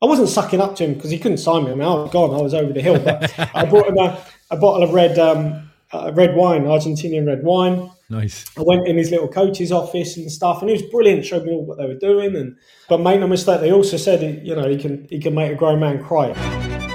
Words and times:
I 0.00 0.06
wasn't 0.06 0.28
sucking 0.28 0.60
up 0.60 0.76
to 0.76 0.84
him 0.84 0.94
because 0.94 1.10
he 1.10 1.18
couldn't 1.18 1.38
sign 1.38 1.64
me. 1.64 1.72
I 1.72 1.74
mean, 1.74 1.82
I 1.82 1.94
was 1.94 2.10
gone. 2.10 2.32
I 2.32 2.40
was 2.40 2.54
over 2.54 2.72
the 2.72 2.80
hill. 2.80 3.00
But 3.00 3.36
I 3.54 3.64
bought 3.64 3.88
him 3.88 3.98
a, 3.98 4.24
a 4.50 4.56
bottle 4.56 4.82
of 4.82 4.94
red 4.94 5.18
um, 5.18 5.70
uh, 5.92 6.12
red 6.14 6.36
wine, 6.36 6.64
Argentinian 6.64 7.26
red 7.26 7.42
wine. 7.42 7.90
Nice. 8.10 8.44
I 8.56 8.62
went 8.62 8.86
in 8.86 8.96
his 8.96 9.10
little 9.10 9.28
coach's 9.28 9.72
office 9.72 10.16
and 10.16 10.30
stuff, 10.30 10.60
and 10.60 10.70
he 10.70 10.74
was 10.74 10.82
brilliant. 10.90 11.24
Showed 11.26 11.44
me 11.44 11.52
all 11.52 11.64
what 11.64 11.78
they 11.78 11.86
were 11.86 11.94
doing, 11.94 12.36
and 12.36 12.56
but 12.88 13.00
make 13.00 13.18
no 13.20 13.26
mistake, 13.26 13.60
they 13.60 13.72
also 13.72 13.96
said 13.96 14.46
you 14.46 14.54
know 14.54 14.68
he 14.68 14.78
can 14.78 15.06
he 15.10 15.18
can 15.18 15.34
make 15.34 15.50
a 15.50 15.56
grown 15.56 15.80
man 15.80 16.02
cry. 16.02 16.28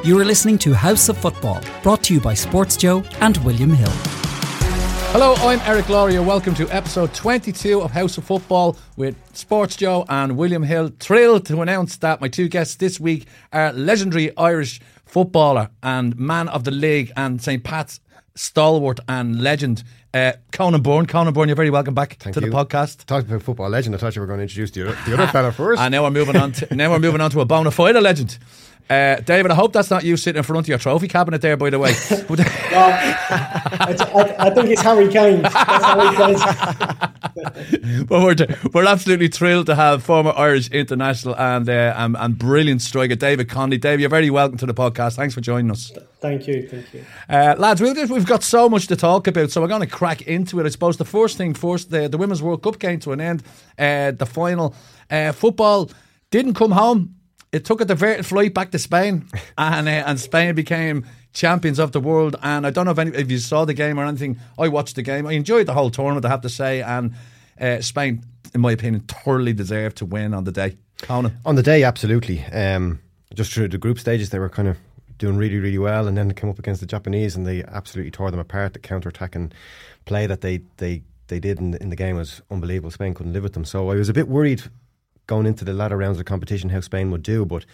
You 0.03 0.19
are 0.19 0.25
listening 0.25 0.57
to 0.59 0.73
House 0.73 1.09
of 1.09 1.17
Football, 1.17 1.61
brought 1.81 2.03
to 2.03 2.13
you 2.13 2.21
by 2.21 2.33
Sports 2.33 2.77
Joe 2.77 3.03
and 3.19 3.37
William 3.37 3.71
Hill. 3.71 4.22
Hello, 5.13 5.35
I'm 5.47 5.59
Eric 5.59 5.85
Lalor. 5.85 6.25
Welcome 6.25 6.55
to 6.55 6.67
episode 6.69 7.13
22 7.13 7.83
of 7.83 7.91
House 7.91 8.17
of 8.17 8.23
Football 8.23 8.75
with 8.97 9.15
Sports 9.35 9.75
Joe 9.75 10.05
and 10.09 10.35
William 10.35 10.63
Hill. 10.63 10.89
Thrilled 10.99 11.45
to 11.45 11.61
announce 11.61 11.97
that 11.97 12.19
my 12.19 12.27
two 12.27 12.47
guests 12.47 12.77
this 12.77 12.99
week 12.99 13.27
are 13.51 13.71
legendary 13.73 14.35
Irish 14.37 14.81
footballer 15.05 15.69
and 15.83 16.17
man 16.17 16.49
of 16.49 16.63
the 16.63 16.71
league 16.71 17.11
and 17.15 17.39
St. 17.39 17.63
Pat's 17.63 17.99
stalwart 18.33 18.99
and 19.07 19.39
legend, 19.39 19.83
uh, 20.15 20.31
Conan 20.51 20.81
Byrne. 20.81 21.05
Conan 21.05 21.31
Byrne, 21.31 21.47
you're 21.47 21.55
very 21.55 21.69
welcome 21.69 21.93
back 21.93 22.17
Thank 22.19 22.33
to 22.33 22.41
you. 22.41 22.49
the 22.49 22.55
podcast. 22.55 23.05
Talking 23.05 23.29
about 23.29 23.43
football 23.43 23.69
legend, 23.69 23.93
I 23.93 23.99
thought 23.99 24.15
you 24.15 24.21
were 24.21 24.27
going 24.27 24.39
to 24.39 24.43
introduce 24.43 24.71
the 24.71 24.89
other, 24.89 24.97
the 25.05 25.13
other 25.13 25.27
fella 25.27 25.51
first. 25.51 25.79
And 25.79 25.91
now 25.93 26.01
we're 26.01 26.09
moving 26.09 26.37
on. 26.37 26.53
To, 26.53 26.75
now 26.75 26.89
we're 26.89 26.97
moving 26.97 27.21
on 27.21 27.29
to 27.29 27.41
a 27.41 27.45
bona 27.45 27.69
fide 27.69 27.95
legend. 28.01 28.39
Uh, 28.89 29.15
David, 29.21 29.51
I 29.51 29.55
hope 29.55 29.73
that's 29.73 29.89
not 29.89 30.03
you 30.03 30.17
sitting 30.17 30.37
in 30.37 30.43
front 30.43 30.65
of 30.65 30.67
your 30.67 30.77
trophy 30.77 31.07
cabinet 31.07 31.41
there, 31.41 31.57
by 31.57 31.69
the 31.69 31.79
way. 31.79 31.93
Well, 32.73 32.89
I, 32.89 34.35
I, 34.39 34.49
think 34.49 34.69
it's 34.69 34.81
Harry 34.81 35.07
Kane. 35.07 35.43
That's 35.43 36.41
he 37.69 38.03
but 38.05 38.23
we're, 38.23 38.35
we're 38.73 38.85
absolutely 38.85 39.27
thrilled 39.27 39.67
to 39.67 39.75
have 39.75 40.01
former 40.03 40.33
Irish 40.35 40.71
international 40.71 41.35
and, 41.37 41.69
uh, 41.69 41.93
and 41.95 42.15
and 42.17 42.37
brilliant 42.37 42.81
striker 42.81 43.15
David 43.15 43.49
Connolly. 43.49 43.77
Dave, 43.77 43.99
you're 43.99 44.09
very 44.09 44.31
welcome 44.31 44.57
to 44.57 44.65
the 44.65 44.73
podcast. 44.73 45.15
Thanks 45.15 45.35
for 45.35 45.41
joining 45.41 45.69
us. 45.69 45.91
Thank 46.19 46.47
you, 46.47 46.67
thank 46.67 46.91
you. 46.93 47.05
Uh, 47.29 47.55
lads, 47.57 47.81
we've, 47.81 48.09
we've 48.09 48.25
got 48.25 48.43
so 48.43 48.67
much 48.69 48.87
to 48.87 48.95
talk 48.95 49.27
about, 49.27 49.51
so 49.51 49.61
we're 49.61 49.67
going 49.67 49.81
to 49.81 49.87
crack 49.87 50.23
into 50.23 50.59
it. 50.59 50.65
I 50.65 50.69
suppose 50.69 50.97
the 50.97 51.05
first 51.05 51.37
thing 51.37 51.53
first, 51.53 51.91
the, 51.91 52.07
the 52.07 52.17
Women's 52.17 52.41
World 52.41 52.63
Cup 52.63 52.79
came 52.79 52.99
to 53.01 53.11
an 53.11 53.21
end. 53.21 53.43
Uh, 53.77 54.11
the 54.11 54.25
final 54.25 54.73
uh, 55.11 55.31
football 55.31 55.91
didn't 56.31 56.55
come 56.55 56.71
home. 56.71 57.15
It 57.53 57.65
took 57.65 57.79
a 57.81 57.85
diverted 57.85 58.25
flight 58.25 58.53
back 58.53 58.71
to 58.71 58.79
Spain, 58.79 59.27
and 59.57 59.87
uh, 59.87 59.91
and 59.91 60.19
Spain 60.19 60.55
became 60.55 61.05
champions 61.33 61.79
of 61.79 61.91
the 61.91 61.99
world. 61.99 62.35
And 62.41 62.65
I 62.65 62.71
don't 62.71 62.85
know 62.85 62.91
if, 62.91 62.99
any, 62.99 63.15
if 63.15 63.29
you 63.31 63.37
saw 63.37 63.63
the 63.63 63.73
game 63.73 63.99
or 63.99 64.05
anything. 64.05 64.39
I 64.57 64.67
watched 64.67 64.95
the 64.95 65.03
game. 65.03 65.25
I 65.27 65.33
enjoyed 65.33 65.67
the 65.67 65.73
whole 65.73 65.89
tournament, 65.89 66.25
I 66.25 66.29
have 66.29 66.41
to 66.41 66.49
say. 66.49 66.81
And 66.81 67.13
uh, 67.59 67.81
Spain, 67.81 68.23
in 68.53 68.61
my 68.61 68.71
opinion, 68.71 69.03
totally 69.07 69.53
deserved 69.53 69.97
to 69.97 70.05
win 70.05 70.33
on 70.33 70.43
the 70.43 70.51
day. 70.51 70.77
Conan. 71.01 71.37
On 71.45 71.55
the 71.55 71.63
day, 71.63 71.83
absolutely. 71.83 72.43
Um, 72.45 72.99
just 73.33 73.53
through 73.53 73.67
the 73.69 73.77
group 73.77 73.99
stages, 73.99 74.29
they 74.29 74.39
were 74.39 74.49
kind 74.49 74.67
of 74.67 74.77
doing 75.17 75.37
really, 75.37 75.59
really 75.59 75.77
well, 75.77 76.07
and 76.07 76.17
then 76.17 76.27
they 76.27 76.33
came 76.33 76.49
up 76.49 76.59
against 76.59 76.81
the 76.81 76.87
Japanese, 76.87 77.35
and 77.35 77.45
they 77.45 77.63
absolutely 77.63 78.11
tore 78.11 78.31
them 78.31 78.39
apart. 78.39 78.73
The 78.73 78.79
counter-attacking 78.79 79.51
play 80.05 80.27
that 80.27 80.41
they 80.41 80.61
they 80.77 81.03
they 81.27 81.39
did 81.39 81.59
in 81.59 81.71
the, 81.71 81.81
in 81.81 81.89
the 81.89 81.95
game 81.95 82.15
was 82.15 82.41
unbelievable. 82.51 82.91
Spain 82.91 83.13
couldn't 83.13 83.33
live 83.33 83.43
with 83.43 83.53
them, 83.53 83.65
so 83.65 83.89
I 83.89 83.95
was 83.95 84.09
a 84.09 84.13
bit 84.13 84.27
worried 84.27 84.63
going 85.27 85.45
into 85.45 85.65
the 85.65 85.73
latter 85.73 85.97
rounds 85.97 86.19
of 86.19 86.25
competition 86.25 86.69
how 86.69 86.81
Spain 86.81 87.11
would 87.11 87.23
do, 87.23 87.45
but 87.45 87.65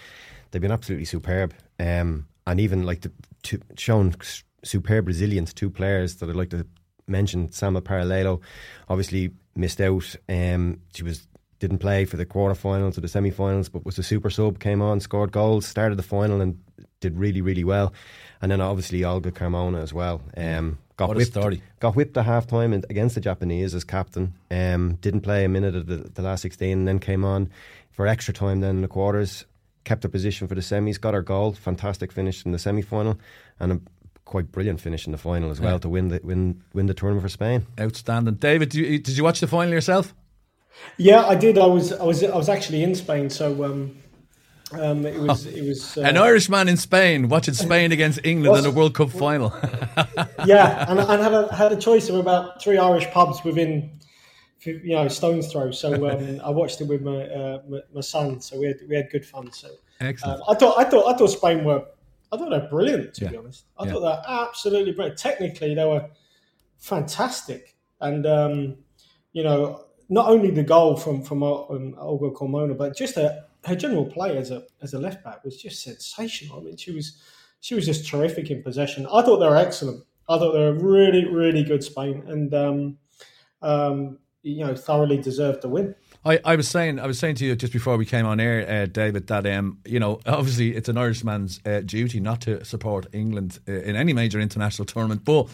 they've 0.51 0.61
been 0.61 0.71
absolutely 0.71 1.05
superb, 1.05 1.53
um, 1.79 2.27
and 2.47 2.59
even 2.59 2.83
like 2.83 3.01
the 3.01 3.11
two, 3.43 3.59
shown 3.77 4.15
superb 4.63 5.07
resilience. 5.07 5.53
Two 5.53 5.69
players 5.69 6.15
that 6.17 6.29
I'd 6.29 6.35
like 6.35 6.49
to 6.51 6.65
mention: 7.07 7.49
Salma 7.49 7.81
Paralluelo, 7.81 8.41
obviously 8.87 9.31
missed 9.55 9.81
out. 9.81 10.15
Um, 10.27 10.81
she 10.93 11.03
was 11.03 11.27
didn't 11.59 11.79
play 11.79 12.05
for 12.05 12.17
the 12.17 12.25
quarterfinals 12.25 12.97
or 12.97 13.01
the 13.01 13.07
semi-finals, 13.07 13.69
but 13.69 13.85
was 13.85 13.97
a 13.99 14.03
super 14.03 14.29
sub. 14.29 14.59
Came 14.59 14.81
on, 14.81 14.99
scored 14.99 15.31
goals, 15.31 15.65
started 15.65 15.97
the 15.97 16.03
final, 16.03 16.39
and 16.41 16.57
did 17.01 17.17
really, 17.17 17.41
really 17.41 17.63
well. 17.63 17.93
And 18.41 18.51
then 18.51 18.61
obviously 18.61 19.03
Olga 19.03 19.31
Carmona 19.31 19.81
as 19.81 19.93
well. 19.93 20.21
Um, 20.37 20.77
got 20.97 21.09
What 21.09 21.17
whipped, 21.17 21.31
story. 21.31 21.61
got 21.79 21.95
whipped 21.95 22.15
at 22.17 22.25
half 22.25 22.47
time 22.47 22.71
against 22.73 23.15
the 23.15 23.21
Japanese 23.21 23.75
as 23.75 23.83
captain. 23.83 24.33
Um, 24.49 24.95
didn't 25.01 25.21
play 25.21 25.43
a 25.45 25.49
minute 25.49 25.75
of 25.75 25.87
the, 25.87 25.97
the 25.97 26.21
last 26.21 26.41
16 26.41 26.77
and 26.77 26.87
then 26.87 26.99
came 26.99 27.23
on 27.25 27.49
for 27.91 28.07
extra 28.07 28.33
time 28.33 28.61
then 28.61 28.77
in 28.77 28.81
the 28.81 28.87
quarters. 28.87 29.45
Kept 29.83 30.03
her 30.03 30.09
position 30.09 30.47
for 30.47 30.55
the 30.55 30.61
semis, 30.61 30.99
got 30.99 31.13
her 31.13 31.21
goal. 31.21 31.53
Fantastic 31.53 32.11
finish 32.11 32.45
in 32.45 32.51
the 32.51 32.59
semi 32.59 32.81
final 32.81 33.19
and 33.59 33.71
a 33.73 33.81
quite 34.25 34.51
brilliant 34.51 34.79
finish 34.79 35.05
in 35.07 35.11
the 35.11 35.17
final 35.17 35.49
as 35.49 35.59
well 35.59 35.73
Yeah. 35.73 35.79
to 35.79 35.89
win 35.89 36.07
the 36.09 36.19
win 36.23 36.61
win 36.73 36.85
the 36.85 36.93
tournament 36.93 37.23
for 37.23 37.29
Spain. 37.29 37.65
Outstanding. 37.79 38.35
David, 38.35 38.69
did 38.69 38.77
you, 38.85 38.99
did 38.99 39.17
you 39.17 39.23
watch 39.23 39.39
the 39.39 39.47
final 39.47 39.73
yourself? 39.73 40.13
Yeah, 40.97 41.25
I 41.25 41.35
did. 41.35 41.57
I 41.57 41.65
was, 41.65 41.93
I 41.93 42.03
was, 42.03 42.23
I 42.23 42.35
was 42.35 42.49
actually 42.49 42.83
in 42.83 42.95
Spain, 42.95 43.29
so 43.29 43.63
um, 43.63 43.97
um, 44.73 45.05
it 45.05 45.19
was, 45.19 45.45
it 45.45 45.65
was. 45.65 45.97
Uh, 45.97 46.01
An 46.01 46.17
Irishman 46.17 46.67
in 46.67 46.77
Spain 46.77 47.29
watching 47.29 47.53
Spain 47.53 47.91
against 47.91 48.19
England 48.23 48.57
in 48.57 48.65
a 48.65 48.71
World 48.71 48.93
Cup 48.93 49.09
final. 49.09 49.53
yeah, 50.45 50.85
and, 50.89 50.99
and 50.99 51.21
had 51.23 51.33
a 51.33 51.53
had 51.55 51.71
a 51.71 51.75
choice 51.77 52.09
of 52.09 52.15
about 52.15 52.61
three 52.61 52.77
Irish 52.77 53.09
pubs 53.11 53.43
within, 53.43 53.99
you 54.63 54.95
know, 54.95 55.07
stones 55.07 55.51
throw. 55.51 55.71
So 55.71 56.09
um, 56.09 56.41
I 56.43 56.49
watched 56.49 56.81
it 56.81 56.87
with 56.87 57.01
my, 57.01 57.23
uh, 57.23 57.61
my 57.67 57.79
my 57.93 58.01
son. 58.01 58.39
So 58.41 58.59
we 58.59 58.67
had 58.67 58.77
we 58.87 58.95
had 58.95 59.09
good 59.09 59.25
fun. 59.25 59.51
So 59.51 59.69
Excellent. 60.01 60.41
um, 60.41 60.45
I 60.49 60.53
thought 60.55 60.79
I 60.79 60.83
thought 60.83 61.13
I 61.13 61.17
thought 61.17 61.27
Spain 61.27 61.63
were 61.63 61.83
I 62.31 62.37
thought 62.37 62.49
they're 62.49 62.69
brilliant 62.69 63.13
to 63.15 63.25
Yeah. 63.25 63.31
be 63.31 63.37
honest. 63.37 63.65
I 63.77 63.85
Yeah. 63.85 63.93
thought 63.93 64.01
they're 64.01 64.23
absolutely 64.27 64.91
brilliant. 64.93 65.17
Technically, 65.19 65.73
they 65.75 65.85
were 65.85 66.05
fantastic, 66.77 67.75
and 68.01 68.25
um, 68.25 68.77
you 69.33 69.43
know, 69.43 69.85
not 70.09 70.27
only 70.27 70.51
the 70.51 70.63
goal 70.63 70.95
from 70.95 71.23
from 71.23 71.43
um, 71.43 71.95
Olga 71.97 72.31
Carmona, 72.31 72.77
but 72.77 72.97
just 72.97 73.15
her, 73.15 73.45
her 73.65 73.75
general 73.75 74.05
play 74.05 74.37
as 74.37 74.51
a 74.51 74.63
as 74.81 74.93
a 74.93 74.99
left 74.99 75.23
back 75.23 75.43
was 75.45 75.61
just 75.61 75.83
sensational. 75.83 76.59
I 76.59 76.63
mean, 76.63 76.77
she 76.77 76.91
was 76.91 77.21
she 77.61 77.75
was 77.75 77.85
just 77.85 78.07
terrific 78.07 78.49
in 78.49 78.63
possession. 78.63 79.05
I 79.05 79.21
thought 79.21 79.37
they 79.37 79.47
were 79.47 79.55
excellent. 79.55 80.03
I 80.27 80.37
thought 80.37 80.53
they 80.53 80.59
were 80.59 80.73
really 80.73 81.25
really 81.25 81.63
good 81.63 81.83
Spain, 81.83 82.23
and 82.27 82.53
um, 82.53 82.97
um, 83.61 84.19
you 84.41 84.65
know, 84.65 84.75
thoroughly 84.75 85.17
deserved 85.17 85.61
the 85.61 85.69
win. 85.69 85.95
I, 86.25 86.39
I 86.43 86.55
was 86.55 86.67
saying 86.67 86.99
I 86.99 87.07
was 87.07 87.19
saying 87.19 87.35
to 87.35 87.45
you 87.45 87.55
just 87.55 87.71
before 87.71 87.97
we 87.97 88.05
came 88.05 88.25
on 88.25 88.39
air, 88.39 88.67
uh, 88.67 88.85
David, 88.87 89.27
that 89.27 89.45
um, 89.47 89.79
you 89.85 89.99
know 89.99 90.19
obviously 90.25 90.75
it's 90.75 90.89
an 90.89 90.97
Irishman's 90.97 91.59
uh, 91.65 91.81
duty 91.81 92.19
not 92.19 92.41
to 92.41 92.63
support 92.65 93.07
England 93.13 93.59
uh, 93.67 93.73
in 93.73 93.95
any 93.95 94.13
major 94.13 94.39
international 94.39 94.85
tournament, 94.85 95.23
but 95.23 95.47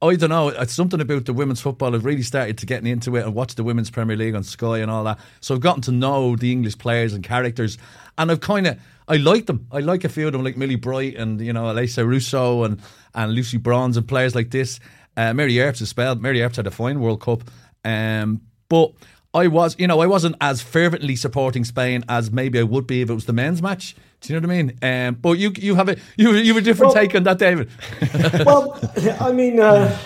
I 0.00 0.14
don't 0.14 0.30
know. 0.30 0.48
It's 0.48 0.72
something 0.72 1.00
about 1.00 1.24
the 1.24 1.32
women's 1.32 1.60
football. 1.60 1.94
I've 1.94 2.04
really 2.04 2.22
started 2.22 2.56
to 2.58 2.66
getting 2.66 2.86
into 2.86 3.16
it 3.16 3.24
and 3.24 3.34
watch 3.34 3.56
the 3.56 3.64
women's 3.64 3.90
Premier 3.90 4.16
League 4.16 4.36
on 4.36 4.44
Sky 4.44 4.78
and 4.78 4.90
all 4.90 5.02
that. 5.04 5.18
So 5.40 5.54
I've 5.54 5.60
gotten 5.60 5.82
to 5.82 5.92
know 5.92 6.36
the 6.36 6.52
English 6.52 6.78
players 6.78 7.14
and 7.14 7.24
characters, 7.24 7.78
and 8.16 8.30
I've 8.30 8.40
kind 8.40 8.68
of 8.68 8.78
I 9.08 9.16
like 9.16 9.46
them. 9.46 9.66
I 9.72 9.80
like 9.80 10.04
a 10.04 10.08
few 10.08 10.26
of 10.26 10.32
them, 10.32 10.44
like 10.44 10.56
Millie 10.56 10.76
Bright 10.76 11.16
and 11.16 11.40
you 11.40 11.52
know 11.52 11.64
Alessia 11.64 12.06
Russo 12.06 12.62
and 12.62 12.80
and 13.14 13.32
Lucy 13.32 13.56
Bronze 13.56 13.96
and 13.96 14.06
players 14.06 14.36
like 14.36 14.50
this. 14.50 14.78
Uh, 15.16 15.34
Mary 15.34 15.58
Earps 15.60 15.82
as 15.82 15.96
well. 15.96 16.14
Mary 16.14 16.42
Earps 16.42 16.56
had 16.56 16.68
a 16.68 16.70
fine 16.70 17.00
World 17.00 17.20
Cup, 17.20 17.42
um, 17.84 18.40
but 18.68 18.92
I 19.38 19.46
was, 19.46 19.76
you 19.78 19.86
know, 19.86 20.00
I 20.00 20.06
wasn't 20.06 20.36
as 20.40 20.60
fervently 20.60 21.16
supporting 21.16 21.64
Spain 21.64 22.04
as 22.08 22.30
maybe 22.30 22.58
I 22.58 22.64
would 22.64 22.86
be 22.86 23.02
if 23.02 23.10
it 23.10 23.14
was 23.14 23.26
the 23.26 23.32
men's 23.32 23.62
match. 23.62 23.94
Do 24.20 24.32
you 24.32 24.40
know 24.40 24.46
what 24.46 24.52
I 24.52 24.62
mean? 24.62 24.78
Um, 24.82 25.14
but 25.14 25.38
you, 25.38 25.52
you 25.56 25.76
have 25.76 25.88
a 25.88 25.96
you, 26.16 26.32
you 26.34 26.54
have 26.54 26.62
a 26.62 26.64
different 26.64 26.94
Well- 26.94 27.02
take 27.02 27.14
on 27.14 27.22
that, 27.22 27.38
David. 27.38 27.70
well, 28.44 28.78
I 29.20 29.32
mean, 29.32 29.60
uh, 29.60 29.96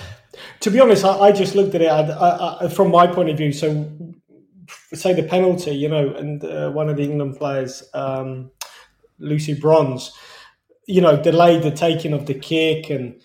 to 0.60 0.70
be 0.70 0.80
honest, 0.80 1.04
I, 1.04 1.18
I 1.18 1.32
just 1.32 1.54
looked 1.54 1.74
at 1.74 1.82
it 1.82 1.88
I, 1.88 2.58
I, 2.60 2.68
from 2.68 2.90
my 2.90 3.06
point 3.06 3.30
of 3.30 3.38
view. 3.38 3.52
So, 3.52 3.90
say 4.92 5.14
the 5.14 5.22
penalty, 5.22 5.72
you 5.72 5.88
know, 5.88 6.14
and 6.14 6.44
uh, 6.44 6.70
one 6.70 6.88
of 6.88 6.96
the 6.96 7.04
England 7.04 7.38
players, 7.38 7.82
um, 7.94 8.50
Lucy 9.18 9.54
Bronze, 9.54 10.12
you 10.86 11.00
know, 11.00 11.20
delayed 11.20 11.62
the 11.62 11.70
taking 11.70 12.12
of 12.12 12.26
the 12.26 12.34
kick, 12.34 12.90
and 12.90 13.18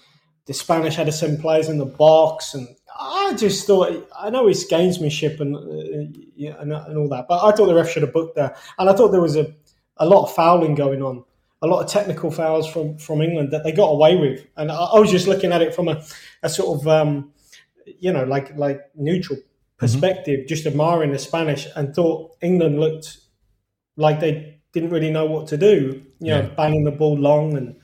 the 0.46 0.54
Spanish 0.54 0.96
had 0.96 1.14
send 1.14 1.42
players 1.42 1.68
in 1.68 1.80
the 1.80 1.86
box, 1.86 2.54
and 2.54 2.68
I 3.00 3.34
just 3.38 3.68
thought, 3.68 4.10
I 4.18 4.30
know 4.30 4.48
it's 4.48 4.70
gamesmanship 4.70 5.40
and 5.40 5.56
uh, 5.56 6.20
yeah, 6.36 6.56
and, 6.60 6.74
and 6.74 6.98
all 6.98 7.10
that, 7.10 7.28
but 7.28 7.44
I 7.44 7.52
thought 7.56 7.68
the 7.68 7.76
ref 7.76 7.90
should 7.90 8.04
have 8.04 8.14
booked 8.14 8.36
that, 8.36 8.58
and 8.80 8.90
I 8.90 8.94
thought 8.94 9.10
there 9.10 9.22
was 9.22 9.36
a, 9.36 9.54
a 9.98 10.06
lot 10.06 10.24
of 10.24 10.34
fouling 10.34 10.76
going 10.76 11.02
on 11.02 11.24
a 11.62 11.68
lot 11.68 11.84
of 11.84 11.90
technical 11.90 12.30
fouls 12.30 12.68
from, 12.68 12.98
from 12.98 13.22
England 13.22 13.52
that 13.52 13.64
they 13.64 13.72
got 13.72 13.88
away 13.88 14.16
with. 14.16 14.46
And 14.58 14.72
I, 14.72 14.76
I 14.76 15.00
was 15.00 15.12
just 15.12 15.28
looking 15.28 15.52
at 15.52 15.62
it 15.62 15.74
from 15.74 15.88
a, 15.88 16.04
a 16.44 16.50
sort 16.50 16.80
of, 16.80 16.88
um, 16.88 17.32
you 18.00 18.12
know, 18.12 18.24
like 18.26 18.56
like 18.58 18.82
neutral 18.96 19.40
perspective, 19.78 20.48
just 20.48 20.66
admiring 20.66 21.12
the 21.12 21.20
Spanish 21.20 21.68
and 21.76 21.96
thought 21.96 22.36
England 22.42 22.80
looked 22.80 23.18
like 23.96 24.20
they 24.20 24.60
didn't 24.74 24.90
really 24.90 25.12
know 25.12 25.26
what 25.26 25.48
to 25.48 25.58
do, 25.58 26.04
you 26.20 26.28
know, 26.28 26.50
banging 26.56 26.84
the 26.84 26.92
ball 26.92 27.18
long. 27.18 27.58
And 27.58 27.76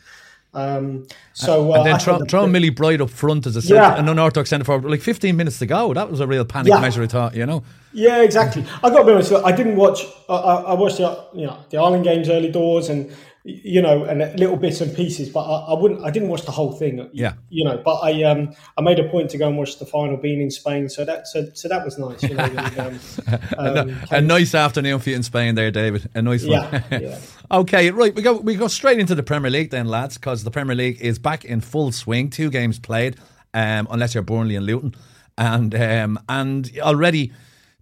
um, 0.54 1.06
so. 1.34 1.72
Uh, 1.74 1.78
and 1.78 1.86
then 1.86 1.96
I 1.96 2.26
throw, 2.28 2.48
Millie 2.48 2.70
Bright 2.70 3.02
up 3.02 3.10
front 3.10 3.46
as 3.46 3.56
a 3.56 3.62
centre, 3.62 3.76
Yeah. 3.76 3.96
an 3.98 4.08
unorthodox 4.10 4.50
centre 4.50 4.66
forward, 4.66 4.90
like 4.90 5.02
15 5.02 5.36
minutes 5.36 5.60
to 5.60 5.66
go. 5.66 5.94
That 5.94 6.10
was 6.12 6.20
a 6.20 6.28
real 6.28 6.46
panic 6.46 6.70
Yeah. 6.72 6.80
measure, 6.80 7.04
I 7.04 7.08
thought, 7.08 7.36
you 7.36 7.46
know. 7.46 7.64
Yeah, 7.94 8.22
exactly. 8.22 8.64
I 8.84 8.90
got 8.90 9.00
to 9.00 9.06
be 9.06 9.12
honest. 9.14 9.32
look, 9.32 9.46
I 9.46 9.52
didn't 9.52 9.76
watch. 9.76 10.06
I, 10.30 10.34
I 10.36 10.56
I 10.62 10.74
watched 10.74 10.98
the 10.98 11.26
you 11.34 11.46
know 11.46 11.58
the 11.70 11.78
Ireland 11.78 12.04
games 12.04 12.28
early 12.30 12.52
doors, 12.52 12.90
and 12.90 13.12
you 13.46 13.82
know, 13.82 14.06
and 14.06 14.20
little 14.40 14.56
bits 14.56 14.80
and 14.80 14.96
pieces. 14.96 15.30
But 15.30 15.42
I, 15.42 15.74
I, 15.74 15.80
wouldn't. 15.80 16.04
I 16.04 16.12
didn't 16.12 16.30
watch 16.30 16.44
the 16.44 16.52
whole 16.52 16.72
thing. 16.72 17.10
Yeah, 17.12 17.34
you 17.50 17.66
know. 17.66 17.82
But 17.84 18.00
I 18.00 18.24
um 18.24 18.54
I 18.78 18.82
made 18.82 19.00
a 19.00 19.10
point 19.10 19.30
to 19.32 19.38
go 19.38 19.48
and 19.48 19.58
watch 19.58 19.80
the 19.80 19.86
final, 19.86 20.16
being 20.16 20.42
in 20.42 20.50
Spain. 20.50 20.88
So 20.88 21.04
that 21.04 21.28
so, 21.28 21.48
so 21.54 21.68
that 21.68 21.84
was 21.84 21.98
nice. 21.98 22.24
You 22.24 22.36
know, 22.36 22.44
and, 22.46 22.80
um, 22.80 23.00
um, 23.58 23.90
a, 24.12 24.16
a, 24.16 24.22
nice 24.22 24.56
afternoon 24.56 25.00
for 25.00 25.10
you 25.10 25.18
in 25.18 25.24
Spain, 25.24 25.56
there, 25.56 25.72
David. 25.72 26.10
A 26.14 26.22
nice 26.22 26.44
one. 26.44 26.52
Yeah. 26.52 26.84
yeah. 26.92 27.20
okay, 27.52 27.92
right. 27.92 28.16
We 28.16 28.22
go 28.22 28.38
we 28.38 28.56
go 28.56 28.68
straight 28.68 29.00
into 29.00 29.16
the 29.16 29.24
Premier 29.24 29.52
League 29.52 29.72
then, 29.72 29.88
lads, 29.88 30.18
because 30.18 30.46
the 30.46 30.52
Premier 30.52 30.76
League 30.76 31.02
is 31.02 31.20
back 31.20 31.44
in 31.44 31.60
full 31.60 31.92
swing. 31.92 32.30
Two 32.30 32.50
games 32.50 32.80
played, 32.80 33.18
um, 33.54 33.88
unless 33.92 34.14
you're 34.14 34.24
Burnley 34.24 34.56
and 34.56 34.66
Luton, 34.66 34.96
and 35.38 35.76
um, 35.76 36.20
and 36.30 36.72
already 36.80 37.34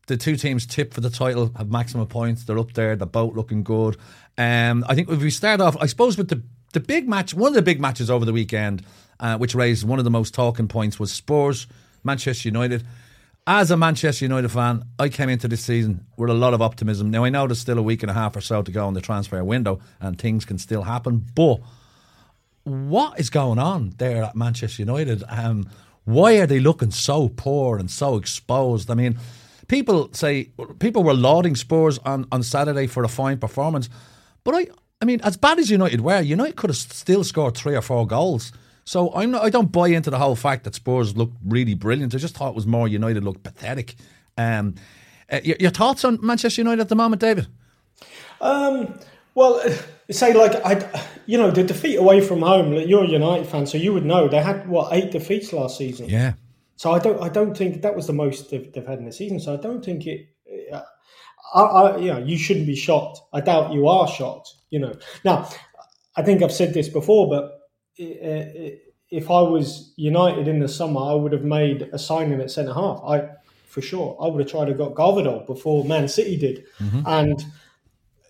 the 0.08 0.18
two 0.18 0.36
teams 0.36 0.66
tipped 0.66 0.94
for 0.94 1.02
the 1.02 1.10
title 1.10 1.52
have 1.56 1.72
maximum 1.72 2.08
points. 2.08 2.44
They're 2.44 2.60
up 2.60 2.74
there. 2.74 2.96
The 2.96 3.06
boat 3.06 3.36
looking 3.36 3.64
good. 3.64 3.98
Um, 4.38 4.86
I 4.88 4.96
think 4.96 5.10
if 5.10 5.22
we 5.22 5.30
start 5.30 5.62
off, 5.62 5.78
I 5.80 5.86
suppose 5.86 6.18
with 6.18 6.30
the 6.30 6.42
the 6.74 6.80
big 6.80 7.08
match, 7.08 7.34
one 7.34 7.50
of 7.50 7.56
the 7.56 7.62
big 7.62 7.82
matches 7.82 8.10
over 8.10 8.24
the 8.24 8.32
weekend, 8.32 8.86
uh, 9.20 9.38
which 9.38 9.54
raised 9.54 9.86
one 9.86 10.00
of 10.00 10.06
the 10.06 10.12
most 10.12 10.34
talking 10.34 10.68
points, 10.68 11.00
was 11.00 11.12
Spurs 11.12 11.68
Manchester 12.04 12.48
United. 12.48 12.86
As 13.48 13.72
a 13.72 13.78
Manchester 13.78 14.24
United 14.26 14.50
fan, 14.50 14.86
I 15.00 15.10
came 15.10 15.28
into 15.28 15.48
this 15.48 15.66
season 15.66 16.06
with 16.16 16.30
a 16.30 16.34
lot 16.34 16.54
of 16.54 16.62
optimism. 16.62 17.10
Now 17.10 17.24
I 17.24 17.30
know 17.30 17.48
there's 17.48 17.60
still 17.60 17.80
a 17.80 17.82
week 17.82 18.04
and 18.04 18.10
a 18.12 18.14
half 18.14 18.36
or 18.36 18.42
so 18.42 18.62
to 18.62 18.72
go 18.72 18.88
in 18.88 18.94
the 18.94 19.02
transfer 19.02 19.44
window, 19.44 19.80
and 20.00 20.18
things 20.18 20.46
can 20.46 20.58
still 20.58 20.84
happen. 20.84 21.26
But 21.36 21.60
what 22.64 23.20
is 23.20 23.30
going 23.30 23.60
on 23.60 23.94
there 23.98 24.24
at 24.24 24.36
Manchester 24.36 24.84
United? 24.84 25.24
Um, 25.28 25.68
why 26.06 26.38
are 26.38 26.48
they 26.48 26.60
looking 26.60 26.92
so 26.92 27.30
poor 27.30 27.78
and 27.78 27.90
so 27.90 28.16
exposed? 28.16 28.90
I 28.90 28.94
mean, 28.94 29.18
people 29.68 30.14
say 30.14 30.52
people 30.80 31.04
were 31.04 31.14
lauding 31.14 31.56
Spurs 31.56 31.98
on, 32.00 32.28
on 32.32 32.44
Saturday 32.44 32.88
for 32.88 33.04
a 33.04 33.08
fine 33.10 33.40
performance, 33.40 33.90
but 34.44 34.56
I 34.56 34.68
I 35.02 35.06
mean, 35.06 35.20
as 35.24 35.36
bad 35.36 35.58
as 35.58 35.72
United 35.72 36.02
were, 36.02 36.22
United 36.22 36.56
could 36.56 36.70
have 36.70 36.78
still 36.78 37.24
scored 37.24 37.58
three 37.58 37.76
or 37.76 37.82
four 37.82 38.06
goals. 38.06 38.52
So 38.84 39.14
I'm 39.16 39.32
not, 39.32 39.44
I 39.44 39.50
don't 39.50 39.72
buy 39.72 39.88
into 39.88 40.10
the 40.10 40.20
whole 40.20 40.36
fact 40.36 40.64
that 40.66 40.76
Spurs 40.76 41.18
looked 41.18 41.38
really 41.44 41.74
brilliant. 41.74 42.14
I 42.14 42.20
just 42.20 42.36
thought 42.36 42.50
it 42.50 42.56
was 42.56 42.68
more 42.68 42.88
United 42.88 43.24
looked 43.24 43.44
pathetic. 43.44 43.96
Um, 44.38 44.76
uh, 45.32 45.40
your, 45.44 45.58
your, 45.60 45.72
thoughts 45.72 46.06
on 46.06 46.20
Manchester 46.22 46.62
United 46.62 46.82
at 46.82 46.90
the 46.90 46.96
moment, 46.96 47.22
David? 47.22 47.48
Um, 48.40 49.00
well, 49.34 49.62
say 50.12 50.34
like 50.34 50.54
I, 50.66 51.06
you 51.26 51.38
know, 51.38 51.52
the 51.52 51.64
defeat 51.64 51.96
away 51.96 52.22
from 52.22 52.42
home. 52.42 52.74
You're 52.74 53.06
a 53.06 53.08
United 53.08 53.48
fan, 53.48 53.66
so 53.66 53.78
you 53.78 53.94
would 53.94 54.06
know 54.06 54.28
they 54.28 54.42
had 54.42 54.68
what 54.68 54.94
eight 54.94 55.12
defeats 55.12 55.52
last 55.54 55.78
season. 55.78 56.10
Yeah. 56.10 56.34
So 56.76 56.92
I 56.92 57.00
don't, 57.00 57.22
I 57.22 57.30
don't 57.30 57.56
think 57.56 57.82
that 57.84 57.96
was 57.96 58.08
the 58.08 58.14
most 58.14 58.50
they've, 58.50 58.72
they've 58.74 58.86
had 58.86 59.00
in 59.00 59.06
the 59.06 59.12
season. 59.12 59.40
So 59.40 59.54
I 59.54 59.58
don't 59.58 59.84
think 59.84 60.06
it. 60.06 60.28
I, 61.54 61.62
I, 61.62 61.98
you 61.98 62.14
know, 62.14 62.20
you 62.20 62.38
shouldn't 62.38 62.66
be 62.66 62.76
shocked. 62.76 63.22
I 63.34 63.42
doubt 63.42 63.74
you 63.74 63.88
are 63.88 64.08
shocked. 64.08 64.54
You 64.70 64.80
know, 64.80 64.98
now 65.26 65.50
I 66.16 66.24
think 66.24 66.42
I've 66.42 66.52
said 66.52 66.74
this 66.74 66.90
before, 66.90 67.30
but 67.30 67.60
if 67.98 69.30
I 69.30 69.42
was 69.42 69.94
United 69.98 70.48
in 70.48 70.60
the 70.60 70.68
summer, 70.68 71.02
I 71.02 71.14
would 71.14 71.34
have 71.34 71.44
made 71.44 71.90
a 71.94 72.00
signing 72.00 72.40
at 72.40 72.52
centre 72.52 72.74
half. 72.74 73.02
I, 73.06 73.30
for 73.66 73.82
sure, 73.82 74.18
I 74.22 74.28
would 74.28 74.40
have 74.40 74.50
tried 74.50 74.66
to 74.66 74.74
got 74.74 74.94
Gvardiol 74.94 75.46
before 75.46 75.86
Man 75.86 76.08
City 76.08 76.38
did, 76.38 76.66
mm-hmm. 76.80 77.02
and 77.06 77.46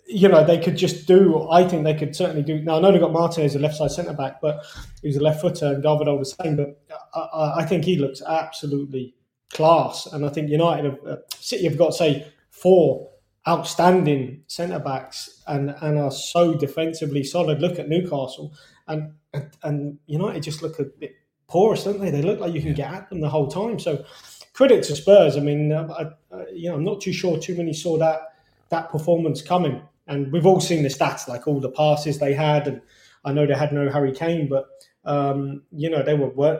you 0.07 0.27
know, 0.27 0.43
they 0.43 0.59
could 0.59 0.75
just 0.75 1.07
do. 1.07 1.47
I 1.49 1.67
think 1.67 1.83
they 1.83 1.93
could 1.93 2.15
certainly 2.15 2.43
do. 2.43 2.59
Now 2.61 2.77
I 2.77 2.79
know 2.79 2.91
they 2.91 2.99
got 2.99 3.13
Martinez, 3.13 3.55
a 3.55 3.59
left 3.59 3.75
side 3.75 3.91
centre 3.91 4.13
back, 4.13 4.41
but 4.41 4.65
he's 5.01 5.17
a 5.17 5.21
left 5.21 5.41
footer, 5.41 5.67
and 5.67 5.83
Gvardiol 5.83 6.19
the 6.19 6.25
same. 6.25 6.55
But 6.57 6.81
I, 7.13 7.53
I, 7.59 7.65
think 7.65 7.85
he 7.85 7.95
looks 7.95 8.21
absolutely 8.21 9.15
class, 9.51 10.07
and 10.07 10.25
I 10.25 10.29
think 10.29 10.49
United, 10.49 10.85
have, 10.85 10.99
uh, 11.05 11.17
City 11.39 11.63
have 11.65 11.77
got 11.77 11.93
say 11.93 12.27
four 12.49 13.10
outstanding 13.47 14.43
centre 14.47 14.79
backs, 14.79 15.43
and 15.47 15.75
and 15.81 15.97
are 15.97 16.11
so 16.11 16.53
defensively 16.53 17.23
solid. 17.23 17.61
Look 17.61 17.79
at 17.79 17.89
Newcastle, 17.89 18.53
and 18.87 19.13
and, 19.33 19.49
and 19.63 19.99
United 20.05 20.43
just 20.43 20.61
look 20.61 20.79
a 20.79 20.85
bit 20.85 21.15
porous, 21.47 21.83
don't 21.83 21.99
they? 21.99 22.11
They 22.11 22.21
look 22.21 22.39
like 22.39 22.53
you 22.53 22.61
can 22.61 22.73
get 22.73 22.93
at 22.93 23.09
them 23.09 23.21
the 23.21 23.29
whole 23.29 23.47
time. 23.47 23.79
So 23.79 24.05
credit 24.53 24.83
to 24.85 24.95
Spurs. 24.95 25.37
I 25.37 25.39
mean, 25.39 25.71
I, 25.71 26.11
I, 26.31 26.45
you 26.53 26.69
know, 26.69 26.75
I'm 26.75 26.83
not 26.83 27.01
too 27.01 27.13
sure 27.13 27.37
too 27.37 27.55
many 27.55 27.73
saw 27.73 27.97
that 27.97 28.35
that 28.69 28.89
performance 28.89 29.41
coming. 29.41 29.81
And 30.07 30.31
we've 30.31 30.45
all 30.45 30.59
seen 30.59 30.83
the 30.83 30.89
stats, 30.89 31.27
like 31.27 31.47
all 31.47 31.59
the 31.59 31.69
passes 31.69 32.19
they 32.19 32.33
had, 32.33 32.67
and 32.67 32.81
I 33.23 33.31
know 33.31 33.45
they 33.45 33.53
had 33.53 33.71
no 33.71 33.89
Harry 33.89 34.11
Kane, 34.11 34.49
but 34.49 34.67
um, 35.05 35.63
you 35.71 35.89
know 35.89 36.03
they 36.03 36.15
were 36.15 36.29
well, 36.29 36.59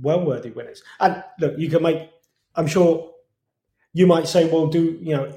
well 0.00 0.24
worthy 0.24 0.50
winners. 0.50 0.82
And 0.98 1.22
look, 1.38 1.58
you 1.58 1.70
can 1.70 1.82
make. 1.82 2.10
I'm 2.56 2.66
sure 2.66 3.12
you 3.92 4.06
might 4.06 4.28
say, 4.28 4.50
well, 4.50 4.66
do 4.66 4.98
you 5.00 5.16
know 5.16 5.32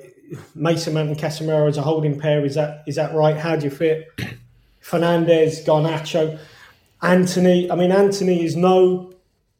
Mason 0.55 0.93
Mount 0.93 1.09
and 1.09 1.17
Casemiro 1.17 1.67
as 1.67 1.77
a 1.77 1.81
holding 1.81 2.19
pair? 2.19 2.45
Is 2.45 2.55
that 2.55 2.83
is 2.87 2.95
that 2.95 3.13
right? 3.13 3.37
How 3.37 3.55
do 3.55 3.65
you 3.65 3.71
fit 3.71 4.07
Fernandes, 4.81 5.65
Garnacho, 5.65 6.39
Antony? 7.01 7.69
I 7.69 7.75
mean, 7.75 7.91
Antony 7.91 8.43
is 8.43 8.55
no 8.55 9.13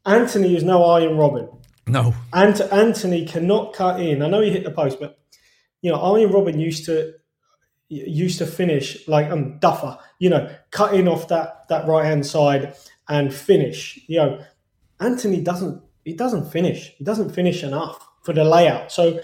Antony 0.05 0.55
is 0.55 0.63
no 0.63 0.83
Arjen 0.83 1.13
Robben. 1.13 1.57
No, 1.85 2.13
Ant- 2.33 2.61
Antony 2.71 3.25
cannot 3.25 3.73
cut 3.73 3.99
in. 3.99 4.21
I 4.21 4.29
know 4.29 4.41
he 4.41 4.51
hit 4.51 4.63
the 4.63 4.71
post, 4.71 4.99
but 4.99 5.19
you 5.81 5.91
know, 5.91 5.99
Arjen 5.99 6.29
Robben 6.29 6.59
used 6.59 6.85
to 6.85 7.13
used 7.89 8.37
to 8.39 8.45
finish 8.45 9.07
like 9.07 9.29
um 9.31 9.59
Duffer, 9.59 9.97
you 10.19 10.29
know, 10.29 10.53
cutting 10.71 11.07
off 11.07 11.27
that 11.27 11.67
that 11.69 11.87
right 11.87 12.05
hand 12.05 12.25
side 12.25 12.75
and 13.07 13.33
finish. 13.33 13.99
You 14.07 14.17
know, 14.17 14.45
Antony 14.99 15.41
doesn't 15.41 15.81
he 16.05 16.13
doesn't 16.13 16.51
finish. 16.51 16.93
He 16.97 17.03
doesn't 17.03 17.31
finish 17.31 17.63
enough 17.63 18.05
for 18.23 18.33
the 18.33 18.43
layout. 18.43 18.91
So 18.91 19.19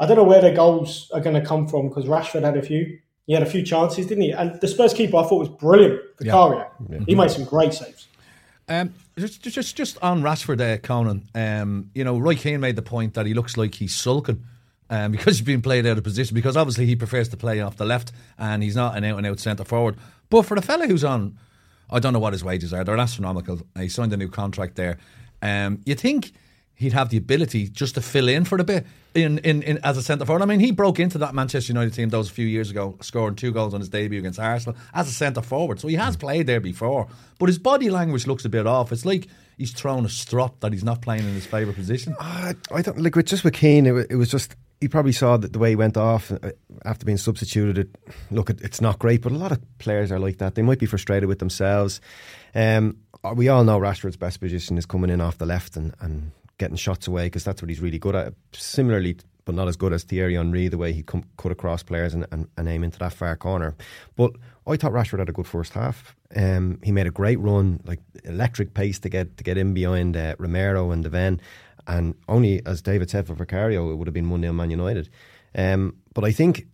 I 0.00 0.06
don't 0.06 0.16
know 0.16 0.24
where 0.24 0.40
the 0.40 0.52
goals 0.52 1.10
are 1.12 1.20
going 1.20 1.40
to 1.40 1.46
come 1.46 1.66
from 1.66 1.88
because 1.88 2.06
Rashford 2.06 2.42
had 2.42 2.56
a 2.56 2.62
few. 2.62 2.98
He 3.26 3.34
had 3.34 3.42
a 3.42 3.46
few 3.46 3.62
chances, 3.62 4.06
didn't 4.06 4.22
he? 4.22 4.30
And 4.30 4.58
the 4.60 4.68
Spurs 4.68 4.94
keeper 4.94 5.18
I 5.18 5.24
thought 5.24 5.38
was 5.38 5.48
brilliant, 5.48 6.00
Vicario. 6.18 6.66
Yeah. 6.88 6.98
He 7.06 7.14
made 7.14 7.30
some 7.30 7.44
great 7.44 7.74
saves. 7.74 8.06
Um, 8.68 8.94
just, 9.18 9.42
just, 9.42 9.76
just 9.76 9.98
on 10.02 10.22
Rashford, 10.22 10.58
there, 10.58 10.78
Conan. 10.78 11.28
Um, 11.34 11.90
you 11.94 12.04
know, 12.04 12.18
Roy 12.18 12.36
Keane 12.36 12.60
made 12.60 12.76
the 12.76 12.82
point 12.82 13.14
that 13.14 13.26
he 13.26 13.34
looks 13.34 13.56
like 13.56 13.74
he's 13.74 13.94
sulking 13.94 14.44
um, 14.88 15.12
because 15.12 15.38
he's 15.38 15.46
being 15.46 15.62
played 15.62 15.86
out 15.86 15.98
of 15.98 16.04
position. 16.04 16.34
Because 16.34 16.56
obviously 16.56 16.86
he 16.86 16.96
prefers 16.96 17.28
to 17.30 17.36
play 17.36 17.60
off 17.60 17.76
the 17.76 17.84
left, 17.84 18.12
and 18.38 18.62
he's 18.62 18.76
not 18.76 18.96
an 18.96 19.04
out 19.04 19.18
and 19.18 19.26
out 19.26 19.40
centre 19.40 19.64
forward. 19.64 19.96
But 20.30 20.42
for 20.42 20.54
the 20.54 20.62
fella 20.62 20.86
who's 20.86 21.04
on, 21.04 21.38
I 21.90 21.98
don't 21.98 22.12
know 22.12 22.18
what 22.18 22.34
his 22.34 22.44
wages 22.44 22.72
are. 22.72 22.84
They're 22.84 22.96
astronomical. 22.96 23.60
He 23.78 23.88
signed 23.88 24.12
a 24.12 24.16
new 24.16 24.28
contract 24.28 24.76
there. 24.76 24.98
Um, 25.40 25.80
you 25.84 25.94
think 25.94 26.32
he'd 26.78 26.92
have 26.92 27.08
the 27.08 27.16
ability 27.16 27.68
just 27.68 27.96
to 27.96 28.00
fill 28.00 28.28
in 28.28 28.44
for 28.44 28.56
a 28.58 28.64
bit 28.64 28.86
in, 29.12 29.38
in, 29.38 29.62
in 29.62 29.78
as 29.82 29.98
a 29.98 30.02
centre 30.02 30.24
forward. 30.24 30.42
I 30.42 30.46
mean, 30.46 30.60
he 30.60 30.70
broke 30.70 31.00
into 31.00 31.18
that 31.18 31.34
Manchester 31.34 31.72
United 31.72 31.92
team 31.92 32.08
those 32.08 32.30
a 32.30 32.32
few 32.32 32.46
years 32.46 32.70
ago, 32.70 32.96
scoring 33.00 33.34
two 33.34 33.50
goals 33.50 33.74
on 33.74 33.80
his 33.80 33.88
debut 33.88 34.20
against 34.20 34.38
Arsenal 34.38 34.78
as 34.94 35.08
a 35.08 35.12
centre 35.12 35.42
forward. 35.42 35.80
So 35.80 35.88
he 35.88 35.96
has 35.96 36.16
played 36.16 36.46
there 36.46 36.60
before, 36.60 37.08
but 37.38 37.48
his 37.48 37.58
body 37.58 37.90
language 37.90 38.28
looks 38.28 38.44
a 38.44 38.48
bit 38.48 38.66
off. 38.66 38.92
It's 38.92 39.04
like 39.04 39.26
he's 39.56 39.72
thrown 39.72 40.04
a 40.04 40.08
strop 40.08 40.60
that 40.60 40.72
he's 40.72 40.84
not 40.84 41.02
playing 41.02 41.24
in 41.24 41.34
his 41.34 41.46
favourite 41.46 41.76
position. 41.76 42.14
Uh, 42.20 42.54
I 42.70 42.82
don't 42.82 43.00
like 43.00 43.16
with 43.16 43.26
just 43.26 43.42
with 43.42 43.54
Keane. 43.54 43.86
It, 43.86 44.06
it 44.10 44.16
was 44.16 44.30
just 44.30 44.54
he 44.80 44.86
probably 44.86 45.10
saw 45.10 45.36
that 45.36 45.52
the 45.52 45.58
way 45.58 45.70
he 45.70 45.76
went 45.76 45.96
off 45.96 46.30
uh, 46.30 46.52
after 46.84 47.04
being 47.04 47.18
substituted. 47.18 47.78
It, 47.78 47.88
look, 48.30 48.50
it, 48.50 48.60
it's 48.60 48.80
not 48.80 49.00
great, 49.00 49.22
but 49.22 49.32
a 49.32 49.36
lot 49.36 49.50
of 49.50 49.60
players 49.78 50.12
are 50.12 50.20
like 50.20 50.38
that. 50.38 50.54
They 50.54 50.62
might 50.62 50.78
be 50.78 50.86
frustrated 50.86 51.28
with 51.28 51.40
themselves. 51.40 52.00
Um, 52.54 52.98
we 53.34 53.48
all 53.48 53.64
know 53.64 53.80
Rashford's 53.80 54.16
best 54.16 54.38
position 54.38 54.78
is 54.78 54.86
coming 54.86 55.10
in 55.10 55.20
off 55.20 55.38
the 55.38 55.46
left 55.46 55.76
and, 55.76 55.92
and 56.00 56.30
getting 56.58 56.76
shots 56.76 57.06
away 57.06 57.26
because 57.26 57.44
that's 57.44 57.62
what 57.62 57.68
he's 57.68 57.80
really 57.80 57.98
good 57.98 58.14
at. 58.14 58.34
Similarly, 58.52 59.16
but 59.44 59.54
not 59.54 59.66
as 59.66 59.76
good 59.76 59.92
as 59.92 60.04
Thierry 60.04 60.34
Henry, 60.34 60.68
the 60.68 60.76
way 60.76 60.92
he 60.92 61.02
come, 61.02 61.24
cut 61.38 61.50
across 61.50 61.82
players 61.82 62.12
and, 62.12 62.26
and, 62.30 62.48
and, 62.58 62.68
aim 62.68 62.84
into 62.84 62.98
that 62.98 63.14
far 63.14 63.34
corner. 63.34 63.74
But 64.14 64.32
I 64.66 64.76
thought 64.76 64.92
Rashford 64.92 65.20
had 65.20 65.30
a 65.30 65.32
good 65.32 65.46
first 65.46 65.72
half. 65.72 66.14
Um, 66.36 66.78
he 66.82 66.92
made 66.92 67.06
a 67.06 67.10
great 67.10 67.38
run, 67.40 67.80
like 67.84 68.00
electric 68.24 68.74
pace 68.74 68.98
to 68.98 69.08
get 69.08 69.38
to 69.38 69.44
get 69.44 69.56
in 69.56 69.72
behind 69.72 70.16
uh, 70.16 70.34
Romero 70.38 70.90
and 70.90 71.02
Devin. 71.02 71.40
And 71.86 72.14
only, 72.28 72.60
as 72.66 72.82
David 72.82 73.08
said 73.08 73.26
for 73.26 73.32
Vicario, 73.32 73.90
it 73.90 73.94
would 73.94 74.06
have 74.06 74.12
been 74.12 74.28
1 74.28 74.42
0 74.42 74.52
Man 74.52 74.70
United. 74.70 75.08
Um, 75.54 75.96
but 76.12 76.24
I 76.24 76.32
think 76.32 76.66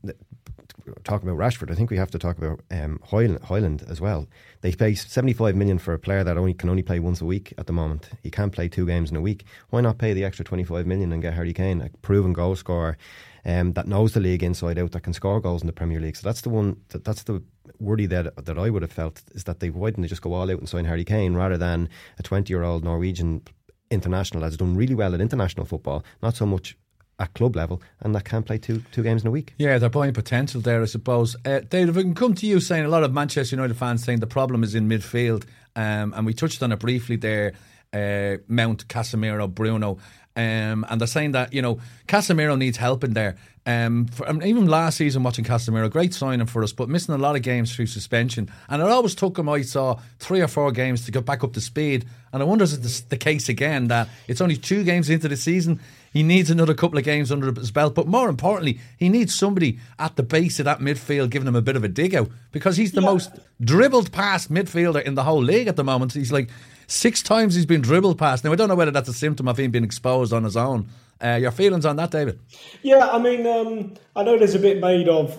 talking 1.05 1.29
about 1.29 1.39
Rashford, 1.39 1.71
I 1.71 1.75
think 1.75 1.91
we 1.91 1.97
have 1.97 2.11
to 2.11 2.19
talk 2.19 2.39
about 2.39 2.61
um, 2.71 3.01
Højlund, 3.11 3.41
Højlund 3.43 3.91
as 3.91 4.01
well. 4.01 4.27
They 4.61 4.73
pay 4.73 4.95
75 4.95 5.55
million 5.55 5.79
for 5.79 5.95
a 5.95 5.99
player 5.99 6.25
that 6.25 6.37
only 6.37 6.55
can 6.55 6.69
only 6.69 6.83
play 6.83 6.99
once 6.99 7.21
a 7.21 7.25
week 7.25 7.53
at 7.59 7.67
the 7.67 7.73
moment. 7.73 8.11
He 8.23 8.31
can't 8.31 8.53
play 8.53 8.69
two 8.69 8.87
games 8.87 9.11
in 9.11 9.17
a 9.17 9.21
week. 9.21 9.45
Why 9.71 9.81
not 9.81 9.99
pay 9.99 10.13
the 10.13 10.25
extra 10.25 10.45
25 10.45 10.87
million 10.87 11.13
and 11.13 11.23
get 11.23 11.35
Harry 11.35 11.53
Kane, 11.53 11.81
a 11.81 11.91
proven 12.03 12.33
goal 12.33 12.57
scorer 12.57 12.97
um, 13.45 13.73
that 13.75 13.87
knows 13.87 14.15
the 14.15 14.21
league 14.21 14.43
inside 14.43 14.79
out, 14.79 14.93
that 14.93 15.03
can 15.03 15.13
score 15.13 15.41
goals 15.41 15.63
in 15.63 15.67
the 15.67 15.73
Premier 15.73 16.01
League? 16.01 16.17
So 16.17 16.27
that's 16.27 16.41
the 16.41 16.51
one. 16.51 16.77
That, 16.89 17.05
that's 17.05 17.25
the 17.25 17.43
worry 17.81 18.07
that 18.07 18.45
that 18.45 18.59
I 18.59 18.71
would 18.71 18.83
have 18.83 18.93
felt 18.93 19.23
is 19.33 19.45
that 19.45 19.61
they 19.61 19.71
why 19.71 19.89
didn't 19.89 20.03
they 20.03 20.09
just 20.09 20.23
go 20.23 20.35
all 20.35 20.51
out 20.51 20.59
and 20.59 20.69
sign 20.69 20.85
Harry 20.85 21.05
Kane 21.05 21.35
rather 21.35 21.57
than 21.57 21.89
a 22.19 22.23
20 22.23 22.53
year 22.53 22.63
old 22.63 22.85
Norwegian 22.85 23.43
international 23.91 24.43
that's 24.43 24.57
done 24.57 24.77
really 24.77 24.95
well 24.95 25.15
at 25.15 25.21
international 25.21 25.67
football, 25.67 26.05
not 26.23 26.35
so 26.35 26.47
much 26.47 26.77
at 27.19 27.33
club 27.35 27.55
level 27.57 27.81
and 28.01 28.15
that 28.15 28.25
can't 28.25 28.45
play 28.47 28.59
two 28.59 28.83
two 28.93 29.03
games 29.03 29.23
in 29.23 29.29
a 29.29 29.31
week. 29.31 29.55
Yeah, 29.59 29.79
they're 29.79 29.89
buying 29.89 30.13
potential 30.13 30.61
there, 30.61 30.83
I 30.83 30.87
suppose. 30.87 31.37
Uh, 31.45 31.61
David, 31.61 31.95
we 31.95 32.03
can 32.03 32.15
come 32.15 32.35
to 32.35 32.47
you 32.47 32.61
saying 32.61 32.85
a 32.85 32.89
lot 32.89 33.05
of 33.05 33.13
Manchester 33.13 33.57
United 33.57 33.77
fans 33.77 34.05
saying 34.05 34.21
the 34.21 34.27
problem 34.27 34.65
is 34.65 34.75
in 34.75 34.89
midfield, 34.89 35.45
um, 35.77 36.13
and 36.15 36.27
we 36.27 36.35
touched 36.35 36.63
on 36.63 36.73
it 36.73 36.79
briefly 36.79 37.17
there. 37.17 37.53
Uh, 37.93 38.39
Mount, 38.49 38.89
Casemiro, 38.89 39.49
Bruno. 39.53 39.99
Um, 40.37 40.85
and 40.91 41.01
they're 41.01 41.07
saying 41.07 41.33
that 41.33 41.53
you 41.53 41.63
know 41.63 41.79
Casemiro 42.09 42.59
needs 42.59 42.77
help 42.77 43.05
in 43.05 43.15
there. 43.15 43.37
Um, 43.67 44.07
for, 44.07 44.29
I 44.29 44.33
mean, 44.33 44.47
even 44.47 44.67
last 44.67 44.99
season, 44.99 45.23
watching 45.23 45.45
Casemiro, 45.45 45.91
great 45.91 46.13
signing 46.13 46.47
for 46.47 46.63
us, 46.63 46.73
but 46.73 46.89
missing 46.89 47.15
a 47.15 47.19
lot 47.19 47.37
of 47.37 47.43
games 47.43 47.75
through 47.75 47.87
suspension. 47.87 48.51
And 48.69 48.83
it 48.83 48.89
always 48.89 49.15
took 49.15 49.39
him, 49.39 49.49
I 49.49 49.63
saw, 49.63 50.01
three 50.19 50.43
or 50.43 50.49
four 50.49 50.71
games 50.71 51.07
to 51.07 51.13
get 51.13 51.25
back 51.25 51.43
up 51.45 51.55
to 51.55 51.61
speed. 51.61 52.05
And 52.33 52.43
I 52.43 52.47
wonder 52.47 52.65
if 52.65 52.75
it's 52.75 53.01
the 53.03 53.17
case 53.17 53.49
again 53.49 53.89
that 53.89 54.09
it's 54.29 54.41
only 54.41 54.57
two 54.57 54.85
games 54.85 55.09
into 55.09 55.29
the 55.29 55.37
season. 55.37 55.81
He 56.15 56.23
needs 56.23 56.49
another 56.49 56.75
couple 56.75 56.97
of 56.97 57.05
games 57.05 57.33
under 57.33 57.53
his 57.53 57.73
belt. 57.73 57.97
But 57.97 58.07
more 58.07 58.29
importantly, 58.29 58.79
he 58.97 59.09
needs 59.09 59.35
somebody 59.35 59.81
at 59.99 60.15
the 60.15 60.23
base 60.23 60.61
of 60.61 60.65
that 60.65 60.79
midfield 60.79 61.31
giving 61.31 61.49
him 61.49 61.57
a 61.57 61.61
bit 61.61 61.75
of 61.75 61.83
a 61.83 61.89
dig 61.89 62.15
out 62.15 62.31
because 62.53 62.77
he's 62.77 62.93
the 62.93 63.01
yeah. 63.01 63.09
most 63.09 63.31
dribbled 63.61 64.13
past 64.13 64.51
midfielder 64.51 65.03
in 65.03 65.17
the 65.17 65.25
whole 65.25 65.43
league 65.43 65.67
at 65.67 65.75
the 65.75 65.83
moment. 65.83 66.13
He's 66.13 66.31
like 66.31 66.51
six 66.87 67.21
times 67.21 67.57
he's 67.57 67.67
been 67.67 67.81
dribbled 67.81 68.17
past. 68.17 68.45
Now, 68.45 68.53
I 68.53 68.55
don't 68.55 68.69
know 68.69 68.77
whether 68.77 68.93
that's 68.93 69.09
a 69.09 69.13
symptom 69.13 69.49
of 69.49 69.59
him 69.59 69.73
being 69.73 69.83
exposed 69.83 70.33
on 70.33 70.45
his 70.45 70.57
own. 70.57 70.87
Uh, 71.23 71.39
your 71.41 71.51
feelings 71.51 71.85
on 71.85 71.97
that, 71.97 72.13
David? 72.13 72.39
Yeah, 72.83 73.09
I 73.11 73.19
mean, 73.19 73.45
um, 73.47 73.95
I 74.15 74.23
know 74.23 74.39
there's 74.39 74.55
a 74.55 74.61
bit 74.61 74.81
made 74.81 75.09
of 75.09 75.37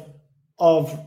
of. 0.60 1.00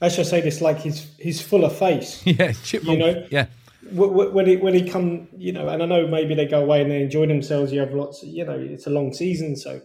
I 0.00 0.10
should 0.10 0.26
say 0.26 0.42
this 0.42 0.60
like 0.60 0.78
he's 0.78 1.10
he's 1.18 1.40
full 1.40 1.64
of 1.64 1.76
face. 1.76 2.22
Yeah, 2.26 2.52
chipmunk. 2.52 2.98
You 2.98 3.04
know, 3.04 3.26
yeah 3.30 3.46
when 3.92 4.46
he 4.46 4.56
when 4.56 4.74
he 4.74 4.88
come, 4.88 5.28
you 5.36 5.52
know, 5.52 5.68
and 5.68 5.82
I 5.82 5.86
know 5.86 6.06
maybe 6.06 6.34
they 6.34 6.46
go 6.46 6.62
away 6.62 6.82
and 6.82 6.90
they 6.90 7.02
enjoy 7.02 7.26
themselves. 7.26 7.72
You 7.72 7.80
have 7.80 7.92
lots, 7.92 8.22
you 8.22 8.44
know, 8.44 8.58
it's 8.58 8.86
a 8.86 8.90
long 8.90 9.12
season, 9.12 9.56
so, 9.56 9.80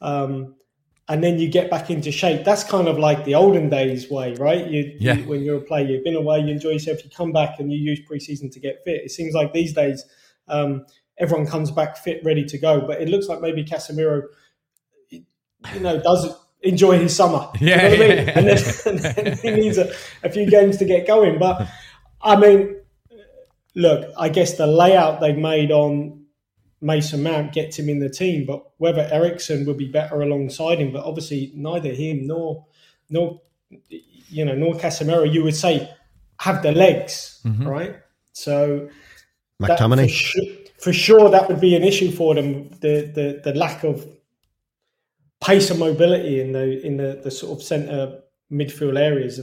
um, 0.00 0.54
and 1.08 1.24
then 1.24 1.38
you 1.38 1.48
get 1.48 1.70
back 1.70 1.90
into 1.90 2.12
shape. 2.12 2.44
That's 2.44 2.64
kind 2.64 2.88
of 2.88 2.98
like 2.98 3.24
the 3.24 3.34
olden 3.34 3.68
days 3.68 4.10
way, 4.10 4.34
right? 4.34 4.66
You, 4.66 4.96
yeah. 4.98 5.14
You, 5.14 5.28
when 5.28 5.42
you're 5.42 5.58
a 5.58 5.62
player, 5.62 5.86
you've 5.86 6.04
been 6.04 6.16
away, 6.16 6.40
you 6.40 6.48
enjoy 6.48 6.70
yourself, 6.70 7.04
you 7.04 7.10
come 7.10 7.32
back 7.32 7.58
and 7.58 7.72
you 7.72 7.78
use 7.78 8.00
preseason 8.08 8.50
to 8.52 8.60
get 8.60 8.84
fit. 8.84 9.02
It 9.04 9.10
seems 9.10 9.34
like 9.34 9.52
these 9.52 9.72
days, 9.72 10.04
um, 10.48 10.86
everyone 11.18 11.46
comes 11.46 11.70
back 11.70 11.96
fit, 11.96 12.20
ready 12.24 12.44
to 12.44 12.58
go. 12.58 12.80
But 12.80 13.02
it 13.02 13.08
looks 13.08 13.26
like 13.26 13.40
maybe 13.40 13.64
Casemiro, 13.64 14.22
you 15.10 15.80
know, 15.80 16.00
does 16.00 16.34
enjoy 16.62 16.98
his 16.98 17.14
summer. 17.14 17.48
Yeah, 17.60 17.88
you 17.92 17.98
know 17.98 18.04
I 18.04 18.08
mean? 18.08 18.28
and, 18.28 18.46
then, 18.46 18.74
and, 18.86 18.98
then, 18.98 19.36
he 19.38 19.50
needs 19.50 19.78
a, 19.78 19.92
a 20.22 20.30
few 20.30 20.48
games 20.48 20.76
to 20.78 20.84
get 20.84 21.06
going. 21.06 21.38
But 21.38 21.66
I 22.22 22.36
mean 22.36 22.79
look, 23.74 24.12
I 24.18 24.28
guess 24.28 24.56
the 24.56 24.66
layout 24.66 25.20
they've 25.20 25.36
made 25.36 25.70
on 25.70 26.24
Mason 26.80 27.22
Mount 27.22 27.52
gets 27.52 27.78
him 27.78 27.88
in 27.88 27.98
the 27.98 28.08
team, 28.08 28.46
but 28.46 28.64
whether 28.78 29.06
Eriksen 29.10 29.66
would 29.66 29.76
be 29.76 29.88
better 29.88 30.22
alongside 30.22 30.78
him, 30.78 30.92
but 30.92 31.04
obviously 31.04 31.52
neither 31.54 31.92
him 31.92 32.26
nor 32.26 32.66
nor 33.08 33.40
you 34.28 34.44
know 34.44 34.54
nor 34.54 34.74
Casemiro, 34.74 35.30
you 35.30 35.42
would 35.42 35.56
say 35.56 35.90
have 36.38 36.62
the 36.62 36.72
legs, 36.72 37.40
mm-hmm. 37.44 37.68
right? 37.68 37.96
So 38.32 38.88
McTominay. 39.60 40.04
For 40.04 40.08
sure, 40.08 40.44
for 40.78 40.92
sure, 40.92 41.30
that 41.30 41.48
would 41.48 41.60
be 41.60 41.76
an 41.76 41.84
issue 41.84 42.10
for 42.10 42.34
them. 42.34 42.70
The 42.80 43.10
the 43.14 43.40
the 43.44 43.58
lack 43.58 43.84
of 43.84 44.06
pace 45.42 45.70
and 45.70 45.80
mobility 45.80 46.40
in 46.40 46.52
the 46.52 46.84
in 46.84 46.96
the, 46.96 47.20
the 47.22 47.30
sort 47.30 47.58
of 47.58 47.64
centre 47.64 48.20
midfield 48.50 48.98
areas 48.98 49.40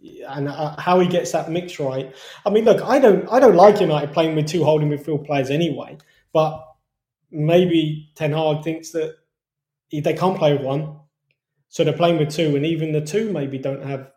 and 0.00 0.48
uh, 0.48 0.76
how 0.78 1.00
he 1.00 1.08
gets 1.08 1.32
that 1.32 1.50
mix 1.50 1.78
right. 1.80 2.14
I 2.46 2.50
mean, 2.50 2.64
look, 2.64 2.82
I 2.82 2.98
don't, 2.98 3.28
I 3.30 3.40
don't 3.40 3.56
like 3.56 3.80
United 3.80 4.12
playing 4.12 4.36
with 4.36 4.46
two 4.46 4.64
holding 4.64 4.88
midfield 4.88 5.26
players 5.26 5.50
anyway, 5.50 5.98
but 6.32 6.64
maybe 7.30 8.10
Ten 8.14 8.32
Hag 8.32 8.62
thinks 8.62 8.90
that 8.92 9.16
they 9.90 10.14
can't 10.14 10.38
play 10.38 10.52
with 10.52 10.62
one, 10.62 11.00
so 11.68 11.84
they're 11.84 11.92
playing 11.92 12.18
with 12.18 12.30
two, 12.30 12.56
and 12.56 12.64
even 12.64 12.92
the 12.92 13.00
two 13.00 13.32
maybe 13.32 13.58
don't 13.58 13.84
have 13.84 14.10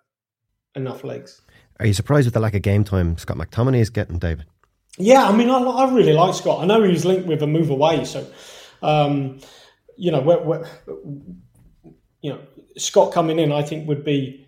enough 0.75 1.03
legs. 1.03 1.41
Are 1.79 1.87
you 1.87 1.93
surprised 1.93 2.27
with 2.27 2.33
the 2.33 2.39
lack 2.39 2.53
of 2.53 2.61
game 2.61 2.83
time 2.83 3.17
Scott 3.17 3.37
McTominay 3.37 3.79
is 3.79 3.89
getting, 3.89 4.19
David? 4.19 4.45
Yeah, 4.97 5.27
I 5.27 5.35
mean, 5.35 5.49
I, 5.49 5.57
I 5.57 5.91
really 5.91 6.13
like 6.13 6.35
Scott. 6.35 6.61
I 6.61 6.65
know 6.65 6.83
he's 6.83 7.05
linked 7.05 7.27
with 7.27 7.41
a 7.41 7.47
move 7.47 7.69
away, 7.69 8.05
so 8.05 8.27
um, 8.83 9.39
you 9.97 10.11
know, 10.11 10.21
we're, 10.21 10.43
we're, 10.43 10.67
you 12.21 12.33
know, 12.33 12.39
Scott 12.77 13.13
coming 13.13 13.39
in, 13.39 13.51
I 13.51 13.63
think 13.63 13.87
would 13.87 14.03
be 14.03 14.47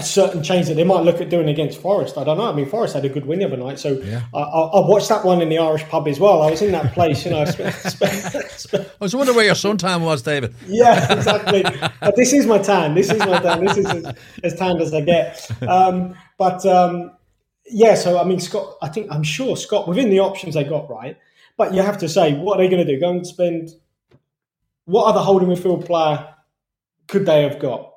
a 0.00 0.02
certain 0.02 0.42
change 0.42 0.66
that 0.68 0.74
they 0.74 0.84
might 0.84 1.02
look 1.04 1.20
at 1.20 1.28
doing 1.28 1.48
against 1.48 1.80
Forest. 1.80 2.16
I 2.18 2.24
don't 2.24 2.38
know. 2.38 2.50
I 2.50 2.52
mean, 2.52 2.66
Forest 2.66 2.94
had 2.94 3.04
a 3.04 3.08
good 3.08 3.26
win 3.26 3.38
the 3.38 3.46
other 3.46 3.56
night, 3.56 3.78
so 3.78 3.92
yeah. 3.92 4.22
I, 4.34 4.40
I, 4.40 4.88
watched 4.88 5.08
that 5.10 5.24
one 5.24 5.40
in 5.42 5.48
the 5.48 5.58
Irish 5.58 5.84
pub 5.84 6.08
as 6.08 6.18
well. 6.18 6.42
I 6.42 6.50
was 6.50 6.62
in 6.62 6.72
that 6.72 6.92
place, 6.92 7.24
you 7.24 7.30
know. 7.30 7.42
I 7.42 8.86
was 8.98 9.14
wondering 9.14 9.36
where 9.36 9.44
your 9.44 9.54
suntan 9.54 10.04
was, 10.04 10.22
David. 10.22 10.54
Yeah, 10.66 11.12
exactly. 11.12 11.62
but 12.00 12.16
this 12.16 12.32
is 12.32 12.46
my 12.46 12.58
tan. 12.58 12.94
This 12.94 13.10
is 13.10 13.18
my 13.18 13.40
tan. 13.40 13.64
This 13.64 13.76
is 13.76 13.86
as, 13.86 14.14
as 14.42 14.54
tanned 14.54 14.80
as 14.80 14.92
I 14.94 15.02
get. 15.02 15.50
Um, 15.62 16.14
but 16.38 16.64
um, 16.66 17.12
yeah, 17.66 17.94
so 17.94 18.18
I 18.18 18.24
mean, 18.24 18.40
Scott. 18.40 18.76
I 18.82 18.88
think 18.88 19.12
I'm 19.12 19.22
sure 19.22 19.56
Scott 19.56 19.86
within 19.86 20.10
the 20.10 20.20
options 20.20 20.54
they 20.54 20.64
got 20.64 20.90
right. 20.90 21.16
But 21.56 21.74
you 21.74 21.82
have 21.82 21.98
to 21.98 22.08
say, 22.08 22.34
what 22.34 22.58
are 22.58 22.62
they 22.62 22.68
going 22.70 22.86
to 22.86 22.90
do? 22.90 22.98
Go 22.98 23.10
and 23.10 23.26
spend. 23.26 23.70
What 24.86 25.04
other 25.04 25.20
holding 25.20 25.48
midfield 25.48 25.84
player 25.84 26.34
could 27.06 27.26
they 27.26 27.42
have 27.42 27.58
got? 27.58 27.90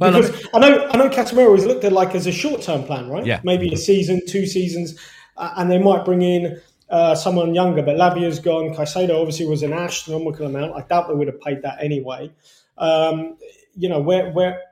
Well, 0.00 0.12
because 0.12 0.48
I 0.54 0.58
know 0.58 0.88
I 0.88 0.96
know 0.96 1.08
Casemiro 1.10 1.52
was 1.52 1.66
looked 1.66 1.84
at 1.84 1.92
like 1.92 2.14
as 2.14 2.26
a 2.26 2.32
short 2.32 2.62
term 2.62 2.84
plan, 2.84 3.10
right? 3.10 3.24
Yeah. 3.24 3.40
Maybe 3.44 3.72
a 3.72 3.76
season, 3.76 4.22
two 4.26 4.46
seasons, 4.46 4.98
uh, 5.36 5.52
and 5.56 5.70
they 5.70 5.78
might 5.78 6.06
bring 6.06 6.22
in 6.22 6.60
uh, 6.88 7.14
someone 7.14 7.54
younger. 7.54 7.82
But 7.82 7.96
Lavia's 7.96 8.40
gone. 8.40 8.74
Caicedo 8.74 9.20
obviously 9.20 9.46
was 9.46 9.62
an 9.62 9.74
astronomical 9.74 10.46
amount. 10.46 10.74
I 10.74 10.80
doubt 10.80 11.08
they 11.08 11.14
would 11.14 11.26
have 11.26 11.40
paid 11.40 11.62
that 11.62 11.82
anyway. 11.82 12.32
Um, 12.78 13.36
you 13.76 13.90
know, 13.90 14.00
where 14.00 14.30
where 14.32 14.62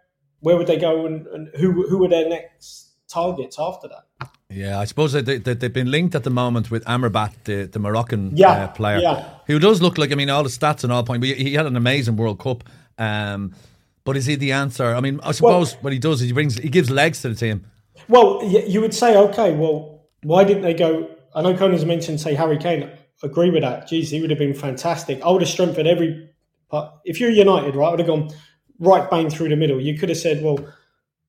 where 0.40 0.56
would 0.56 0.66
they 0.66 0.78
go, 0.78 1.04
and, 1.04 1.26
and 1.26 1.48
who 1.56 1.86
who 1.86 2.02
are 2.04 2.08
their 2.08 2.28
next 2.28 2.92
targets 3.06 3.58
after 3.58 3.88
that? 3.88 4.30
Yeah, 4.50 4.80
I 4.80 4.86
suppose 4.86 5.12
they, 5.12 5.20
they, 5.20 5.52
they've 5.52 5.70
been 5.70 5.90
linked 5.90 6.14
at 6.14 6.24
the 6.24 6.30
moment 6.30 6.70
with 6.70 6.82
Amrabat, 6.86 7.34
the, 7.44 7.64
the 7.64 7.78
Moroccan 7.78 8.34
yeah, 8.34 8.64
uh, 8.64 8.68
player, 8.68 8.98
yeah. 8.98 9.28
who 9.46 9.58
does 9.58 9.82
look 9.82 9.98
like, 9.98 10.10
I 10.10 10.14
mean, 10.14 10.30
all 10.30 10.42
the 10.42 10.48
stats 10.48 10.84
and 10.84 10.92
all 10.92 11.02
point, 11.02 11.20
but 11.20 11.28
he 11.28 11.52
had 11.52 11.66
an 11.66 11.76
amazing 11.76 12.16
World 12.16 12.38
Cup. 12.38 12.64
Um, 12.96 13.54
but 14.04 14.16
is 14.16 14.26
he 14.26 14.36
the 14.36 14.52
answer? 14.52 14.94
I 14.94 15.00
mean, 15.00 15.20
I 15.22 15.32
suppose 15.32 15.74
well, 15.74 15.82
what 15.82 15.92
he 15.92 15.98
does 15.98 16.20
is 16.20 16.28
he 16.28 16.32
brings 16.32 16.56
he 16.56 16.68
gives 16.68 16.90
legs 16.90 17.22
to 17.22 17.28
the 17.28 17.34
team. 17.34 17.66
Well, 18.08 18.42
you 18.44 18.80
would 18.80 18.94
say, 18.94 19.16
okay, 19.16 19.54
well, 19.54 20.08
why 20.22 20.44
didn't 20.44 20.62
they 20.62 20.74
go? 20.74 21.10
I 21.34 21.42
know 21.42 21.54
Conan's 21.54 21.84
mentioned, 21.84 22.20
say, 22.20 22.34
Harry 22.34 22.58
Kane. 22.58 22.90
Agree 23.22 23.50
with 23.50 23.62
that. 23.62 23.88
Geez, 23.88 24.10
he 24.10 24.20
would 24.20 24.30
have 24.30 24.38
been 24.38 24.54
fantastic. 24.54 25.20
I 25.22 25.30
would 25.30 25.42
have 25.42 25.50
strengthened 25.50 25.88
every. 25.88 26.30
But 26.70 27.00
if 27.04 27.18
you're 27.18 27.30
United, 27.30 27.74
right, 27.74 27.88
I 27.88 27.90
would 27.90 27.98
have 27.98 28.06
gone 28.06 28.30
right 28.78 29.10
bang 29.10 29.28
through 29.28 29.48
the 29.48 29.56
middle. 29.56 29.80
You 29.80 29.98
could 29.98 30.08
have 30.08 30.18
said, 30.18 30.42
well, 30.42 30.58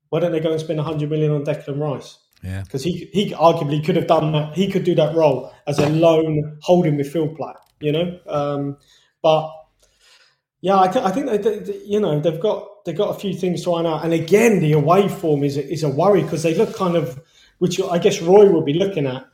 why 0.09 0.19
don't 0.19 0.31
they 0.31 0.39
go 0.39 0.51
and 0.51 0.59
spend 0.59 0.77
100 0.77 1.09
million 1.09 1.31
on 1.31 1.43
Declan 1.43 1.79
Rice? 1.79 2.19
Yeah, 2.43 2.61
because 2.63 2.83
he 2.83 3.09
he 3.11 3.31
arguably 3.31 3.83
could 3.83 3.97
have 3.97 4.07
done 4.07 4.31
that. 4.31 4.55
He 4.55 4.71
could 4.71 4.85
do 4.85 4.95
that 4.95 5.15
role 5.15 5.51
as 5.67 5.77
a 5.77 5.89
lone 5.89 6.57
holding 6.61 6.95
midfield 6.95 7.35
player. 7.35 7.55
You 7.81 7.91
know, 7.91 8.19
um, 8.27 8.77
but 9.21 9.51
yeah, 10.61 10.79
I, 10.79 10.87
th- 10.87 11.05
I 11.05 11.11
think 11.11 11.27
they, 11.27 11.37
they, 11.37 11.77
you 11.85 11.99
know 11.99 12.19
they've 12.19 12.39
got 12.39 12.83
they've 12.85 12.97
got 12.97 13.15
a 13.15 13.19
few 13.19 13.33
things 13.33 13.63
to 13.63 13.73
iron 13.73 13.85
out, 13.85 14.03
and 14.03 14.13
again, 14.13 14.59
the 14.59 14.73
away 14.73 15.07
form 15.07 15.43
is 15.43 15.57
a, 15.57 15.67
is 15.71 15.83
a 15.83 15.89
worry 15.89 16.21
because 16.21 16.43
they 16.43 16.53
look 16.55 16.75
kind 16.75 16.95
of, 16.95 17.21
which 17.59 17.79
I 17.81 17.97
guess 17.97 18.21
Roy 18.21 18.49
will 18.49 18.63
be 18.63 18.73
looking 18.73 19.05
at. 19.05 19.25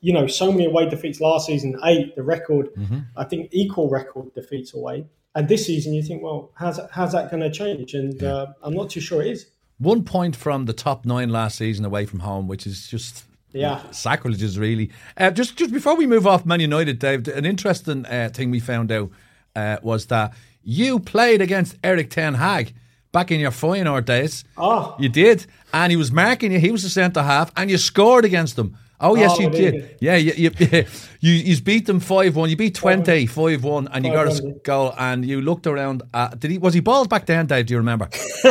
You 0.00 0.12
know, 0.12 0.26
so 0.28 0.52
many 0.52 0.66
away 0.66 0.88
defeats 0.88 1.20
last 1.20 1.46
season, 1.46 1.76
eight, 1.84 2.14
the 2.14 2.22
record, 2.22 2.72
mm-hmm. 2.74 2.98
I 3.16 3.24
think 3.24 3.48
equal 3.50 3.90
record 3.90 4.32
defeats 4.34 4.74
away, 4.74 5.06
and 5.34 5.48
this 5.48 5.66
season 5.66 5.94
you 5.94 6.02
think, 6.02 6.22
well, 6.22 6.52
how's 6.54 6.76
that, 6.76 6.90
how's 6.92 7.12
that 7.12 7.30
going 7.30 7.42
to 7.42 7.50
change? 7.50 7.94
And 7.94 8.20
yeah. 8.20 8.28
uh, 8.28 8.52
I'm 8.62 8.74
not 8.74 8.90
too 8.90 9.00
sure 9.00 9.22
it 9.22 9.28
is. 9.28 9.46
One 9.78 10.04
point 10.04 10.36
from 10.36 10.66
the 10.66 10.72
top 10.72 11.04
nine 11.04 11.30
last 11.30 11.58
season 11.58 11.84
away 11.84 12.04
from 12.06 12.20
home, 12.20 12.46
which 12.46 12.66
is 12.66 12.86
just 12.88 13.24
yeah, 13.52 13.82
sacrilegious, 13.90 14.56
really. 14.56 14.90
Uh, 15.16 15.30
just 15.30 15.56
just 15.56 15.72
before 15.72 15.96
we 15.96 16.06
move 16.06 16.26
off 16.26 16.44
Man 16.44 16.60
United, 16.60 16.98
Dave, 16.98 17.26
an 17.28 17.46
interesting 17.46 18.04
uh, 18.06 18.30
thing 18.32 18.50
we 18.50 18.60
found 18.60 18.92
out 18.92 19.10
uh, 19.56 19.78
was 19.82 20.06
that 20.06 20.34
you 20.62 20.98
played 20.98 21.40
against 21.40 21.76
Eric 21.82 22.10
Ten 22.10 22.34
Hag 22.34 22.74
back 23.12 23.30
in 23.30 23.40
your 23.40 23.50
Feyenoord 23.50 24.04
days. 24.04 24.44
Oh. 24.56 24.94
You 24.98 25.08
did. 25.08 25.46
And 25.72 25.90
he 25.90 25.96
was 25.96 26.12
marking 26.12 26.52
you. 26.52 26.58
He 26.58 26.70
was 26.70 26.82
the 26.82 26.88
centre 26.88 27.22
half. 27.22 27.50
And 27.56 27.70
you 27.70 27.78
scored 27.78 28.24
against 28.24 28.58
him. 28.58 28.76
Oh, 29.00 29.14
yes, 29.14 29.32
oh, 29.34 29.42
you 29.42 29.50
did. 29.50 29.96
Yeah, 30.00 30.16
you, 30.16 30.32
you, 30.36 30.50
you, 31.20 31.32
you 31.32 31.60
beat 31.60 31.86
them 31.86 32.00
5 32.00 32.34
1. 32.34 32.50
You 32.50 32.56
beat 32.56 32.74
Twente 32.74 33.28
5 33.28 33.64
1, 33.64 33.88
and 33.92 34.04
you 34.04 34.12
got 34.12 34.26
a 34.26 34.52
goal. 34.64 34.92
And 34.98 35.24
you 35.24 35.40
looked 35.40 35.68
around. 35.68 36.02
At, 36.12 36.40
did 36.40 36.50
he 36.50 36.58
Was 36.58 36.74
he 36.74 36.80
bald 36.80 37.08
back 37.08 37.26
then, 37.26 37.46
Dave? 37.46 37.66
Do 37.66 37.74
you 37.74 37.78
remember? 37.78 38.08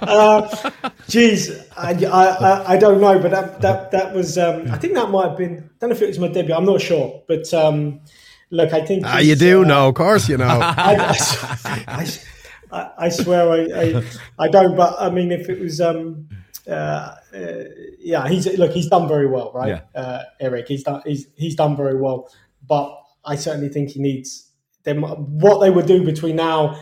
uh, 0.00 0.70
geez, 1.08 1.50
I, 1.76 1.92
I, 1.92 2.72
I, 2.72 2.76
don't 2.78 3.02
know, 3.02 3.18
but 3.18 3.32
that 3.32 3.60
that 3.60 3.90
that 3.90 4.14
was. 4.14 4.38
Um, 4.38 4.70
I 4.70 4.78
think 4.78 4.94
that 4.94 5.10
might 5.10 5.28
have 5.28 5.36
been. 5.36 5.58
I 5.58 5.78
don't 5.80 5.90
know 5.90 5.96
if 5.96 6.00
it 6.00 6.08
was 6.08 6.18
my 6.18 6.28
debut. 6.28 6.54
I'm 6.54 6.64
not 6.64 6.80
sure, 6.80 7.22
but 7.28 7.52
um, 7.52 8.00
Look, 8.52 8.74
I 8.74 8.84
think. 8.84 9.04
Ah, 9.06 9.18
you 9.18 9.34
do 9.34 9.62
uh, 9.62 9.66
know, 9.66 9.88
of 9.88 9.94
course, 9.94 10.28
you 10.28 10.36
know. 10.36 10.44
I, 10.62 11.16
I, 11.88 12.06
I, 12.70 12.90
I, 12.98 13.08
swear 13.08 13.50
I, 13.50 14.04
I, 14.38 14.48
don't, 14.48 14.76
but 14.76 14.94
I 15.00 15.08
mean, 15.10 15.32
if 15.32 15.48
it 15.48 15.58
was. 15.58 15.80
Um, 15.80 16.28
uh, 16.68 17.16
uh, 17.34 17.64
yeah, 17.98 18.28
he's 18.28 18.46
look. 18.58 18.72
He's 18.72 18.88
done 18.88 19.08
very 19.08 19.26
well, 19.26 19.52
right, 19.54 19.82
yeah. 19.94 20.00
uh, 20.00 20.22
Eric? 20.38 20.68
He's 20.68 20.84
done. 20.84 21.00
He's 21.04 21.26
he's 21.34 21.54
done 21.56 21.76
very 21.76 21.98
well, 21.98 22.30
but 22.68 23.02
I 23.24 23.36
certainly 23.36 23.70
think 23.70 23.88
he 23.90 24.00
needs 24.00 24.50
them. 24.84 25.02
What 25.02 25.60
they 25.60 25.70
would 25.70 25.86
do 25.86 26.04
between 26.04 26.36
now 26.36 26.78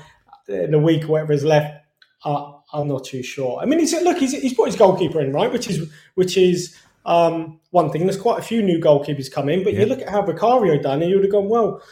and 0.48 0.74
a 0.74 0.78
week, 0.78 1.04
or 1.04 1.12
whatever 1.12 1.32
is 1.32 1.44
left, 1.44 1.86
uh, 2.24 2.52
I'm 2.72 2.88
not 2.88 3.04
too 3.04 3.22
sure. 3.22 3.60
I 3.60 3.64
mean, 3.64 3.78
he's 3.78 3.92
look. 4.02 4.18
He's, 4.18 4.32
he's 4.32 4.54
put 4.54 4.66
his 4.66 4.76
goalkeeper 4.76 5.20
in, 5.20 5.32
right, 5.32 5.52
which 5.52 5.70
is 5.70 5.88
which 6.16 6.36
is 6.36 6.76
Um, 7.06 7.60
one 7.70 7.90
thing, 7.90 8.02
there's 8.06 8.16
quite 8.20 8.38
a 8.38 8.42
few 8.42 8.62
new 8.62 8.78
goalkeepers 8.78 9.30
come 9.30 9.48
in, 9.48 9.64
but 9.64 9.72
Yeah. 9.72 9.80
you 9.80 9.86
look 9.86 10.00
at 10.00 10.08
how 10.08 10.22
Vicario 10.22 10.80
done, 10.80 11.00
and 11.02 11.10
you 11.10 11.16
would 11.16 11.24
have 11.24 11.32
gone, 11.32 11.48
well, 11.48 11.82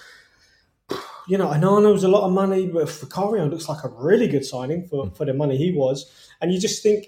you 1.29 1.37
know, 1.37 1.49
I 1.51 1.59
know 1.59 1.79
it 1.79 1.93
was 1.93 2.05
a 2.05 2.09
lot 2.09 2.25
of 2.27 2.33
money, 2.33 2.67
but 2.67 2.89
Vicario 2.91 3.47
looks 3.47 3.69
like 3.69 3.85
a 3.85 3.89
really 3.89 4.29
good 4.29 4.45
signing 4.45 4.85
for, 4.87 5.11
for 5.11 5.25
the 5.27 5.35
money 5.35 5.57
he 5.57 5.73
was. 5.73 6.11
And 6.41 6.53
you 6.53 6.59
just 6.61 6.83
think 6.83 7.07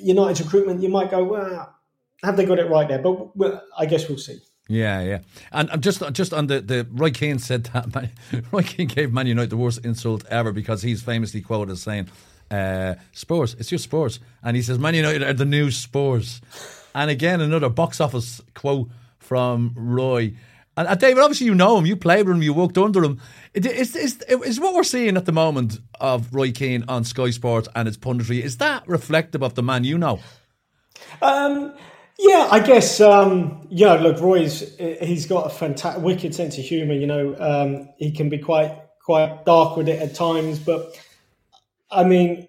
United's 0.00 0.40
recruitment, 0.42 0.82
you 0.82 0.88
might 0.88 1.10
go, 1.10 1.22
well, 1.24 1.74
have 2.22 2.36
they 2.36 2.46
got 2.46 2.58
it 2.58 2.70
right 2.70 2.88
there? 2.88 2.98
But 3.00 3.36
well, 3.36 3.62
I 3.76 3.86
guess 3.86 4.08
we'll 4.08 4.18
see. 4.18 4.38
Yeah, 4.68 5.02
yeah, 5.02 5.18
and 5.50 5.68
I'm 5.70 5.80
just 5.80 6.00
just 6.12 6.32
on 6.32 6.46
the 6.46 6.60
the 6.60 6.86
Roy 6.92 7.10
Keane 7.10 7.40
said 7.40 7.64
that 7.74 7.92
Man, 7.94 8.10
Roy 8.52 8.62
Keane 8.62 8.86
gave 8.86 9.12
Man 9.12 9.26
United 9.26 9.50
the 9.50 9.56
worst 9.56 9.84
insult 9.84 10.24
ever 10.30 10.52
because 10.52 10.82
he's 10.82 11.02
famously 11.02 11.40
quoted 11.40 11.72
as 11.72 11.82
saying, 11.82 12.08
uh, 12.50 12.94
"Spurs, 13.10 13.54
it's 13.58 13.68
just 13.68 13.84
Spurs," 13.84 14.20
and 14.42 14.56
he 14.56 14.62
says 14.62 14.78
Man 14.78 14.94
United 14.94 15.24
are 15.24 15.32
the 15.32 15.44
new 15.44 15.70
Spurs. 15.72 16.40
And 16.94 17.10
again, 17.10 17.40
another 17.40 17.68
box 17.68 18.00
office 18.00 18.40
quote 18.54 18.88
from 19.18 19.72
Roy. 19.76 20.34
And, 20.76 20.88
and 20.88 20.98
David, 20.98 21.22
obviously 21.22 21.46
you 21.46 21.54
know 21.54 21.78
him, 21.78 21.86
you 21.86 21.96
played 21.96 22.26
with 22.26 22.36
him, 22.36 22.42
you 22.42 22.52
worked 22.52 22.78
under 22.78 23.04
him. 23.04 23.20
Is, 23.54 23.94
is, 23.94 24.22
is 24.22 24.60
what 24.60 24.74
we're 24.74 24.84
seeing 24.84 25.16
at 25.16 25.26
the 25.26 25.32
moment 25.32 25.80
of 26.00 26.34
Roy 26.34 26.52
Keane 26.52 26.84
on 26.88 27.04
Sky 27.04 27.30
Sports 27.30 27.68
and 27.74 27.86
its 27.86 27.96
punditry, 27.96 28.42
is 28.42 28.56
that 28.58 28.86
reflective 28.88 29.42
of 29.42 29.54
the 29.54 29.62
man 29.62 29.84
you 29.84 29.98
know? 29.98 30.20
Um, 31.20 31.74
yeah, 32.18 32.48
I 32.50 32.60
guess. 32.60 33.00
Um, 33.00 33.66
yeah, 33.70 33.94
look, 33.94 34.20
Roy's 34.20 34.76
he's 34.78 35.26
got 35.26 35.46
a 35.46 35.50
fantastic, 35.50 36.02
wicked 36.02 36.34
sense 36.34 36.56
of 36.58 36.64
humour. 36.64 36.94
You 36.94 37.06
know, 37.06 37.36
um, 37.38 37.88
he 37.96 38.12
can 38.12 38.28
be 38.28 38.38
quite 38.38 38.78
quite 39.04 39.44
dark 39.44 39.76
with 39.76 39.88
it 39.88 40.00
at 40.00 40.14
times, 40.14 40.58
but 40.58 40.96
I 41.90 42.04
mean, 42.04 42.48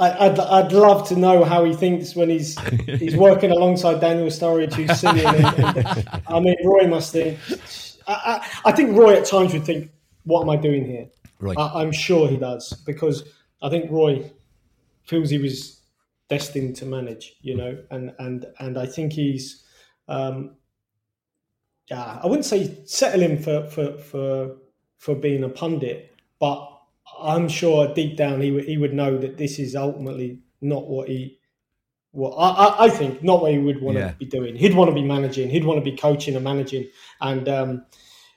I, 0.00 0.26
I'd 0.26 0.38
I'd 0.38 0.72
love 0.72 1.06
to 1.08 1.16
know 1.16 1.44
how 1.44 1.64
he 1.64 1.74
thinks 1.74 2.16
when 2.16 2.30
he's 2.30 2.58
he's 2.86 3.14
working 3.28 3.50
alongside 3.50 4.00
Daniel 4.00 4.28
Sturridge, 4.28 4.72
who's 4.72 4.98
silly. 4.98 5.24
And, 5.24 5.44
and, 5.44 6.22
I 6.26 6.40
mean, 6.40 6.56
Roy 6.64 6.86
must 6.86 7.12
think. 7.12 7.38
I, 8.08 8.12
I, 8.64 8.70
I 8.70 8.72
think 8.72 8.96
Roy 8.96 9.16
at 9.16 9.26
times 9.26 9.52
would 9.52 9.64
think, 9.64 9.90
"What 10.24 10.40
am 10.42 10.50
I 10.50 10.56
doing 10.56 10.86
here?" 10.86 11.06
Right. 11.38 11.56
I, 11.58 11.82
I'm 11.82 11.92
sure 11.92 12.28
he 12.28 12.38
does 12.38 12.72
because 12.86 13.24
I 13.60 13.68
think 13.68 13.90
Roy 13.90 14.30
feels 15.04 15.28
he 15.28 15.38
was 15.38 15.80
destined 16.30 16.76
to 16.76 16.86
manage, 16.86 17.34
you 17.42 17.56
know, 17.56 17.78
and 17.90 18.14
and 18.18 18.46
and 18.58 18.78
I 18.78 18.86
think 18.86 19.12
he's, 19.12 19.64
um, 20.08 20.56
yeah, 21.90 22.20
I 22.22 22.26
wouldn't 22.26 22.46
say 22.46 22.82
settling 22.86 23.38
for 23.38 23.66
for 23.68 23.98
for 23.98 24.56
for 24.96 25.14
being 25.14 25.44
a 25.44 25.50
pundit, 25.50 26.14
but 26.38 26.79
I'm 27.18 27.48
sure 27.48 27.92
deep 27.94 28.16
down 28.16 28.40
he 28.40 28.50
would 28.50 28.64
he 28.64 28.78
would 28.78 28.94
know 28.94 29.18
that 29.18 29.36
this 29.36 29.58
is 29.58 29.74
ultimately 29.76 30.40
not 30.60 30.86
what 30.88 31.08
he. 31.08 31.38
Well, 32.12 32.36
I, 32.38 32.86
I- 32.86 32.90
think 32.90 33.22
not 33.22 33.40
what 33.42 33.52
he 33.52 33.58
would 33.58 33.80
want 33.80 33.96
Yeah. 33.98 34.10
to 34.10 34.16
be 34.16 34.24
doing. 34.26 34.56
He'd 34.56 34.74
want 34.74 34.88
to 34.90 34.94
be 34.94 35.02
managing. 35.04 35.48
He'd 35.48 35.64
want 35.64 35.78
to 35.84 35.90
be 35.90 35.96
coaching 35.96 36.34
and 36.34 36.42
managing. 36.44 36.88
And 37.20 37.48
um, 37.48 37.86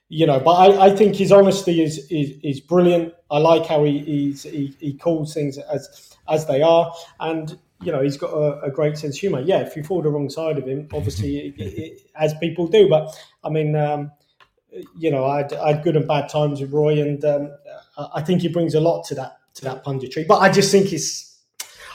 you 0.09 0.27
know, 0.27 0.39
but 0.39 0.51
I, 0.51 0.87
I 0.87 0.95
think 0.95 1.15
his 1.15 1.31
honesty 1.31 1.81
is, 1.81 1.97
is 2.11 2.37
is 2.43 2.59
brilliant. 2.59 3.13
I 3.31 3.39
like 3.39 3.65
how 3.65 3.83
he 3.83 3.99
he's, 3.99 4.43
he 4.43 4.75
he 4.79 4.93
calls 4.93 5.33
things 5.33 5.57
as 5.57 6.15
as 6.29 6.45
they 6.45 6.61
are, 6.61 6.93
and 7.19 7.57
you 7.81 7.91
know 7.91 8.01
he's 8.01 8.17
got 8.17 8.29
a, 8.29 8.61
a 8.61 8.69
great 8.71 8.95
sense 8.97 9.15
of 9.15 9.21
humour. 9.21 9.41
Yeah, 9.41 9.59
if 9.61 9.75
you 9.75 9.83
fall 9.83 10.03
the 10.03 10.09
wrong 10.09 10.29
side 10.29 10.59
of 10.59 10.67
him, 10.67 10.87
obviously, 10.93 11.37
it, 11.47 11.55
it, 11.57 12.01
as 12.15 12.35
people 12.35 12.67
do. 12.67 12.87
But 12.87 13.09
I 13.43 13.49
mean, 13.49 13.75
um, 13.75 14.11
you 14.95 15.09
know, 15.09 15.25
I 15.25 15.37
had, 15.37 15.53
I 15.53 15.71
had 15.73 15.83
good 15.83 15.95
and 15.95 16.07
bad 16.07 16.29
times 16.29 16.61
with 16.61 16.71
Roy, 16.71 17.01
and 17.01 17.23
um, 17.25 17.51
I 17.97 18.07
I 18.15 18.21
think 18.21 18.41
he 18.41 18.47
brings 18.47 18.75
a 18.75 18.79
lot 18.79 19.03
to 19.05 19.15
that 19.15 19.37
to 19.55 19.63
that 19.65 19.83
punditry. 19.83 20.27
But 20.27 20.39
I 20.39 20.51
just 20.51 20.71
think 20.71 20.91
it's, 20.93 21.41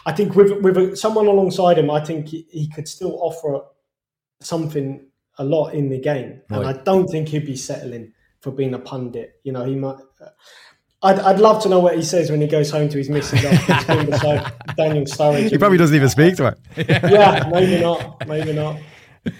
I 0.06 0.12
think 0.12 0.34
with 0.34 0.52
with 0.62 0.96
someone 0.98 1.26
alongside 1.26 1.78
him, 1.78 1.90
I 1.90 2.04
think 2.04 2.28
he, 2.28 2.46
he 2.50 2.68
could 2.68 2.88
still 2.88 3.18
offer 3.20 3.60
something 4.40 5.06
a 5.38 5.44
lot 5.44 5.70
in 5.74 5.88
the 5.88 5.98
game, 5.98 6.42
and 6.50 6.66
I 6.66 6.72
don't 6.72 7.08
think 7.08 7.28
he'd 7.28 7.46
be 7.46 7.56
settling 7.56 8.12
for 8.40 8.50
being 8.50 8.74
a 8.74 8.78
pundit. 8.78 9.40
You 9.44 9.52
know, 9.52 9.64
he 9.64 9.74
might. 9.74 9.96
I'd, 11.00 11.20
I'd 11.20 11.38
love 11.38 11.62
to 11.62 11.68
know 11.68 11.78
what 11.78 11.94
he 11.94 12.02
says 12.02 12.28
when 12.28 12.40
he 12.40 12.48
goes 12.48 12.72
home 12.72 12.88
to 12.88 12.98
his 12.98 13.08
missus 13.08 13.44
after 13.44 13.72
he's 13.72 13.84
been 13.84 14.06
beside 14.10 14.52
Daniel 14.76 15.04
Sturridge. 15.04 15.50
He 15.50 15.56
probably 15.56 15.78
doesn't 15.78 15.94
even 15.94 16.08
speak 16.08 16.36
to 16.38 16.44
her. 16.44 16.56
Yeah, 16.76 17.48
maybe 17.52 17.80
not. 17.80 18.26
Maybe 18.26 18.52
not. 18.52 18.80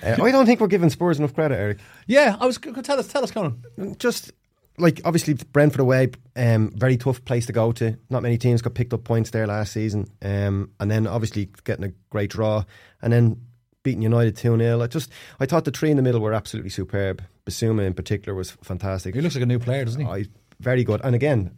Uh, 0.05 0.23
I 0.23 0.31
don't 0.31 0.47
think 0.47 0.61
we're 0.61 0.69
giving 0.69 0.89
Spurs 0.91 1.19
enough 1.19 1.35
credit, 1.35 1.57
Eric. 1.57 1.79
Yeah, 2.07 2.37
I 2.39 2.47
was 2.47 2.59
tell 2.59 3.01
us, 3.01 3.09
tell 3.09 3.25
us, 3.25 3.33
Conan. 3.33 3.61
just 3.99 4.31
like 4.79 5.01
obviously 5.05 5.35
Brentford 5.35 5.81
away, 5.81 6.11
um, 6.37 6.71
very 6.75 6.97
tough 6.97 7.25
place 7.25 7.47
to 7.47 7.53
go 7.53 7.73
to. 7.73 7.97
Not 8.11 8.23
many 8.23 8.39
teams 8.39 8.63
got 8.63 8.75
picked 8.75 8.93
up 8.93 9.05
points 9.05 9.31
there 9.31 9.47
last 9.47 9.73
season, 9.73 10.07
um, 10.23 10.71
and 10.81 10.91
then 10.91 11.07
obviously 11.07 11.51
getting 11.65 11.85
a 11.85 11.93
great 12.11 12.31
draw, 12.31 12.65
and 13.03 13.13
then 13.13 13.41
beating 13.83 14.03
United 14.03 14.37
two 14.37 14.57
0 14.57 14.83
I 14.83 14.87
just 14.87 15.11
I 15.41 15.47
thought 15.47 15.65
the 15.65 15.71
three 15.71 15.91
in 15.91 15.97
the 15.97 16.03
middle 16.03 16.21
were 16.21 16.33
absolutely 16.33 16.71
superb. 16.71 17.23
Bissouma 17.47 17.87
in 17.87 17.95
particular 17.95 18.35
was 18.35 18.51
fantastic. 18.63 19.15
He 19.15 19.21
looks 19.21 19.35
like 19.35 19.43
a 19.43 19.47
new 19.47 19.59
player, 19.59 19.85
doesn't 19.85 20.01
he? 20.01 20.07
I, 20.07 20.25
very 20.61 20.85
good, 20.85 21.01
and 21.05 21.15
again. 21.15 21.53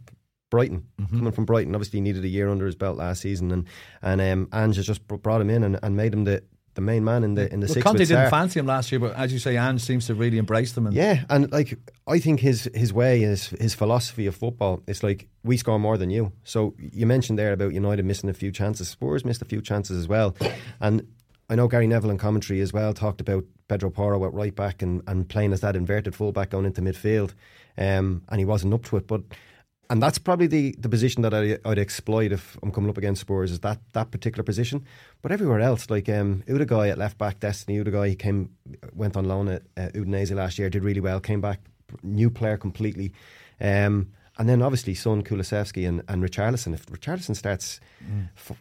Brighton 0.49 0.85
coming 1.09 1.31
from 1.31 1.45
Brighton, 1.45 1.73
obviously 1.73 1.99
he 1.99 2.01
needed 2.01 2.25
a 2.25 2.27
year 2.27 2.49
under 2.49 2.65
his 2.65 2.75
belt 2.75 2.97
last 2.97 3.21
season, 3.21 3.53
and 3.53 3.65
and 4.01 4.19
um, 4.19 4.49
Ange 4.51 4.75
has 4.75 4.85
just 4.85 5.07
brought 5.07 5.39
him 5.39 5.49
in 5.49 5.63
and, 5.63 5.79
and 5.81 5.95
made 5.95 6.13
him 6.13 6.25
the, 6.25 6.43
the 6.73 6.81
main 6.81 7.03
man 7.03 7.23
in 7.23 7.33
the 7.33 7.51
in 7.51 7.59
the 7.59 7.67
Well, 7.67 7.73
six. 7.73 7.83
Conte 7.83 8.05
didn't 8.05 8.29
fancy 8.29 8.59
him 8.59 8.65
last 8.65 8.91
year, 8.91 8.99
but 8.99 9.15
as 9.15 9.33
you 9.33 9.39
say, 9.39 9.57
Ange 9.57 9.81
seems 9.81 10.07
to 10.07 10.15
really 10.15 10.37
embrace 10.37 10.71
them. 10.73 10.87
And 10.87 10.95
Yeah, 10.95 11.23
and 11.29 11.51
like 11.51 11.77
I 12.07 12.19
think 12.19 12.39
his 12.39 12.69
his 12.73 12.93
way, 12.93 13.23
is 13.23 13.47
his 13.59 13.73
philosophy 13.73 14.25
of 14.27 14.35
football, 14.35 14.81
it's 14.87 15.03
like 15.03 15.27
we 15.43 15.57
score 15.57 15.79
more 15.79 15.97
than 15.97 16.09
you. 16.09 16.31
So 16.43 16.73
you 16.79 17.05
mentioned 17.05 17.37
there 17.37 17.53
about 17.53 17.73
United 17.73 18.05
missing 18.05 18.29
a 18.29 18.33
few 18.33 18.51
chances. 18.51 18.87
Spurs 18.87 19.25
missed 19.25 19.41
a 19.41 19.45
few 19.45 19.61
chances 19.61 19.97
as 19.97 20.07
well, 20.07 20.35
and 20.79 21.05
I 21.49 21.55
know 21.55 21.67
Gary 21.67 21.87
Neville 21.87 22.11
in 22.11 22.17
commentary 22.17 22.61
as 22.61 22.71
well 22.71 22.93
talked 22.93 23.19
about 23.19 23.43
Pedro 23.67 23.89
Porro 23.89 24.23
at 24.25 24.33
right 24.33 24.55
back 24.55 24.81
and, 24.81 25.01
and 25.07 25.27
playing 25.27 25.53
as 25.53 25.61
that 25.61 25.75
inverted 25.75 26.15
fullback 26.15 26.51
going 26.51 26.65
into 26.65 26.81
midfield, 26.81 27.33
um, 27.77 28.23
and 28.29 28.39
he 28.39 28.45
wasn't 28.45 28.73
up 28.73 28.85
to 28.85 28.97
it, 28.97 29.07
but. 29.07 29.21
And 29.91 30.01
that's 30.01 30.17
probably 30.17 30.47
the, 30.47 30.73
the 30.79 30.87
position 30.87 31.21
that 31.23 31.33
I, 31.33 31.57
I'd 31.69 31.77
exploit 31.77 32.31
if 32.31 32.57
I'm 32.63 32.71
coming 32.71 32.89
up 32.89 32.97
against 32.97 33.19
Spurs 33.19 33.51
is 33.51 33.59
that, 33.59 33.77
that 33.91 34.09
particular 34.09 34.41
position. 34.41 34.85
But 35.21 35.33
everywhere 35.33 35.59
else, 35.59 35.89
like 35.89 36.07
um, 36.07 36.43
Udogie 36.47 36.89
at 36.89 36.97
left 36.97 37.17
back, 37.17 37.41
Destiny 37.41 37.83
Udogie, 37.83 38.07
he 38.07 38.15
came 38.15 38.51
went 38.93 39.17
on 39.17 39.25
loan 39.25 39.49
at 39.49 39.63
uh, 39.75 39.89
Udinese 39.89 40.33
last 40.33 40.57
year, 40.57 40.69
did 40.69 40.85
really 40.85 41.01
well, 41.01 41.19
came 41.19 41.41
back, 41.41 41.59
new 42.03 42.29
player 42.29 42.55
completely. 42.55 43.11
Um, 43.59 44.13
and 44.39 44.47
then 44.49 44.61
obviously 44.61 44.93
Son, 44.95 45.23
Kulusevski 45.23 45.87
and, 45.87 46.01
and 46.07 46.23
Richarlison. 46.23 46.73
If 46.73 46.85
Richarlison 46.87 47.35
starts 47.35 47.79
f- 48.37 48.57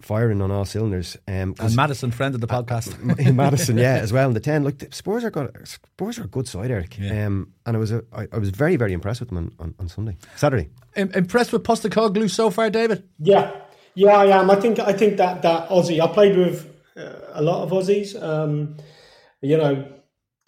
firing 0.00 0.40
on 0.42 0.50
all 0.50 0.64
cylinders, 0.64 1.16
um, 1.28 1.54
'cause 1.54 1.66
and 1.72 1.76
Maddison, 1.76 2.10
friend 2.10 2.34
of 2.34 2.40
the 2.40 2.46
podcast. 2.46 3.18
in 3.18 3.36
Maddison, 3.36 3.76
yeah, 3.78 3.94
as 3.96 4.12
well 4.12 4.28
in 4.28 4.34
the 4.34 4.40
ten. 4.40 4.64
Look, 4.64 4.78
the 4.78 4.88
Spurs 4.92 5.22
are 5.24 5.30
got 5.30 5.50
Spurs 5.66 6.18
are 6.18 6.24
a 6.24 6.28
good 6.28 6.48
side, 6.48 6.70
Eric. 6.70 6.96
Yeah. 6.98 7.26
Um, 7.26 7.52
and 7.66 7.76
I 7.76 7.80
was 7.80 7.92
a, 7.92 8.02
I, 8.12 8.26
I 8.32 8.38
was 8.38 8.50
very 8.50 8.76
very 8.76 8.92
impressed 8.92 9.20
with 9.20 9.28
them 9.28 9.38
on, 9.38 9.52
on, 9.58 9.74
on 9.78 9.88
Sunday, 9.88 10.16
Saturday. 10.36 10.68
Im- 10.96 11.12
impressed 11.12 11.52
with 11.52 11.62
Postecoglou 11.62 12.28
so 12.30 12.50
far, 12.50 12.70
David? 12.70 13.04
Yeah, 13.18 13.52
yeah, 13.94 14.16
I 14.16 14.26
am. 14.40 14.50
I 14.50 14.56
think 14.56 14.78
I 14.78 14.92
think 14.92 15.18
that 15.18 15.42
that 15.42 15.68
Aussie. 15.68 16.00
I 16.00 16.12
played 16.12 16.36
with 16.36 16.66
uh, 16.96 17.12
a 17.34 17.42
lot 17.42 17.62
of 17.62 17.70
Aussies. 17.70 18.20
Um, 18.20 18.76
you 19.42 19.56
know, 19.56 19.86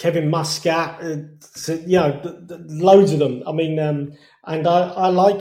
Kevin 0.03 0.31
Muscat. 0.31 1.01
Uh, 1.01 1.75
you 1.87 1.97
know, 1.97 2.21
loads 2.67 3.13
of 3.13 3.21
them. 3.21 3.45
I 3.47 3.53
mean, 3.53 3.79
um, 3.79 4.13
and 4.45 4.67
I, 4.67 4.89
I 4.89 5.09
like. 5.09 5.41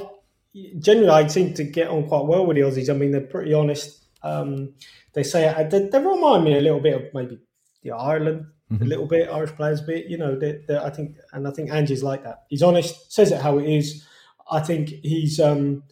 Generally, 0.80 1.10
I 1.10 1.28
seem 1.28 1.54
to 1.56 1.64
get 1.64 1.88
on 1.88 2.08
quite 2.08 2.26
well 2.26 2.46
with 2.46 2.58
the 2.58 2.64
Aussies. 2.64 2.90
I 2.90 2.94
mean, 2.94 3.12
they're 3.12 3.22
pretty 3.22 3.54
honest. 3.54 4.06
Um, 4.22 4.74
they 5.14 5.24
say 5.24 5.48
uh, 5.48 5.64
they, 5.64 5.88
they 5.88 5.98
remind 5.98 6.44
me 6.44 6.58
a 6.58 6.62
little 6.62 6.80
bit 6.80 6.94
of 6.94 7.14
maybe 7.14 7.40
the 7.82 7.92
Ireland. 7.92 8.46
A 8.80 8.86
little 8.86 9.06
bit 9.06 9.28
Irish 9.30 9.52
players, 9.52 9.82
bit 9.82 10.06
you 10.06 10.18
know. 10.18 10.40
They, 10.40 10.64
they, 10.68 10.78
I 10.78 10.92
think, 10.92 11.18
and 11.34 11.46
I 11.46 11.52
think 11.52 11.72
Angie's 11.72 12.04
like 12.04 12.24
that. 12.24 12.44
He's 12.48 12.64
honest, 12.64 13.12
says 13.12 13.32
it 13.32 13.42
how 13.42 13.58
it 13.58 13.68
is. 13.68 14.08
I 14.50 14.62
think 14.62 14.90
he's 14.90 15.42
um, 15.42 15.84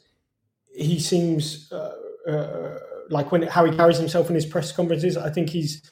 he 0.74 0.98
seems 1.00 1.70
uh, 1.74 1.96
uh, 2.26 2.80
like 3.10 3.34
when 3.34 3.42
how 3.42 3.66
he 3.66 3.76
carries 3.76 3.98
himself 3.98 4.30
in 4.30 4.36
his 4.36 4.46
press 4.46 4.72
conferences. 4.72 5.18
I 5.18 5.30
think 5.30 5.50
he's 5.50 5.92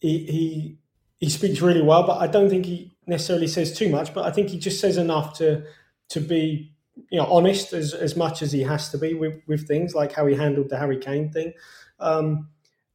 he, 0.00 0.18
he 0.24 0.78
he 1.22 1.30
speaks 1.30 1.60
really 1.60 1.82
well, 1.82 2.04
but 2.04 2.18
I 2.18 2.26
don't 2.26 2.50
think 2.50 2.66
he 2.66 2.90
necessarily 3.06 3.46
says 3.46 3.78
too 3.78 3.88
much. 3.88 4.12
But 4.12 4.24
I 4.24 4.32
think 4.32 4.48
he 4.48 4.58
just 4.58 4.80
says 4.80 4.96
enough 4.96 5.38
to 5.38 5.62
to 6.08 6.20
be 6.20 6.74
you 7.10 7.18
know 7.18 7.26
honest 7.26 7.72
as 7.72 7.94
as 7.94 8.16
much 8.16 8.42
as 8.42 8.50
he 8.50 8.62
has 8.62 8.90
to 8.90 8.98
be 8.98 9.14
with 9.14 9.40
with 9.46 9.68
things 9.68 9.94
like 9.94 10.12
how 10.12 10.26
he 10.26 10.34
handled 10.34 10.68
the 10.68 10.78
Harry 10.78 10.98
Kane 10.98 11.30
thing. 11.30 11.54
Um, 12.00 12.48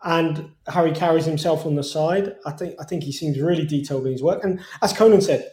and 0.03 0.51
how 0.67 0.85
he 0.85 0.91
carries 0.91 1.25
himself 1.25 1.65
on 1.65 1.75
the 1.75 1.83
side, 1.83 2.35
I 2.45 2.51
think 2.51 2.75
I 2.81 2.83
think 2.83 3.03
he 3.03 3.13
seems 3.13 3.39
really 3.39 3.65
detailed 3.65 4.05
in 4.05 4.11
his 4.11 4.21
work. 4.21 4.43
And 4.43 4.59
as 4.81 4.91
Conan 4.91 5.21
said, 5.21 5.49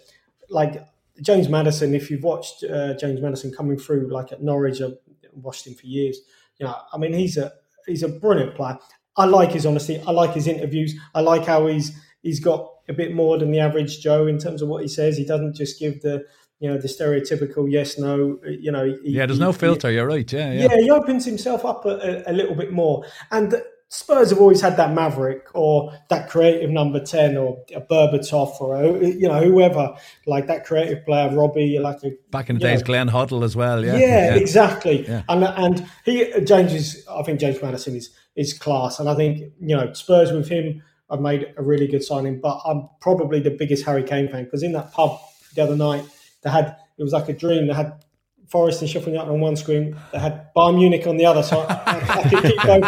like 0.50 0.84
James 1.22 1.48
Maddison, 1.48 1.94
if 1.94 2.10
you've 2.10 2.24
watched 2.24 2.64
uh, 2.64 2.94
James 2.94 3.20
Maddison 3.20 3.52
coming 3.52 3.78
through, 3.78 4.12
like 4.12 4.32
at 4.32 4.42
Norwich, 4.42 4.82
I've 4.82 4.98
watched 5.32 5.66
him 5.66 5.74
for 5.74 5.86
years. 5.86 6.18
You 6.58 6.66
know, 6.66 6.76
I 6.92 6.98
mean, 6.98 7.12
he's 7.12 7.36
a 7.36 7.52
he's 7.86 8.02
a 8.02 8.08
brilliant 8.08 8.56
player. 8.56 8.78
I 9.16 9.26
like 9.26 9.52
his 9.52 9.64
honesty. 9.64 10.02
I 10.04 10.10
like 10.10 10.32
his 10.34 10.48
interviews. 10.48 10.96
I 11.14 11.20
like 11.20 11.46
how 11.46 11.68
he's 11.68 11.96
he's 12.24 12.40
got 12.40 12.68
a 12.88 12.92
bit 12.92 13.14
more 13.14 13.38
than 13.38 13.52
the 13.52 13.60
average 13.60 14.00
Joe 14.00 14.26
in 14.26 14.38
terms 14.38 14.62
of 14.62 14.68
what 14.68 14.82
he 14.82 14.88
says. 14.88 15.16
He 15.16 15.24
doesn't 15.24 15.54
just 15.54 15.78
give 15.78 16.02
the 16.02 16.24
you 16.58 16.68
know 16.68 16.78
the 16.78 16.88
stereotypical 16.88 17.70
yes 17.70 17.98
no. 17.98 18.40
You 18.44 18.72
know, 18.72 18.84
he, 18.84 19.12
Yeah, 19.12 19.26
there's 19.26 19.38
he- 19.38 19.44
no 19.44 19.52
he- 19.52 19.58
filter. 19.58 19.92
You're 19.92 20.08
right. 20.08 20.30
Yeah, 20.32 20.52
yeah. 20.52 20.68
yeah, 20.70 20.80
he 20.80 20.90
opens 20.90 21.24
himself 21.24 21.64
up 21.64 21.84
a, 21.84 22.24
a, 22.26 22.32
little 22.32 22.54
bit 22.54 22.72
more. 22.72 23.04
And 23.30 23.62
Spurs 23.88 24.30
have 24.30 24.40
always 24.40 24.60
had 24.60 24.76
that 24.76 24.92
maverick 24.92 25.46
or 25.54 25.92
that 26.08 26.28
creative 26.28 26.70
number 26.70 26.98
ten 26.98 27.36
or 27.36 27.62
a 27.74 27.80
Berbatov 27.80 28.60
or 28.60 28.76
a, 28.76 29.06
you 29.06 29.28
know 29.28 29.40
whoever 29.40 29.94
like 30.26 30.46
that 30.48 30.64
creative 30.64 31.04
player 31.04 31.30
Robbie 31.32 31.78
like 31.78 32.02
a, 32.02 32.10
back 32.30 32.50
in 32.50 32.56
the 32.56 32.60
days 32.60 32.80
know, 32.80 32.86
Glenn 32.86 33.08
Hoddle 33.08 33.44
as 33.44 33.54
well 33.54 33.84
yeah 33.84 33.96
yeah, 33.96 34.06
yeah. 34.06 34.34
exactly 34.34 35.06
yeah. 35.06 35.22
and 35.28 35.44
and 35.44 35.88
he 36.04 36.28
James 36.44 36.72
is 36.72 37.06
I 37.08 37.22
think 37.22 37.38
James 37.38 37.62
Maddison 37.62 37.94
is 37.94 38.10
is 38.34 38.52
class 38.52 38.98
and 38.98 39.08
I 39.08 39.14
think 39.14 39.52
you 39.60 39.76
know 39.76 39.92
Spurs 39.92 40.32
with 40.32 40.48
him 40.48 40.82
I've 41.10 41.20
made 41.20 41.54
a 41.56 41.62
really 41.62 41.86
good 41.86 42.02
signing 42.02 42.40
but 42.40 42.60
I'm 42.64 42.88
probably 43.00 43.40
the 43.40 43.50
biggest 43.50 43.84
Harry 43.84 44.02
Kane 44.02 44.28
fan 44.28 44.44
because 44.44 44.62
in 44.62 44.72
that 44.72 44.92
pub 44.92 45.18
the 45.54 45.62
other 45.62 45.76
night 45.76 46.04
they 46.42 46.50
had 46.50 46.76
it 46.96 47.02
was 47.02 47.12
like 47.12 47.28
a 47.28 47.32
dream 47.32 47.66
they 47.66 47.74
had 47.74 48.04
Forest 48.48 48.82
and 48.82 48.90
Sheffield 48.90 49.14
United 49.14 49.30
on 49.30 49.40
one 49.40 49.56
screen. 49.56 49.96
They 50.12 50.18
had 50.18 50.52
Bayern 50.54 50.76
Munich 50.76 51.06
on 51.06 51.16
the 51.16 51.26
other, 51.26 51.42
so 51.42 51.66
I, 51.68 52.00
I 52.08 52.28
could 52.28 52.42
keep 52.42 52.62
going. 52.62 52.84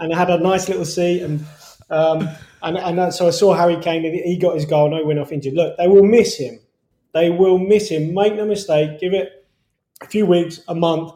And 0.00 0.10
they 0.10 0.14
had 0.14 0.28
a 0.28 0.38
nice 0.38 0.68
little 0.68 0.84
seat, 0.84 1.22
and 1.22 1.44
um, 1.90 2.28
and 2.62 2.76
and 2.76 3.14
so 3.14 3.28
I 3.28 3.30
saw 3.30 3.54
Harry 3.54 3.76
Kane, 3.76 4.04
and 4.04 4.14
he 4.14 4.36
got 4.36 4.54
his 4.54 4.64
goal. 4.64 4.90
No, 4.90 5.04
went 5.04 5.18
off 5.18 5.32
injured. 5.32 5.54
Look, 5.54 5.76
they 5.78 5.88
will 5.88 6.04
miss 6.04 6.36
him. 6.36 6.60
They 7.14 7.30
will 7.30 7.58
miss 7.58 7.88
him. 7.88 8.12
Make 8.12 8.34
no 8.34 8.44
mistake. 8.44 9.00
Give 9.00 9.14
it 9.14 9.46
a 10.02 10.06
few 10.06 10.26
weeks, 10.26 10.60
a 10.68 10.74
month. 10.74 11.12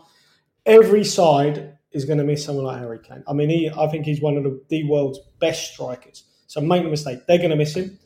Every 0.64 1.04
side 1.04 1.76
is 1.90 2.04
going 2.04 2.18
to 2.18 2.24
miss 2.24 2.44
someone 2.44 2.64
like 2.64 2.78
Harry 2.78 2.98
Kane. 2.98 3.22
I 3.26 3.32
mean, 3.32 3.50
he, 3.50 3.70
I 3.70 3.88
think 3.88 4.06
he's 4.06 4.20
one 4.20 4.36
of 4.36 4.44
the, 4.44 4.62
the 4.68 4.84
world's 4.84 5.18
best 5.38 5.74
strikers. 5.74 6.24
So 6.52 6.60
make 6.60 6.84
no 6.84 6.90
mistake, 6.90 7.26
they're 7.26 7.38
going 7.38 7.48
to 7.48 7.56
miss 7.56 7.74
him. 7.74 7.98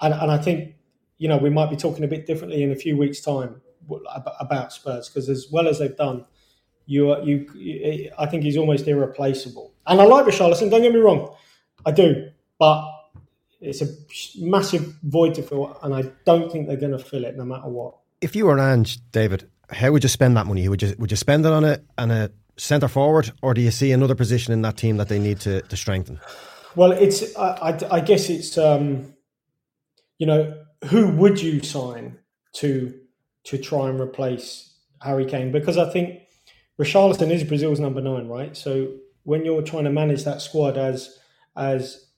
And, 0.00 0.12
and 0.12 0.28
I 0.28 0.38
think, 0.38 0.74
you 1.18 1.28
know, 1.28 1.36
we 1.36 1.50
might 1.50 1.70
be 1.70 1.76
talking 1.76 2.02
a 2.02 2.08
bit 2.08 2.26
differently 2.26 2.64
in 2.64 2.72
a 2.72 2.74
few 2.74 2.96
weeks' 2.96 3.20
time 3.20 3.60
about 4.40 4.72
Spurs 4.72 5.08
because 5.08 5.28
as 5.28 5.46
well 5.52 5.68
as 5.68 5.78
they've 5.78 5.96
done, 5.96 6.24
you 6.86 7.16
you. 7.22 8.10
I 8.18 8.26
think 8.26 8.42
he's 8.42 8.56
almost 8.56 8.88
irreplaceable. 8.88 9.72
And 9.86 10.00
I 10.00 10.04
like 10.04 10.26
Richarlison. 10.26 10.68
Don't 10.68 10.82
get 10.82 10.92
me 10.92 10.98
wrong, 10.98 11.32
I 11.84 11.92
do, 11.92 12.28
but 12.58 12.84
it's 13.60 13.82
a 13.82 13.86
massive 14.36 14.92
void 15.04 15.36
to 15.36 15.42
fill, 15.44 15.78
and 15.80 15.94
I 15.94 16.10
don't 16.24 16.50
think 16.50 16.66
they're 16.66 16.76
going 16.76 16.90
to 16.90 16.98
fill 16.98 17.24
it 17.24 17.36
no 17.36 17.44
matter 17.44 17.68
what. 17.68 17.98
If 18.20 18.34
you 18.34 18.46
were 18.46 18.58
Ange, 18.58 18.98
David, 19.12 19.48
how 19.70 19.92
would 19.92 20.02
you 20.02 20.08
spend 20.08 20.36
that 20.36 20.46
money? 20.46 20.68
Would 20.68 20.82
you 20.82 20.96
would 20.98 21.12
you 21.12 21.16
spend 21.16 21.46
it 21.46 21.52
on 21.52 21.62
a 21.62 21.78
on 21.96 22.10
a 22.10 22.30
centre 22.56 22.88
forward, 22.88 23.30
or 23.42 23.54
do 23.54 23.60
you 23.60 23.70
see 23.70 23.92
another 23.92 24.16
position 24.16 24.52
in 24.52 24.62
that 24.62 24.76
team 24.76 24.96
that 24.96 25.08
they 25.08 25.20
need 25.20 25.38
to, 25.42 25.60
to 25.62 25.76
strengthen? 25.76 26.18
Well, 26.76 26.92
it's 26.92 27.34
I, 27.36 27.70
I, 27.70 27.96
I 27.96 28.00
guess 28.00 28.28
it's 28.28 28.58
um, 28.58 29.14
you 30.18 30.26
know 30.26 30.62
who 30.84 31.08
would 31.08 31.40
you 31.40 31.62
sign 31.62 32.18
to 32.54 32.94
to 33.44 33.58
try 33.58 33.88
and 33.88 33.98
replace 33.98 34.78
Harry 35.00 35.24
Kane 35.24 35.50
because 35.50 35.78
I 35.78 35.90
think 35.90 36.20
Richarlison 36.78 37.30
is 37.30 37.44
Brazil's 37.44 37.80
number 37.80 38.02
nine, 38.02 38.28
right? 38.28 38.54
So 38.54 38.92
when 39.22 39.44
you're 39.44 39.62
trying 39.62 39.84
to 39.84 39.90
manage 39.90 40.24
that 40.24 40.42
squad 40.42 40.76
as 40.76 41.18
as 41.56 42.08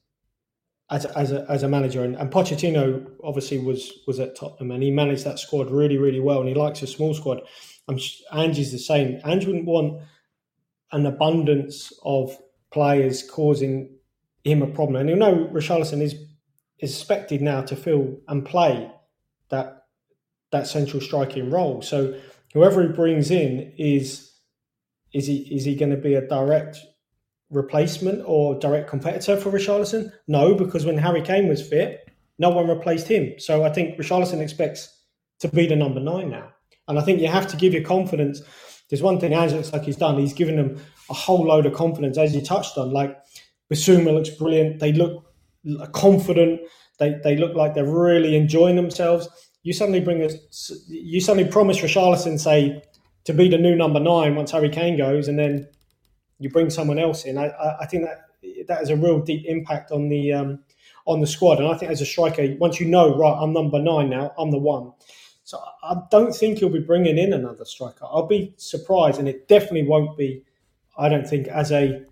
as 0.91 1.05
as 1.05 1.31
a, 1.31 1.45
as 1.49 1.63
a 1.63 1.69
manager, 1.69 2.03
and, 2.03 2.17
and 2.17 2.29
Pochettino 2.29 3.09
obviously 3.23 3.59
was 3.59 3.99
was 4.07 4.19
at 4.19 4.35
Tottenham, 4.35 4.71
and 4.71 4.83
he 4.83 4.91
managed 4.91 5.23
that 5.23 5.39
squad 5.39 5.71
really 5.71 5.97
really 5.97 6.19
well, 6.19 6.39
and 6.39 6.49
he 6.49 6.55
likes 6.55 6.81
a 6.81 6.87
small 6.87 7.13
squad. 7.13 7.41
I'm 7.87 7.97
Angie's 8.33 8.73
the 8.73 8.77
same. 8.77 9.21
Ange 9.23 9.45
wouldn't 9.45 9.65
want 9.65 10.01
an 10.91 11.05
abundance 11.05 11.93
of 12.03 12.37
players 12.71 13.23
causing 13.23 13.98
him 14.49 14.61
a 14.61 14.67
problem, 14.67 14.95
and 14.97 15.09
you 15.09 15.15
know 15.15 15.49
Richarlison 15.53 16.01
is 16.01 16.15
is 16.79 16.95
expected 16.95 17.41
now 17.41 17.61
to 17.61 17.75
fill 17.75 18.17
and 18.27 18.45
play 18.45 18.91
that 19.49 19.83
that 20.51 20.67
central 20.67 21.01
striking 21.01 21.49
role. 21.49 21.81
So 21.81 22.19
whoever 22.53 22.81
he 22.81 22.89
brings 22.89 23.31
in 23.31 23.73
is 23.77 24.31
is 25.13 25.27
he 25.27 25.37
is 25.55 25.65
he 25.65 25.75
going 25.75 25.91
to 25.91 25.97
be 25.97 26.15
a 26.15 26.27
direct 26.27 26.77
replacement 27.49 28.23
or 28.25 28.55
direct 28.59 28.89
competitor 28.89 29.37
for 29.37 29.51
Richarlison? 29.51 30.11
No, 30.27 30.55
because 30.55 30.85
when 30.85 30.97
Harry 30.97 31.21
Kane 31.21 31.47
was 31.47 31.67
fit, 31.67 32.09
no 32.37 32.49
one 32.49 32.67
replaced 32.67 33.07
him. 33.07 33.33
So 33.39 33.63
I 33.63 33.71
think 33.71 33.97
Richarlison 33.97 34.39
expects 34.39 34.95
to 35.39 35.47
be 35.47 35.67
the 35.67 35.75
number 35.75 35.99
nine 35.99 36.29
now. 36.29 36.51
And 36.87 36.97
I 36.97 37.01
think 37.01 37.21
you 37.21 37.27
have 37.27 37.47
to 37.47 37.57
give 37.57 37.73
your 37.73 37.83
confidence. 37.83 38.41
There's 38.89 39.01
one 39.01 39.19
thing 39.19 39.33
Ange 39.33 39.53
looks 39.53 39.73
like 39.73 39.83
he's 39.83 39.97
done. 39.97 40.17
He's 40.17 40.33
given 40.33 40.55
them 40.55 40.81
a 41.09 41.13
whole 41.13 41.45
load 41.45 41.65
of 41.65 41.73
confidence, 41.73 42.17
as 42.17 42.35
you 42.35 42.41
touched 42.41 42.77
on. 42.77 42.91
Like 42.91 43.15
Bissouma 43.71 44.13
looks 44.13 44.29
brilliant. 44.29 44.79
They 44.79 44.93
look 44.93 45.25
confident. 45.91 46.61
They, 46.97 47.15
they 47.23 47.37
look 47.37 47.55
like 47.55 47.73
they're 47.73 47.85
really 47.85 48.35
enjoying 48.35 48.75
themselves 48.75 49.29
you 49.63 49.73
suddenly 49.73 49.99
bring 49.99 50.19
this, 50.19 50.71
you 50.87 51.19
suddenly 51.19 51.49
promise 51.49 51.79
Richarlison, 51.79 52.39
say, 52.39 52.81
to 53.25 53.33
be 53.33 53.49
the 53.49 53.57
new 53.57 53.75
number 53.75 53.99
nine 53.99 54.35
once 54.35 54.51
Harry 54.51 54.69
Kane 54.69 54.97
goes, 54.97 55.27
and 55.27 55.37
then 55.37 55.67
you 56.39 56.49
bring 56.49 56.69
someone 56.69 56.97
else 56.97 57.25
in. 57.25 57.37
I, 57.37 57.51
I 57.81 57.85
think 57.85 58.05
that 58.05 58.21
that 58.67 58.79
has 58.79 58.89
a 58.89 58.95
real 58.95 59.19
deep 59.19 59.45
impact 59.45 59.91
on 59.91 60.07
the 60.07 60.31
um, 60.31 60.63
on 61.05 61.19
the 61.19 61.27
squad. 61.27 61.59
And 61.59 61.67
I 61.67 61.77
think 61.77 61.91
as 61.91 62.01
a 62.01 62.05
striker, 62.05 62.55
once 62.59 62.79
you 62.79 62.87
know, 62.87 63.17
right, 63.17 63.37
I'm 63.39 63.51
number 63.51 63.79
nine 63.79 64.09
now, 64.09 64.33
I'm 64.37 64.51
the 64.51 64.57
one. 64.57 64.93
So 65.43 65.59
I 65.83 65.95
don't 66.09 66.33
think 66.33 66.59
he'll 66.59 66.69
be 66.69 66.79
bringing 66.79 67.17
in 67.17 67.33
another 67.33 67.65
striker. 67.65 68.05
I'll 68.05 68.27
be 68.27 68.53
surprised, 68.57 69.19
and 69.19 69.27
it 69.27 69.47
definitely 69.47 69.87
won't 69.87 70.17
be. 70.17 70.43
I 70.97 71.09
don't 71.09 71.27
think 71.27 71.47
as 71.47 71.71
a 71.71 72.05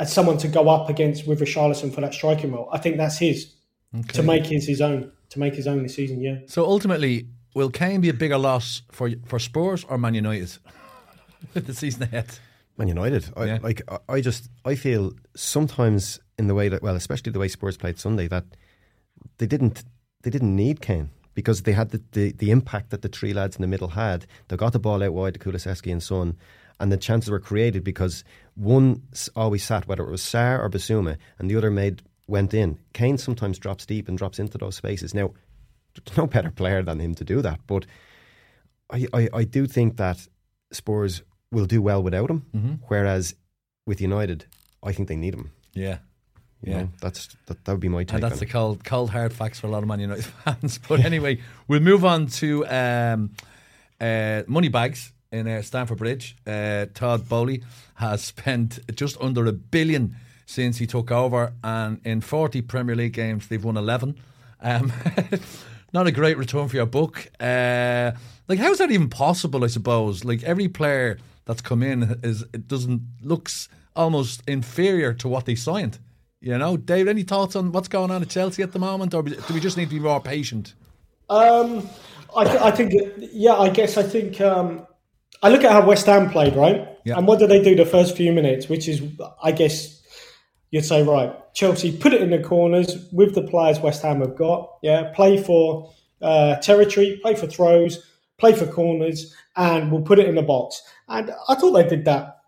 as 0.00 0.12
someone 0.12 0.38
to 0.38 0.48
go 0.48 0.68
up 0.68 0.88
against 0.88 1.26
with 1.26 1.40
Richarlison 1.40 1.94
for 1.94 2.00
that 2.00 2.14
striking 2.14 2.52
role. 2.52 2.68
I 2.72 2.78
think 2.78 2.96
that's 2.96 3.18
his 3.18 3.54
okay. 3.94 4.12
to 4.14 4.22
make 4.22 4.46
his 4.46 4.66
his 4.66 4.80
own 4.80 5.12
to 5.28 5.38
make 5.38 5.54
his 5.54 5.68
own 5.68 5.82
this 5.82 5.94
season. 5.94 6.20
Yeah. 6.20 6.38
So 6.46 6.64
ultimately, 6.64 7.28
will 7.54 7.70
Kane 7.70 8.00
be 8.00 8.08
a 8.08 8.14
bigger 8.14 8.38
loss 8.38 8.82
for 8.90 9.10
for 9.26 9.38
Spurs 9.38 9.84
or 9.84 9.98
Man 9.98 10.14
United 10.14 10.56
with 11.54 11.66
the 11.68 11.74
season 11.74 12.04
ahead? 12.04 12.38
Man 12.78 12.88
United. 12.88 13.30
I, 13.36 13.44
yeah. 13.44 13.58
Like 13.62 13.82
I 14.08 14.22
just 14.22 14.48
I 14.64 14.74
feel 14.74 15.12
sometimes 15.36 16.18
in 16.38 16.46
the 16.46 16.54
way 16.54 16.70
that 16.70 16.82
well, 16.82 16.96
especially 16.96 17.30
the 17.30 17.38
way 17.38 17.48
Spurs 17.48 17.76
played 17.76 17.98
Sunday, 17.98 18.26
that 18.28 18.44
they 19.36 19.46
didn't 19.46 19.84
they 20.22 20.30
didn't 20.30 20.56
need 20.56 20.80
Kane 20.80 21.10
because 21.34 21.62
they 21.62 21.72
had 21.72 21.90
the, 21.90 22.02
the, 22.12 22.32
the 22.32 22.50
impact 22.50 22.90
that 22.90 23.02
the 23.02 23.08
three 23.08 23.32
lads 23.32 23.56
in 23.56 23.62
the 23.62 23.68
middle 23.68 23.88
had. 23.88 24.26
They 24.48 24.56
got 24.56 24.72
the 24.72 24.78
ball 24.78 25.02
out 25.02 25.12
wide 25.12 25.34
to 25.34 25.40
Kulusevski 25.40 25.92
and 25.92 26.02
Son, 26.02 26.36
and 26.80 26.90
the 26.90 26.96
chances 26.96 27.30
were 27.30 27.38
created 27.38 27.84
because 27.84 28.24
one 28.60 29.02
always 29.34 29.64
sat, 29.64 29.88
whether 29.88 30.02
it 30.02 30.10
was 30.10 30.20
Sarr 30.20 30.62
or 30.62 30.68
Bissouma, 30.68 31.16
and 31.38 31.50
the 31.50 31.56
other 31.56 31.70
made 31.70 32.02
went 32.26 32.52
in. 32.52 32.78
Kane 32.92 33.16
sometimes 33.16 33.58
drops 33.58 33.86
deep 33.86 34.06
and 34.06 34.18
drops 34.18 34.38
into 34.38 34.58
those 34.58 34.76
spaces. 34.76 35.14
Now, 35.14 35.32
there's 35.94 36.16
no 36.16 36.26
better 36.26 36.50
player 36.50 36.82
than 36.82 37.00
him 37.00 37.14
to 37.16 37.24
do 37.24 37.40
that, 37.40 37.60
but 37.66 37.86
I, 38.90 39.06
I, 39.14 39.28
I 39.32 39.44
do 39.44 39.66
think 39.66 39.96
that 39.96 40.28
Spurs 40.72 41.22
will 41.50 41.64
do 41.64 41.80
well 41.80 42.02
without 42.02 42.30
him, 42.30 42.44
mm-hmm. 42.54 42.74
whereas 42.88 43.34
with 43.86 44.00
United, 44.00 44.44
I 44.82 44.92
think 44.92 45.08
they 45.08 45.16
need 45.16 45.34
him. 45.34 45.50
Yeah. 45.72 45.98
You 46.62 46.72
yeah, 46.72 46.82
know, 46.82 46.88
that's 47.00 47.34
that. 47.46 47.64
That 47.64 47.72
would 47.72 47.80
be 47.80 47.88
my 47.88 48.04
take. 48.04 48.14
And 48.16 48.22
that's 48.22 48.38
the 48.38 48.44
cold, 48.44 48.84
cold 48.84 49.08
hard 49.08 49.32
facts 49.32 49.58
for 49.58 49.66
a 49.66 49.70
lot 49.70 49.82
of 49.82 49.88
Man 49.88 49.98
United 49.98 50.24
fans. 50.44 50.78
But 50.86 51.00
anyway, 51.00 51.40
we'll 51.66 51.80
move 51.80 52.04
on 52.04 52.26
to 52.26 52.66
um, 52.66 53.30
uh, 53.98 54.42
money 54.46 54.68
bags 54.68 55.10
in 55.32 55.46
uh, 55.46 55.62
Stamford 55.62 55.98
Bridge. 55.98 56.36
Uh, 56.46 56.86
Todd 56.94 57.28
Boehly, 57.28 57.62
has 57.94 58.24
spent 58.24 58.78
just 58.94 59.20
under 59.20 59.46
a 59.46 59.52
billion 59.52 60.16
since 60.46 60.78
he 60.78 60.86
took 60.86 61.10
over, 61.10 61.52
and 61.62 62.00
in 62.04 62.20
40 62.20 62.62
Premier 62.62 62.96
League 62.96 63.12
games, 63.12 63.46
they've 63.46 63.62
won 63.62 63.76
11. 63.76 64.16
Um, 64.60 64.92
not 65.92 66.06
a 66.06 66.12
great 66.12 66.36
return 66.36 66.68
for 66.68 66.76
your 66.76 66.86
book. 66.86 67.30
Uh, 67.38 68.12
like, 68.48 68.58
how 68.58 68.70
is 68.72 68.78
that 68.78 68.90
even 68.90 69.08
possible? 69.08 69.64
I 69.64 69.68
suppose. 69.68 70.24
Like 70.24 70.42
every 70.42 70.68
player 70.68 71.18
that's 71.44 71.60
come 71.62 71.82
in 71.82 72.18
is 72.22 72.42
it 72.52 72.66
doesn't 72.66 73.02
looks 73.22 73.68
almost 73.94 74.42
inferior 74.48 75.12
to 75.14 75.28
what 75.28 75.46
they 75.46 75.54
signed. 75.54 75.98
You 76.40 76.56
know, 76.58 76.76
Dave. 76.76 77.06
Any 77.06 77.22
thoughts 77.22 77.54
on 77.54 77.70
what's 77.70 77.88
going 77.88 78.10
on 78.10 78.22
at 78.22 78.28
Chelsea 78.28 78.62
at 78.62 78.72
the 78.72 78.78
moment, 78.78 79.14
or 79.14 79.22
do 79.22 79.54
we 79.54 79.60
just 79.60 79.76
need 79.76 79.90
to 79.90 79.94
be 79.94 80.00
more 80.00 80.20
patient? 80.20 80.74
Um, 81.28 81.88
I, 82.36 82.44
th- 82.44 82.60
I 82.60 82.70
think, 82.70 82.92
yeah, 83.32 83.54
I 83.54 83.68
guess 83.68 83.96
I 83.96 84.02
think 84.02 84.40
um, 84.40 84.86
I 85.42 85.48
look 85.48 85.64
at 85.64 85.72
how 85.72 85.86
West 85.86 86.06
Ham 86.06 86.30
played, 86.30 86.54
right? 86.54 86.88
Yeah. 87.04 87.16
And 87.16 87.26
what 87.26 87.38
did 87.38 87.48
they 87.50 87.62
do 87.62 87.74
the 87.74 87.86
first 87.86 88.16
few 88.16 88.32
minutes, 88.32 88.68
which 88.68 88.88
is, 88.88 89.02
I 89.42 89.52
guess, 89.52 90.02
you'd 90.70 90.84
say, 90.84 91.02
right, 91.02 91.32
Chelsea 91.54 91.96
put 91.96 92.12
it 92.12 92.20
in 92.20 92.30
the 92.30 92.38
corners 92.38 93.08
with 93.12 93.34
the 93.34 93.42
players 93.42 93.80
West 93.80 94.02
Ham 94.02 94.20
have 94.20 94.36
got. 94.36 94.78
Yeah, 94.82 95.12
play 95.14 95.42
for 95.42 95.92
uh, 96.20 96.56
territory, 96.56 97.18
play 97.22 97.34
for 97.34 97.46
throws, 97.46 98.06
play 98.38 98.52
for 98.52 98.66
corners, 98.66 99.34
and 99.56 99.90
we'll 99.90 100.02
put 100.02 100.18
it 100.18 100.28
in 100.28 100.34
the 100.34 100.42
box. 100.42 100.82
And 101.08 101.30
I 101.48 101.54
thought 101.54 101.72
they 101.72 101.88
did 101.88 102.04
that 102.04 102.38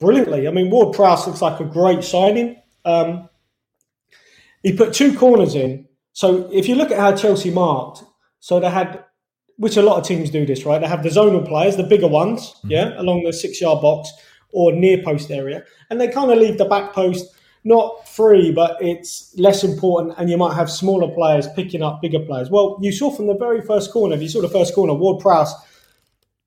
brilliantly. 0.00 0.48
I 0.48 0.50
mean, 0.50 0.70
Ward 0.70 0.94
Prowse 0.94 1.26
looks 1.26 1.42
like 1.42 1.60
a 1.60 1.64
great 1.64 2.02
signing. 2.02 2.60
Um, 2.84 3.28
he 4.62 4.76
put 4.76 4.92
two 4.92 5.16
corners 5.16 5.54
in. 5.54 5.86
So 6.12 6.50
if 6.52 6.68
you 6.68 6.74
look 6.74 6.90
at 6.90 6.98
how 6.98 7.16
Chelsea 7.16 7.50
marked, 7.50 8.02
so 8.40 8.60
they 8.60 8.68
had, 8.68 9.04
which 9.62 9.76
a 9.76 9.82
lot 9.82 9.96
of 9.96 10.04
teams 10.04 10.28
do 10.28 10.44
this, 10.44 10.64
right? 10.66 10.80
They 10.80 10.88
have 10.88 11.04
the 11.04 11.08
zonal 11.08 11.46
players, 11.46 11.76
the 11.76 11.84
bigger 11.84 12.08
ones, 12.08 12.40
mm-hmm. 12.40 12.72
yeah, 12.72 13.00
along 13.00 13.22
the 13.22 13.32
six 13.32 13.60
yard 13.60 13.80
box 13.80 14.10
or 14.52 14.72
near 14.72 15.00
post 15.04 15.30
area, 15.30 15.62
and 15.88 16.00
they 16.00 16.08
kind 16.08 16.32
of 16.32 16.38
leave 16.38 16.58
the 16.58 16.64
back 16.64 16.92
post 16.92 17.32
not 17.64 18.08
free, 18.08 18.50
but 18.50 18.76
it's 18.80 19.32
less 19.38 19.62
important, 19.62 20.14
and 20.18 20.28
you 20.28 20.36
might 20.36 20.54
have 20.54 20.68
smaller 20.68 21.14
players 21.14 21.46
picking 21.54 21.80
up 21.80 22.02
bigger 22.02 22.18
players. 22.18 22.50
Well, 22.50 22.76
you 22.82 22.90
saw 22.90 23.12
from 23.12 23.28
the 23.28 23.36
very 23.36 23.60
first 23.60 23.92
corner, 23.92 24.16
if 24.16 24.22
you 24.22 24.28
saw 24.28 24.40
the 24.40 24.48
first 24.48 24.74
corner, 24.74 24.94
Ward 24.94 25.22
Prowse, 25.22 25.54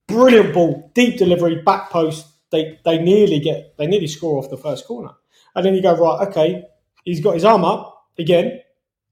brilliant 0.08 0.54
ball, 0.54 0.92
deep 0.94 1.18
delivery, 1.18 1.62
back 1.62 1.90
post. 1.90 2.28
They 2.52 2.80
they 2.84 2.98
nearly 2.98 3.40
get 3.40 3.78
they 3.78 3.88
nearly 3.88 4.08
score 4.08 4.38
off 4.38 4.50
the 4.50 4.58
first 4.58 4.86
corner. 4.86 5.12
And 5.56 5.66
then 5.66 5.74
you 5.74 5.82
go, 5.82 5.96
right, 5.96 6.28
okay, 6.28 6.66
he's 7.06 7.22
got 7.22 7.36
his 7.36 7.46
arm 7.46 7.64
up 7.64 8.08
again. 8.20 8.60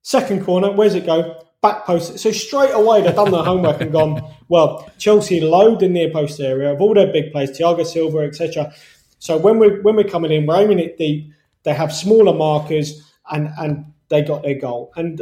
Second 0.02 0.44
corner, 0.44 0.72
where's 0.72 0.94
it 0.94 1.06
go? 1.06 1.43
Back 1.64 1.86
post. 1.86 2.20
So 2.20 2.32
straight 2.32 2.72
away 2.72 3.02
they've 3.02 3.16
done 3.16 3.32
their 3.32 3.42
homework 3.42 3.82
and 3.82 3.92
gone, 3.92 4.22
well, 4.50 4.88
Chelsea 5.00 5.42
load 5.42 5.80
the 5.80 5.88
near 5.88 6.12
post 6.12 6.40
area 6.40 6.74
of 6.74 6.82
all 6.82 6.94
their 6.94 7.12
big 7.12 7.32
players, 7.32 7.52
Thiago 7.52 7.86
Silva, 7.86 8.20
etc. 8.20 8.72
So 9.18 9.38
when 9.38 9.58
we're 9.58 9.82
when 9.82 9.96
we're 9.96 10.04
coming 10.04 10.32
in, 10.32 10.46
we're 10.46 10.62
aiming 10.62 10.80
it 10.80 10.98
deep. 10.98 11.32
They 11.64 11.74
have 11.74 11.94
smaller 11.94 12.34
markers 12.34 13.10
and 13.32 13.50
and 13.58 13.86
they 14.10 14.22
got 14.22 14.44
their 14.44 14.60
goal. 14.60 14.92
And 14.96 15.22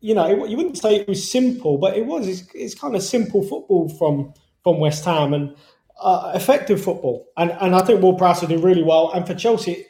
you 0.00 0.14
know, 0.14 0.26
it, 0.26 0.50
you 0.50 0.56
wouldn't 0.56 0.78
say 0.78 0.96
it 0.96 1.08
was 1.08 1.30
simple, 1.30 1.78
but 1.78 1.96
it 1.96 2.06
was. 2.06 2.26
It's, 2.26 2.42
it's 2.54 2.74
kind 2.74 2.96
of 2.96 3.02
simple 3.02 3.42
football 3.42 3.88
from 3.90 4.32
from 4.62 4.80
West 4.80 5.04
Ham 5.04 5.34
and 5.34 5.54
uh, 6.00 6.32
effective 6.34 6.82
football. 6.82 7.28
And 7.36 7.50
and 7.60 7.74
I 7.74 7.82
think 7.82 8.02
Will 8.02 8.14
Prowse 8.14 8.40
did 8.40 8.60
really 8.60 8.82
well. 8.82 9.12
And 9.12 9.26
for 9.26 9.34
Chelsea, 9.34 9.86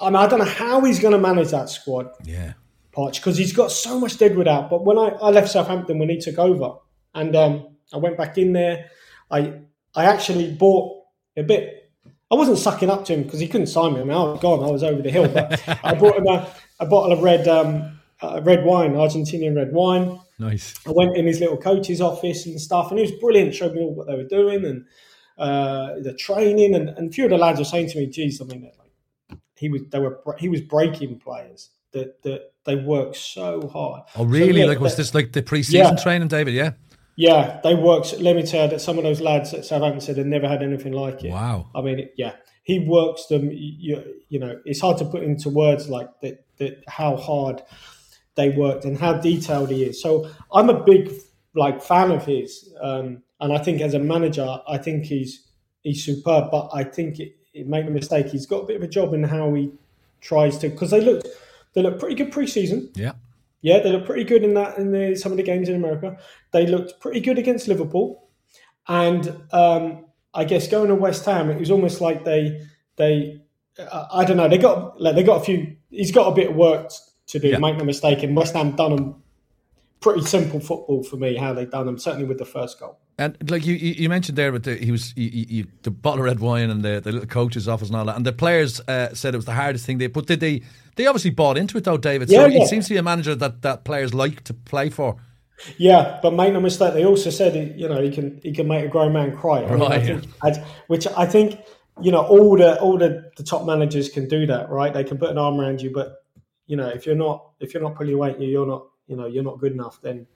I 0.00 0.06
mean, 0.06 0.16
I 0.16 0.26
don't 0.26 0.38
know 0.38 0.44
how 0.44 0.80
he's 0.82 1.00
going 1.00 1.12
to 1.12 1.18
manage 1.18 1.50
that 1.50 1.68
squad. 1.68 2.10
Yeah. 2.24 2.52
Poch, 2.98 3.14
because 3.14 3.38
he's 3.38 3.52
got 3.52 3.70
so 3.70 4.00
much 4.00 4.18
deadwood 4.18 4.48
out. 4.48 4.68
But 4.68 4.84
when 4.84 4.98
I, 4.98 5.08
I 5.22 5.30
left 5.30 5.50
Southampton 5.50 5.98
when 5.98 6.08
he 6.08 6.18
took 6.18 6.38
over, 6.38 6.78
and 7.14 7.36
um, 7.36 7.76
I 7.92 7.98
went 7.98 8.16
back 8.16 8.36
in 8.38 8.52
there, 8.52 8.90
I 9.30 9.60
I 9.94 10.06
actually 10.06 10.52
bought 10.52 11.04
a 11.36 11.42
bit. 11.42 11.92
I 12.30 12.34
wasn't 12.34 12.58
sucking 12.58 12.90
up 12.90 13.04
to 13.06 13.14
him 13.14 13.22
because 13.22 13.40
he 13.40 13.48
couldn't 13.48 13.68
sign 13.68 13.94
me. 13.94 14.00
I 14.00 14.04
mean, 14.04 14.16
I 14.16 14.22
was 14.22 14.40
gone. 14.40 14.62
I 14.62 14.70
was 14.70 14.82
over 14.82 15.00
the 15.00 15.10
hill. 15.10 15.28
But 15.28 15.62
I 15.84 15.94
bought 15.94 16.16
him 16.16 16.26
a, 16.26 16.52
a 16.80 16.86
bottle 16.86 17.12
of 17.12 17.22
red 17.22 17.46
um, 17.46 18.00
uh, 18.20 18.40
red 18.42 18.64
wine, 18.64 18.94
Argentinian 18.94 19.54
red 19.56 19.72
wine. 19.72 20.20
Nice. 20.38 20.74
I 20.86 20.90
went 20.90 21.16
in 21.16 21.26
his 21.26 21.40
little 21.40 21.56
coach's 21.56 22.00
office 22.00 22.46
and 22.46 22.60
stuff, 22.60 22.90
and 22.90 22.98
he 22.98 23.02
was 23.02 23.12
brilliant. 23.20 23.54
Showed 23.54 23.74
me 23.74 23.80
all 23.80 23.94
what 23.94 24.06
they 24.06 24.16
were 24.16 24.24
doing 24.24 24.64
and 24.64 24.84
uh, 25.38 25.94
the 26.00 26.14
training, 26.14 26.74
and, 26.74 26.88
and 26.90 27.10
a 27.10 27.12
few 27.12 27.24
of 27.24 27.30
the 27.30 27.38
lads 27.38 27.58
were 27.58 27.64
saying 27.64 27.88
to 27.90 27.98
me, 27.98 28.06
"Geez, 28.08 28.40
I 28.40 28.44
mean, 28.44 28.70
like 28.78 29.38
he 29.56 29.68
was 29.68 29.82
they 29.90 29.98
were 29.98 30.20
he 30.38 30.48
was 30.48 30.60
breaking 30.60 31.20
players 31.20 31.70
that 31.92 32.22
that 32.22 32.52
they 32.68 32.76
work 32.76 33.16
so 33.16 33.66
hard." 33.68 34.02
Oh, 34.14 34.24
really? 34.24 34.52
So, 34.52 34.58
yeah, 34.58 34.64
like, 34.66 34.80
was 34.80 34.96
this 34.96 35.12
like 35.14 35.32
the 35.32 35.42
pre-season 35.42 35.96
Yeah. 35.96 36.02
training, 36.02 36.28
David? 36.28 36.54
Yeah. 36.54 36.72
Yeah, 37.16 37.58
they 37.64 37.74
worked. 37.74 38.20
Let 38.20 38.36
me 38.36 38.44
tell 38.44 38.66
you 38.66 38.70
that 38.70 38.80
some 38.80 38.96
of 38.96 39.02
those 39.02 39.20
lads 39.20 39.52
at 39.52 39.64
Southampton 39.64 40.00
said 40.00 40.14
they 40.14 40.22
never 40.22 40.46
had 40.46 40.62
anything 40.62 40.92
like 40.92 41.24
it. 41.24 41.32
Wow. 41.32 41.66
I 41.74 41.80
mean, 41.80 42.08
yeah, 42.16 42.34
he 42.62 42.78
works 42.78 43.26
them. 43.26 43.50
You, 43.50 44.04
you 44.28 44.38
know, 44.38 44.60
it's 44.64 44.80
hard 44.80 44.98
to 44.98 45.04
put 45.04 45.24
into 45.24 45.50
words 45.50 45.88
like 45.88 46.08
that, 46.20 46.44
that. 46.58 46.84
How 46.86 47.16
hard 47.16 47.60
they 48.36 48.50
worked 48.50 48.84
and 48.84 48.96
how 48.96 49.14
detailed 49.14 49.70
he 49.70 49.82
is. 49.82 50.00
So 50.00 50.30
I'm 50.52 50.70
a 50.70 50.84
big 50.84 51.12
like 51.56 51.82
fan 51.82 52.12
of 52.12 52.24
his, 52.24 52.72
um, 52.80 53.24
and 53.40 53.52
I 53.52 53.58
think 53.58 53.80
as 53.80 53.94
a 53.94 53.98
manager, 53.98 54.60
I 54.68 54.78
think 54.78 55.04
he's 55.06 55.48
he's 55.82 56.04
superb. 56.04 56.52
But 56.52 56.70
I 56.72 56.84
think 56.84 57.18
it, 57.18 57.34
it 57.52 57.66
make 57.66 57.84
no 57.84 57.90
mistake, 57.90 58.28
he's 58.28 58.46
got 58.46 58.62
a 58.62 58.66
bit 58.66 58.76
of 58.76 58.82
a 58.84 58.88
job 58.88 59.12
in 59.12 59.24
how 59.24 59.52
he 59.54 59.72
tries 60.20 60.56
to 60.58 60.68
because 60.68 60.92
they 60.92 61.00
look 61.00 61.24
they 61.78 61.88
look 61.88 61.98
pretty 61.98 62.16
good 62.16 62.32
preseason. 62.32 62.90
Yeah. 62.96 63.12
Yeah, 63.60 63.80
they 63.80 63.90
looked 63.90 64.06
pretty 64.06 64.24
good 64.24 64.44
in 64.44 64.54
that 64.54 64.78
in 64.78 64.92
the, 64.92 65.16
some 65.16 65.32
of 65.32 65.36
the 65.38 65.42
games 65.42 65.68
in 65.68 65.74
America. 65.74 66.16
They 66.52 66.66
looked 66.66 67.00
pretty 67.00 67.20
good 67.20 67.38
against 67.38 67.66
Liverpool, 67.68 68.28
and 68.86 69.28
um, 69.52 70.04
I 70.34 70.44
guess 70.44 70.68
going 70.68 70.88
to 70.88 70.94
West 70.94 71.24
Ham, 71.24 71.50
it 71.50 71.58
was 71.58 71.70
almost 71.70 72.00
like 72.00 72.24
they 72.24 72.66
they 72.96 73.40
uh, 73.78 74.06
I 74.12 74.24
don't 74.24 74.36
know 74.36 74.48
they 74.48 74.58
got 74.58 75.00
like, 75.00 75.14
they 75.16 75.22
got 75.24 75.40
a 75.42 75.44
few. 75.44 75.76
He's 75.90 76.12
got 76.12 76.28
a 76.28 76.34
bit 76.34 76.50
of 76.50 76.56
work 76.56 76.90
to 77.28 77.38
do. 77.38 77.48
Yeah. 77.48 77.58
Make 77.58 77.76
no 77.78 77.84
mistake. 77.84 78.22
And 78.22 78.36
West 78.36 78.54
Ham 78.54 78.76
done 78.76 78.94
them 78.96 79.22
pretty 80.00 80.22
simple 80.22 80.60
football 80.60 81.02
for 81.02 81.16
me. 81.16 81.34
How 81.36 81.52
they 81.52 81.64
done 81.66 81.86
them, 81.86 81.98
certainly 81.98 82.26
with 82.26 82.38
the 82.38 82.44
first 82.46 82.78
goal. 82.78 82.98
And 83.20 83.36
like 83.50 83.66
you, 83.66 83.74
you 83.74 84.08
mentioned 84.08 84.38
there, 84.38 84.52
with 84.52 84.62
the 84.62 84.76
he 84.76 84.92
was 84.92 85.12
you, 85.16 85.28
you, 85.32 85.46
you- 85.48 85.66
the 85.82 85.90
bottle 85.90 86.20
of 86.20 86.26
red 86.26 86.38
wine 86.38 86.70
and 86.70 86.82
the, 86.82 87.00
the 87.00 87.10
little 87.10 87.26
coach's 87.26 87.66
office 87.66 87.88
and 87.88 87.96
all 87.96 88.04
that, 88.04 88.14
and 88.14 88.24
the 88.24 88.32
players 88.32 88.80
uh, 88.86 89.12
said 89.12 89.34
it 89.34 89.38
was 89.38 89.46
the 89.46 89.54
hardest 89.54 89.84
thing 89.84 89.98
they. 89.98 90.06
But 90.06 90.26
did 90.26 90.38
they? 90.38 90.62
They 90.98 91.06
obviously 91.06 91.30
bought 91.30 91.56
into 91.56 91.78
it 91.78 91.84
though, 91.84 91.96
David. 91.96 92.28
So 92.28 92.44
Yeah, 92.44 92.48
he 92.48 92.66
seems 92.66 92.88
to 92.88 92.94
be 92.94 92.98
a 92.98 93.02
manager 93.04 93.36
that, 93.36 93.62
that 93.62 93.84
players 93.84 94.12
like 94.12 94.42
to 94.44 94.52
play 94.52 94.90
for. 94.90 95.16
Yeah, 95.78 96.18
but 96.22 96.34
make 96.34 96.52
no 96.52 96.60
mistake, 96.60 96.92
they 96.92 97.04
also 97.04 97.30
said 97.30 97.54
he- 97.54 97.80
you 97.80 97.88
know 97.88 98.02
he 98.02 98.10
can 98.10 98.40
he 98.42 98.52
can 98.52 98.66
make 98.66 98.84
a 98.84 98.88
grown 98.88 99.12
man 99.12 99.36
cry. 99.36 99.58
I 99.64 99.70
mean, 99.72 99.82
I 99.82 99.98
Right, 99.98 100.04
think, 100.04 100.64
which 100.88 101.06
I 101.16 101.24
think 101.24 101.60
you 102.02 102.10
know 102.10 102.22
all 102.22 102.56
the 102.56 102.80
all 102.80 102.98
the, 102.98 103.30
the 103.36 103.44
top 103.44 103.64
managers 103.64 104.08
can 104.08 104.26
do 104.26 104.44
that, 104.46 104.70
right? 104.70 104.92
They 104.92 105.04
can 105.04 105.18
put 105.18 105.30
an 105.30 105.38
arm 105.38 105.60
around 105.60 105.80
you, 105.80 105.92
but 105.92 106.16
you 106.66 106.76
know 106.76 106.88
if 106.88 107.06
you're 107.06 107.14
not 107.16 107.44
if 107.60 107.74
you're 107.74 107.82
not 107.82 107.94
pulling 107.94 108.18
weight, 108.18 108.40
you're 108.40 108.66
not 108.66 108.86
you 109.06 109.16
know 109.16 109.26
you're 109.26 109.44
not 109.44 109.60
good 109.60 109.72
enough. 109.72 110.00
Then 110.02 110.26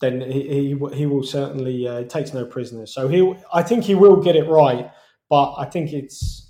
then 0.00 0.22
he 0.22 0.68
he, 0.68 0.74
will- 0.74 0.92
he 0.92 1.04
will 1.04 1.22
certainly 1.22 1.86
uh, 1.86 2.04
takes 2.04 2.32
no 2.32 2.46
prisoners. 2.46 2.94
So 2.94 3.08
he 3.08 3.34
I 3.52 3.62
think 3.62 3.84
he 3.84 3.94
will 3.94 4.16
get 4.22 4.36
it 4.36 4.48
right, 4.48 4.90
but 5.28 5.54
I 5.58 5.66
think 5.66 5.92
it's 5.92 6.45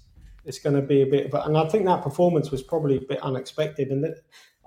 it's 0.46 0.59
going 0.59 0.76
to 0.76 0.82
be 0.82 1.02
a 1.02 1.06
bit. 1.06 1.30
But 1.30 1.46
and 1.46 1.56
I 1.56 1.68
think 1.68 1.85
that 1.87 2.02
performance 2.02 2.50
was 2.50 2.62
probably 2.62 2.96
a 2.96 3.00
bit 3.00 3.20
unexpected, 3.22 3.88
and 3.90 4.02
that, 4.04 4.18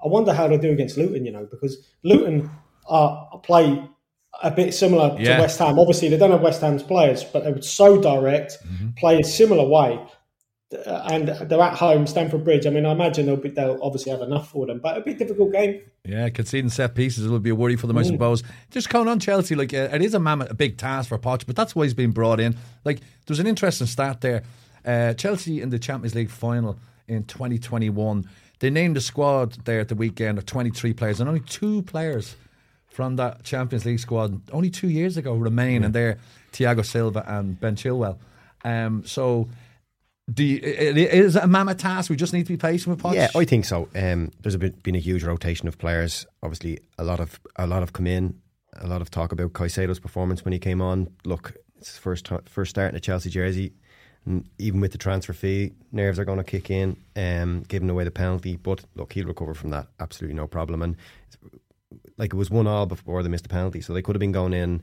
I 0.03 0.07
wonder 0.07 0.33
how 0.33 0.47
they 0.47 0.57
do 0.57 0.71
against 0.71 0.97
Luton. 0.97 1.25
You 1.25 1.31
know, 1.31 1.47
because 1.49 1.87
Luton 2.03 2.49
uh, 2.89 3.25
play 3.37 3.83
a 4.43 4.51
bit 4.51 4.73
similar 4.73 5.15
Yeah. 5.19 5.35
to 5.35 5.41
West 5.41 5.59
Ham. 5.59 5.79
Obviously, 5.79 6.09
they 6.09 6.17
don't 6.17 6.31
have 6.31 6.41
West 6.41 6.61
Ham's 6.61 6.83
players, 6.83 7.23
but 7.23 7.43
they 7.43 7.51
were 7.51 7.61
so 7.61 7.99
direct, 8.01 8.57
Mm-hmm. 8.65 8.89
play 8.97 9.19
a 9.19 9.23
similar 9.23 9.67
way. 9.67 9.99
Uh, 10.85 11.07
And 11.11 11.27
they're 11.49 11.59
at 11.61 11.73
home, 11.73 12.05
Stamford 12.05 12.43
Bridge. 12.43 12.67
I 12.67 12.69
mean, 12.69 12.85
I 12.85 12.91
imagine 12.91 13.25
they'll 13.25 13.35
be, 13.37 13.49
they'll 13.49 13.79
obviously 13.81 14.11
have 14.11 14.21
enough 14.21 14.51
for 14.51 14.67
them, 14.67 14.79
but 14.79 14.91
it'll 14.97 15.03
be 15.03 15.13
a 15.13 15.17
difficult 15.17 15.51
game. 15.51 15.81
Yeah, 16.05 16.29
conceding 16.29 16.69
set 16.69 16.93
pieces 16.93 17.27
will 17.27 17.39
be 17.39 17.49
a 17.49 17.55
worry 17.55 17.75
for 17.75 17.87
them, 17.87 17.97
I 17.97 18.03
Mm. 18.03 18.11
suppose. 18.11 18.43
Just 18.69 18.87
going 18.89 19.07
on 19.07 19.19
Chelsea, 19.19 19.55
like 19.55 19.73
uh, 19.73 19.89
it 19.91 20.01
is 20.03 20.13
a 20.13 20.19
mammoth, 20.19 20.51
a 20.51 20.53
big 20.53 20.77
task 20.77 21.09
for 21.09 21.17
Poch, 21.17 21.43
but 21.47 21.55
that's 21.55 21.75
why 21.75 21.85
he's 21.85 21.95
been 21.95 22.11
brought 22.11 22.39
in. 22.39 22.55
Like 22.85 22.99
there's 23.25 23.39
an 23.39 23.47
interesting 23.47 23.87
stat 23.87 24.21
there. 24.21 24.43
Uh, 24.89 25.13
Chelsea 25.13 25.61
in 25.61 25.69
the 25.69 25.77
Champions 25.77 26.15
League 26.15 26.31
final 26.31 26.79
in 27.07 27.23
2021, 27.25 28.27
they 28.57 28.71
named 28.71 28.95
the 28.95 29.01
squad 29.01 29.53
there 29.65 29.79
at 29.79 29.87
the 29.87 29.93
weekend 29.93 30.39
of 30.39 30.47
23 30.47 30.93
players, 30.93 31.19
and 31.19 31.29
only 31.29 31.41
two 31.41 31.83
players 31.83 32.35
from 32.87 33.15
that 33.17 33.43
Champions 33.43 33.85
League 33.85 33.99
squad 33.99 34.41
only 34.51 34.71
two 34.71 34.89
years 34.89 35.15
ago 35.15 35.35
remain, 35.35 35.83
and 35.83 35.93
they're 35.93 36.17
Thiago 36.53 36.83
Silva 36.83 37.23
and 37.27 37.59
Ben 37.59 37.75
Chilwell. 37.75 38.17
Um, 38.63 39.05
so. 39.05 39.47
Do 40.31 40.43
you, 40.43 40.57
it, 40.57 40.95
it 40.95 41.13
is 41.13 41.35
a 41.35 41.47
mammoth 41.47 41.77
task. 41.77 42.11
We 42.11 42.15
just 42.15 42.33
need 42.33 42.45
to 42.45 42.53
be 42.53 42.57
patient 42.57 42.95
with 42.95 43.03
Poch. 43.03 43.15
Yeah, 43.15 43.29
I 43.35 43.45
think 43.45 43.65
so. 43.65 43.89
Um, 43.95 44.31
there's 44.41 44.55
bit, 44.57 44.83
been 44.83 44.93
a 44.95 44.99
huge 44.99 45.23
rotation 45.23 45.67
of 45.67 45.79
players. 45.79 46.27
Obviously, 46.43 46.79
a 46.99 47.03
lot 47.03 47.19
of 47.19 47.39
a 47.55 47.65
lot 47.65 47.79
have 47.79 47.93
come 47.93 48.05
in. 48.05 48.39
A 48.77 48.85
lot 48.85 49.01
of 49.01 49.09
talk 49.09 49.31
about 49.31 49.53
Caicedo's 49.53 49.99
performance 49.99 50.45
when 50.45 50.51
he 50.51 50.59
came 50.59 50.81
on. 50.83 51.07
Look, 51.25 51.55
it's 51.77 51.89
his 51.89 51.97
first 51.97 52.25
ti- 52.25 52.45
first 52.45 52.69
start 52.69 52.91
in 52.91 52.95
a 52.95 52.99
Chelsea 52.99 53.31
jersey. 53.31 53.73
Even 54.57 54.79
with 54.81 54.91
the 54.91 54.97
transfer 54.97 55.33
fee, 55.33 55.71
nerves 55.91 56.19
are 56.19 56.25
going 56.25 56.37
to 56.37 56.43
kick 56.43 56.69
in, 56.69 56.97
um, 57.15 57.63
giving 57.67 57.89
away 57.89 58.03
the 58.03 58.11
penalty. 58.11 58.57
But 58.57 58.83
look, 58.95 59.13
he'll 59.13 59.25
recover 59.25 59.53
from 59.53 59.71
that. 59.71 59.87
Absolutely 59.99 60.35
no 60.35 60.45
problem. 60.45 60.81
And 60.81 60.95
like 62.17 62.33
it 62.33 62.37
was 62.37 62.51
one 62.51 62.67
all 62.67 62.85
before 62.85 63.23
they 63.23 63.29
missed 63.29 63.43
the 63.43 63.49
penalty, 63.49 63.81
so 63.81 63.93
they 63.93 64.01
could 64.01 64.15
have 64.15 64.19
been 64.19 64.31
going 64.31 64.53
in 64.53 64.81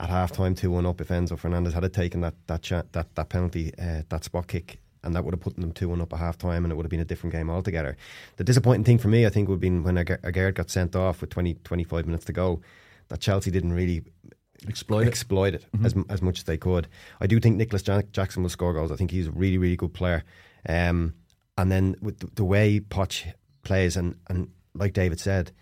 at 0.00 0.10
half 0.10 0.32
time 0.32 0.54
two 0.54 0.70
one 0.70 0.84
up 0.84 1.00
if 1.00 1.08
Enzo 1.08 1.38
Fernandez 1.38 1.74
had 1.74 1.90
taken 1.92 2.20
that 2.20 2.34
that 2.48 2.62
cha- 2.62 2.82
that 2.92 3.14
that 3.14 3.28
penalty 3.28 3.72
uh, 3.78 4.02
that 4.08 4.24
spot 4.24 4.48
kick. 4.48 4.78
And 5.04 5.16
that 5.16 5.24
would 5.24 5.34
have 5.34 5.40
put 5.40 5.56
them 5.56 5.72
two 5.72 5.88
one 5.88 6.00
up 6.00 6.12
at 6.12 6.20
half 6.20 6.38
time, 6.38 6.64
and 6.64 6.70
it 6.70 6.76
would 6.76 6.84
have 6.84 6.90
been 6.90 7.00
a 7.00 7.04
different 7.04 7.32
game 7.32 7.50
altogether. 7.50 7.96
The 8.36 8.44
disappointing 8.44 8.84
thing 8.84 8.98
for 8.98 9.08
me, 9.08 9.26
I 9.26 9.30
think, 9.30 9.48
would 9.48 9.54
have 9.54 9.60
been 9.60 9.82
when 9.82 9.96
Aguerd 9.96 10.54
got 10.54 10.70
sent 10.70 10.94
off 10.94 11.20
with 11.20 11.30
20, 11.30 11.54
25 11.64 12.06
minutes 12.06 12.24
to 12.26 12.32
go. 12.32 12.60
That 13.08 13.18
Chelsea 13.18 13.50
didn't 13.50 13.72
really 13.72 14.04
Exploit 14.68 15.02
it. 15.02 15.08
exploit 15.08 15.54
it 15.54 15.64
as, 15.84 15.94
as 16.08 16.22
much 16.22 16.38
as 16.38 16.44
they 16.44 16.56
could. 16.56 16.88
I 17.20 17.26
do 17.26 17.40
think 17.40 17.56
Nicholas 17.56 17.82
Jack- 17.82 18.12
Jackson 18.12 18.42
will 18.42 18.50
score 18.50 18.72
goals. 18.72 18.92
I 18.92 18.96
think 18.96 19.10
he's 19.10 19.28
a 19.28 19.32
really, 19.32 19.58
really 19.58 19.76
good 19.76 19.92
player. 19.92 20.24
Um, 20.68 21.14
and 21.58 21.70
then 21.70 21.96
with 22.00 22.18
the, 22.20 22.28
the 22.34 22.44
way 22.44 22.80
Poch 22.80 23.32
plays, 23.62 23.96
and, 23.96 24.16
and 24.28 24.50
like 24.74 24.92
David 24.92 25.20
said, 25.20 25.52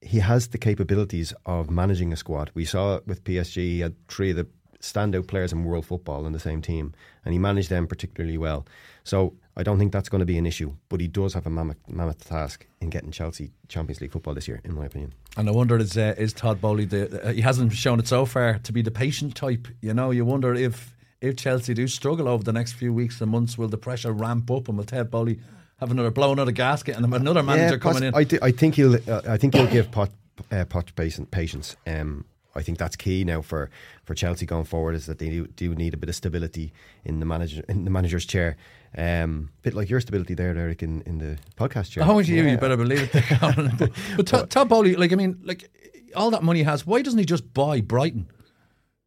he 0.00 0.18
has 0.18 0.48
the 0.48 0.58
capabilities 0.58 1.32
of 1.46 1.70
managing 1.70 2.12
a 2.12 2.16
squad. 2.16 2.50
We 2.54 2.64
saw 2.64 2.96
it 2.96 3.06
with 3.06 3.24
PSG. 3.24 3.56
He 3.56 3.80
had 3.80 3.94
three 4.08 4.30
of 4.30 4.36
the 4.36 4.46
standout 4.84 5.26
players 5.26 5.52
in 5.52 5.64
world 5.64 5.86
football 5.86 6.26
in 6.26 6.32
the 6.32 6.38
same 6.40 6.60
team, 6.62 6.92
and 7.24 7.32
he 7.32 7.38
managed 7.38 7.70
them 7.70 7.86
particularly 7.86 8.38
well. 8.38 8.66
So 9.02 9.34
I 9.56 9.62
don't 9.62 9.78
think 9.78 9.92
that's 9.92 10.08
going 10.08 10.20
to 10.20 10.26
be 10.26 10.38
an 10.38 10.46
issue. 10.46 10.74
But 10.88 11.00
he 11.00 11.08
does 11.08 11.34
have 11.34 11.46
a 11.46 11.50
mammoth, 11.50 11.76
mammoth 11.88 12.28
task 12.28 12.66
in 12.80 12.90
getting 12.90 13.10
Chelsea 13.10 13.52
Champions 13.68 14.00
League 14.00 14.12
football 14.12 14.34
this 14.34 14.46
year, 14.48 14.60
in 14.64 14.74
my 14.74 14.86
opinion. 14.86 15.12
And 15.36 15.48
I 15.48 15.52
wonder 15.52 15.76
is 15.78 15.96
uh, 15.96 16.14
is 16.18 16.32
Todd 16.32 16.60
Boehly 16.60 16.84
the 16.84 17.22
uh, 17.28 17.32
he 17.32 17.40
hasn't 17.40 17.72
shown 17.72 17.98
it 17.98 18.06
so 18.08 18.26
far 18.26 18.58
to 18.58 18.72
be 18.72 18.82
the 18.82 18.90
patient 18.90 19.34
type. 19.34 19.66
You 19.80 19.94
know, 19.94 20.10
you 20.10 20.24
wonder 20.24 20.54
if 20.54 20.94
if 21.20 21.36
Chelsea 21.36 21.74
do 21.74 21.88
struggle 21.88 22.28
over 22.28 22.44
the 22.44 22.52
next 22.52 22.72
few 22.74 22.92
weeks 22.92 23.20
and 23.20 23.30
months, 23.30 23.56
will 23.56 23.68
the 23.68 23.78
pressure 23.78 24.12
ramp 24.12 24.50
up 24.50 24.68
and 24.68 24.76
will 24.76 24.84
Ted 24.84 25.10
Boehly 25.10 25.40
have 25.80 25.90
another 25.90 26.10
blow 26.10 26.32
another 26.32 26.52
gasket 26.52 26.96
and 26.96 27.14
another 27.14 27.42
manager 27.42 27.78
poss- 27.78 27.94
coming 27.94 28.08
in? 28.08 28.14
I, 28.14 28.24
thi- 28.24 28.38
I 28.42 28.50
think 28.52 28.74
he'll. 28.74 28.94
Uh, 28.94 29.22
I 29.26 29.36
think 29.38 29.54
he'll 29.54 29.66
give 29.66 29.90
Pot, 29.90 30.10
uh, 30.52 30.64
Pot 30.66 30.92
patience. 30.94 31.28
patience. 31.30 31.76
Um, 31.86 32.24
I 32.56 32.62
think 32.62 32.78
that's 32.78 32.96
key 32.96 33.24
now 33.24 33.42
for, 33.42 33.70
for 34.04 34.14
Chelsea 34.14 34.46
going 34.46 34.64
forward. 34.64 34.94
Is 34.94 35.06
that 35.06 35.18
they 35.18 35.28
do, 35.28 35.46
do 35.46 35.74
need 35.74 35.94
a 35.94 35.96
bit 35.96 36.08
of 36.08 36.14
stability 36.14 36.72
in 37.04 37.20
the 37.20 37.26
manager 37.26 37.62
in 37.68 37.84
the 37.84 37.90
manager's 37.90 38.24
chair. 38.26 38.56
Um, 38.96 39.50
bit 39.62 39.74
like 39.74 39.90
your 39.90 40.00
stability 40.00 40.34
there, 40.34 40.56
Eric, 40.56 40.82
in, 40.82 41.02
in 41.02 41.18
the 41.18 41.38
podcast 41.56 41.90
chair. 41.90 42.04
Oh, 42.06 42.20
you, 42.20 42.36
Yeah. 42.36 42.52
you 42.52 42.58
better 42.58 42.76
believe 42.76 43.10
it. 43.12 43.24
Colin. 43.40 43.72
but 43.78 43.90
but 44.16 44.26
Todd, 44.26 44.50
Todd 44.50 44.68
Boehly, 44.68 44.96
like 44.96 45.12
I 45.12 45.16
mean, 45.16 45.40
like 45.44 45.68
all 46.14 46.30
that 46.30 46.42
money 46.42 46.60
he 46.60 46.64
has, 46.64 46.86
why 46.86 47.02
doesn't 47.02 47.18
he 47.18 47.24
just 47.24 47.52
buy 47.52 47.80
Brighton? 47.80 48.28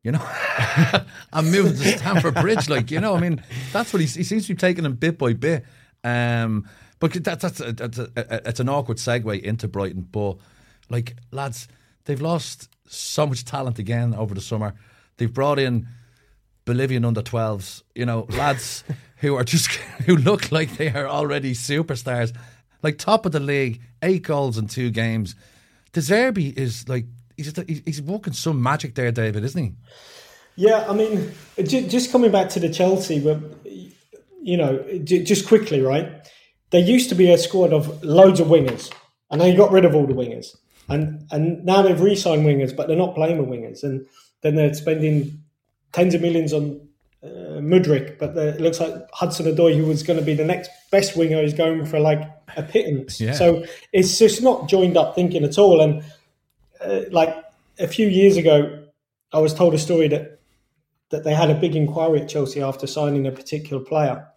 You 0.04 0.12
know, 0.14 0.22
and 1.34 1.52
move 1.52 1.82
to 1.82 1.98
Stamford 1.98 2.36
Bridge. 2.36 2.70
Like 2.70 2.92
you 2.92 3.00
know, 3.02 3.16
I 3.16 3.20
mean, 3.20 3.44
that's 3.74 3.92
what 3.92 4.00
he, 4.02 4.06
he 4.08 4.24
seems 4.24 4.48
to 4.48 4.54
be 4.54 4.58
taking 4.58 4.86
him 4.86 4.94
bit 4.96 5.18
by 5.18 5.34
bit. 5.34 5.66
Um, 6.04 6.70
but 7.00 7.14
that's 7.14 7.42
that's, 7.42 7.60
a, 7.60 7.74
that's 7.74 7.98
a, 7.98 8.10
a, 8.16 8.50
it's 8.50 8.60
an 8.60 8.70
awkward 8.70 8.98
segue 8.98 9.42
into 9.42 9.68
Brighton. 9.68 10.08
But 10.10 10.38
like 10.90 11.16
lads, 11.32 11.68
they've 12.06 12.22
lost 12.22 12.70
so 12.88 13.28
much 13.28 13.46
talent 13.46 13.80
again 13.80 14.14
over 14.14 14.34
the 14.34 14.42
summer. 14.42 14.74
They've 15.18 15.34
brought 15.34 15.60
in 15.60 15.88
Bolivian 16.66 17.06
under 17.06 17.22
12s, 17.22 17.84
you 17.96 18.06
know, 18.06 18.28
lads 18.30 18.84
who 19.18 19.36
are 19.36 19.44
just 19.44 19.68
who 20.06 20.16
look 20.16 20.52
like 20.52 20.78
they 20.78 20.90
are 20.90 21.08
already 21.08 21.54
superstars, 21.54 22.36
like 22.84 22.98
top 22.98 23.26
of 23.26 23.32
the 23.32 23.40
league, 23.40 23.82
eight 24.02 24.24
goals 24.24 24.58
in 24.58 24.68
two 24.68 24.92
games. 24.92 25.36
De 25.94 26.00
Zerbi 26.00 26.56
is 26.56 26.88
like 26.88 27.06
he's 27.36 27.54
he's 27.86 28.02
working 28.02 28.34
some 28.34 28.62
magic 28.62 28.96
there, 28.96 29.12
David, 29.12 29.44
isn't 29.44 29.64
he? 29.64 29.74
Yeah, 30.56 30.86
I 30.90 30.94
mean, 30.94 31.32
just 31.64 32.12
coming 32.12 32.32
back 32.32 32.50
to 32.50 32.60
the 32.60 32.70
Chelsea, 32.70 33.20
but 33.20 33.40
you 34.42 34.58
know, 34.58 34.84
just 35.04 35.48
quickly, 35.48 35.82
right? 35.82 36.28
There 36.72 36.82
used 36.82 37.10
to 37.10 37.16
be 37.16 37.32
a 37.32 37.38
squad 37.38 37.74
of 37.74 38.04
loads 38.04 38.40
of 38.40 38.48
wingers, 38.48 38.92
and 39.30 39.40
they 39.40 39.56
got 39.56 39.72
rid 39.72 39.86
of 39.86 39.96
all 39.96 40.08
the 40.08 40.14
wingers, 40.14 40.56
and 40.90 41.26
and 41.32 41.64
now 41.66 41.82
they've 41.82 42.00
re-signed 42.00 42.46
wingers, 42.46 42.76
but 42.76 42.88
they're 42.88 42.98
not 42.98 43.16
playing 43.16 43.38
with 43.38 43.50
wingers, 43.50 43.84
and 43.84 44.06
then 44.42 44.56
they're 44.56 44.74
spending 44.74 45.42
tens 45.92 46.14
of 46.14 46.22
millions 46.22 46.54
on 46.54 46.80
uh, 47.24 47.60
Mudryk, 47.60 48.20
but 48.20 48.36
the, 48.36 48.50
it 48.50 48.62
looks 48.62 48.80
like 48.80 48.94
Hudson 49.14 49.48
Odoi, 49.48 49.76
who 49.76 49.86
was 49.86 50.04
going 50.04 50.20
to 50.20 50.26
be 50.26 50.34
the 50.34 50.46
next 50.46 50.70
best 50.92 51.18
winger, 51.18 51.42
is 51.42 51.54
going 51.54 51.86
for 51.86 52.00
like 52.00 52.22
a 52.56 52.64
pittance. 52.64 53.20
Yeah. 53.20 53.34
So 53.34 53.66
it's 53.94 54.18
just 54.18 54.42
not 54.42 54.70
joined 54.70 54.98
up 54.98 55.16
thinking 55.16 55.44
at 55.44 55.58
all. 55.58 55.82
And 55.82 56.04
uh, 56.80 57.02
like 57.12 57.36
a 57.80 57.88
few 57.88 58.08
years 58.08 58.38
ago, 58.38 58.86
I 59.34 59.40
was 59.40 59.54
told 59.54 59.74
a 59.74 59.80
story 59.80 60.08
that 60.10 60.40
that 61.10 61.24
they 61.24 61.34
had 61.34 61.50
a 61.50 61.56
big 61.56 61.76
inquiry 61.76 62.22
at 62.22 62.30
Chelsea 62.30 62.62
after 62.62 62.86
signing 62.86 63.26
a 63.26 63.32
particular 63.32 63.84
player, 63.84 64.28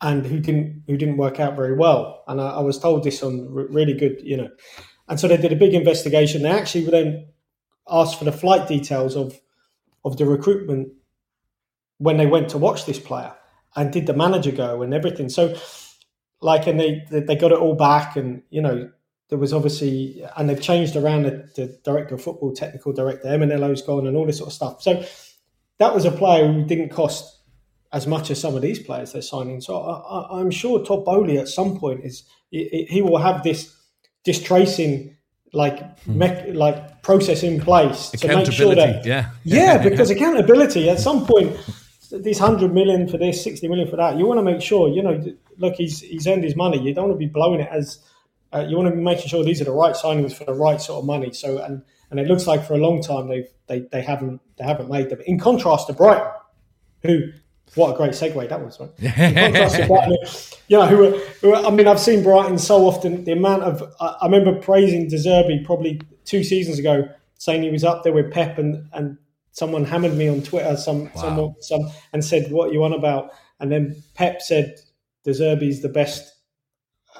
and 0.00 0.26
who 0.26 0.40
didn't 0.40 0.82
who 0.86 0.96
didn't 0.96 1.16
work 1.16 1.40
out 1.40 1.56
very 1.56 1.76
well. 1.76 2.24
And 2.26 2.40
I, 2.40 2.56
I 2.56 2.60
was 2.60 2.78
told 2.78 3.04
this 3.04 3.22
on 3.22 3.48
really 3.52 3.94
good, 3.94 4.20
you 4.22 4.36
know. 4.36 4.48
And 5.08 5.20
so 5.20 5.28
they 5.28 5.36
did 5.36 5.52
a 5.52 5.56
big 5.56 5.74
investigation. 5.74 6.42
They 6.42 6.50
actually 6.50 6.84
then 6.84 7.28
asked 7.88 8.18
for 8.18 8.24
the 8.24 8.32
flight 8.32 8.68
details 8.68 9.16
of 9.16 9.40
of 10.04 10.16
the 10.16 10.24
recruitment 10.24 10.92
when 11.98 12.16
they 12.16 12.26
went 12.26 12.48
to 12.50 12.58
watch 12.58 12.86
this 12.86 12.98
player 12.98 13.34
and 13.74 13.92
did 13.92 14.06
the 14.06 14.14
manager 14.14 14.52
go 14.52 14.82
and 14.82 14.94
everything. 14.94 15.28
So, 15.28 15.56
like, 16.40 16.66
and 16.66 16.78
they 16.78 17.04
they 17.10 17.36
got 17.36 17.52
it 17.52 17.58
all 17.58 17.74
back, 17.74 18.16
and 18.16 18.42
you 18.50 18.62
know, 18.62 18.90
there 19.28 19.38
was 19.38 19.52
obviously, 19.52 20.24
and 20.36 20.48
they've 20.48 20.60
changed 20.60 20.96
around 20.96 21.24
the, 21.24 21.48
the 21.56 21.78
director 21.84 22.14
of 22.14 22.22
football, 22.22 22.52
technical 22.52 22.92
director, 22.92 23.28
Emenalo's 23.28 23.82
gone, 23.82 24.06
and 24.06 24.16
all 24.16 24.26
this 24.26 24.38
sort 24.38 24.48
of 24.48 24.54
stuff. 24.54 24.82
So, 24.82 25.04
that 25.78 25.94
was 25.94 26.04
a 26.04 26.10
player 26.10 26.50
who 26.50 26.64
didn't 26.64 26.90
cost 26.90 27.40
as 27.92 28.06
much 28.06 28.30
as 28.30 28.40
some 28.40 28.56
of 28.56 28.62
these 28.62 28.78
players 28.78 29.12
they're 29.12 29.22
signing. 29.22 29.60
So, 29.60 29.78
I, 29.78 30.40
am 30.40 30.50
sure 30.50 30.84
Todd 30.84 31.04
Boehly 31.04 31.38
at 31.38 31.48
some 31.48 31.78
point 31.78 32.04
is 32.04 32.24
he, 32.50 32.86
he 32.88 33.02
will 33.02 33.18
have 33.18 33.42
this 33.42 33.75
this 34.26 34.42
tracing 34.42 35.16
like 35.52 35.98
hmm. 36.00 36.18
me- 36.18 36.52
like 36.52 37.02
process 37.02 37.42
in 37.42 37.60
place 37.60 38.10
to 38.10 38.28
make 38.28 38.52
sure 38.52 38.74
that 38.74 39.06
yeah 39.06 39.30
yeah 39.44 39.78
because 39.78 40.10
accountability 40.10 40.90
at 40.90 40.98
some 40.98 41.24
point 41.24 41.56
these 42.10 42.38
hundred 42.38 42.72
million 42.72 43.08
for 43.08 43.18
this, 43.18 43.42
sixty 43.42 43.68
million 43.68 43.88
for 43.88 43.96
that. 43.96 44.16
You 44.16 44.26
want 44.26 44.38
to 44.38 44.42
make 44.42 44.60
sure 44.60 44.88
you 44.88 45.02
know. 45.02 45.22
Look, 45.58 45.74
he's 45.74 46.00
he's 46.00 46.26
earned 46.26 46.44
his 46.44 46.56
money. 46.56 46.78
You 46.80 46.94
don't 46.94 47.08
want 47.08 47.18
to 47.18 47.26
be 47.26 47.30
blowing 47.30 47.60
it 47.60 47.68
as. 47.70 47.98
Uh, 48.52 48.64
you 48.68 48.76
want 48.76 48.88
to 48.88 48.94
be 48.94 49.02
making 49.02 49.26
sure 49.26 49.42
these 49.42 49.60
are 49.60 49.64
the 49.64 49.72
right 49.72 49.94
signings 49.94 50.32
for 50.32 50.44
the 50.44 50.54
right 50.54 50.80
sort 50.80 51.00
of 51.00 51.06
money. 51.06 51.32
So 51.32 51.58
and 51.58 51.82
and 52.10 52.20
it 52.20 52.28
looks 52.28 52.46
like 52.46 52.64
for 52.64 52.74
a 52.74 52.78
long 52.78 53.02
time 53.02 53.28
they've 53.28 53.48
they, 53.66 53.80
they 53.90 54.02
haven't 54.02 54.40
they 54.56 54.64
haven't 54.64 54.90
made 54.90 55.10
them. 55.10 55.20
In 55.26 55.38
contrast 55.38 55.88
to 55.88 55.92
Brighton, 55.92 56.30
who 57.02 57.32
what 57.74 57.94
a 57.94 57.96
great 57.96 58.12
segue 58.12 58.48
that 58.48 58.64
was, 58.64 58.80
right? 58.80 58.90
In 58.98 59.34
contrast 59.34 59.76
to 59.76 59.86
Brighton, 59.86 60.16
you 60.68 60.78
know, 60.78 60.86
who, 60.86 61.18
who 61.40 61.54
I 61.54 61.70
mean, 61.70 61.86
I've 61.86 62.00
seen 62.00 62.22
Brighton 62.22 62.58
so 62.58 62.86
often. 62.86 63.24
The 63.24 63.32
amount 63.32 63.64
of 63.64 63.82
I, 64.00 64.16
I 64.22 64.26
remember 64.26 64.58
praising 64.60 65.08
De 65.08 65.16
Zerbi 65.16 65.64
probably 65.64 66.00
two 66.24 66.42
seasons 66.42 66.78
ago, 66.78 67.08
saying 67.38 67.62
he 67.62 67.70
was 67.70 67.84
up 67.84 68.02
there 68.02 68.12
with 68.12 68.32
Pep 68.32 68.58
and 68.58 68.88
and 68.92 69.18
someone 69.52 69.84
hammered 69.84 70.14
me 70.14 70.28
on 70.28 70.42
Twitter, 70.42 70.76
some 70.76 71.04
wow. 71.04 71.10
someone 71.14 71.54
some 71.60 71.90
and 72.12 72.24
said, 72.24 72.50
"What 72.50 72.72
you 72.72 72.84
on 72.84 72.92
about?" 72.92 73.32
And 73.60 73.70
then 73.70 74.02
Pep 74.14 74.40
said, 74.40 74.76
"De 75.24 75.32
Zerbi's 75.32 75.82
the 75.82 75.88
best 75.88 76.34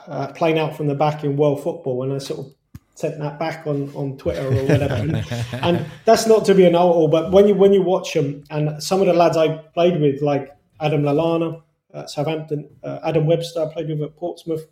uh, 0.06 0.28
playing 0.32 0.58
out 0.58 0.76
from 0.76 0.86
the 0.86 0.94
back 0.94 1.24
in 1.24 1.36
world 1.36 1.62
football," 1.62 2.02
and 2.02 2.12
I 2.12 2.18
sort 2.18 2.40
of 2.40 2.54
sent 2.96 3.18
that 3.18 3.38
back 3.38 3.66
on, 3.66 3.94
on 3.94 4.16
Twitter 4.16 4.46
or 4.46 4.64
whatever. 4.64 4.94
and, 4.94 5.16
and 5.52 5.86
that's 6.04 6.26
not 6.26 6.44
to 6.46 6.54
be 6.54 6.64
an 6.64 6.74
out 6.74 6.88
all. 6.88 7.08
but 7.08 7.30
when 7.30 7.46
you 7.46 7.54
when 7.54 7.72
you 7.72 7.82
watch 7.82 8.12
them, 8.14 8.42
and 8.50 8.82
some 8.82 9.00
of 9.00 9.06
the 9.06 9.12
lads 9.12 9.36
I 9.36 9.56
played 9.74 10.00
with, 10.00 10.22
like 10.22 10.50
Adam 10.80 11.02
Lallana 11.02 11.62
at 11.94 12.10
Southampton, 12.10 12.68
uh, 12.82 13.00
Adam 13.04 13.26
Webster, 13.26 13.62
I 13.62 13.72
played 13.72 13.88
with 13.88 14.02
at 14.02 14.16
Portsmouth. 14.16 14.66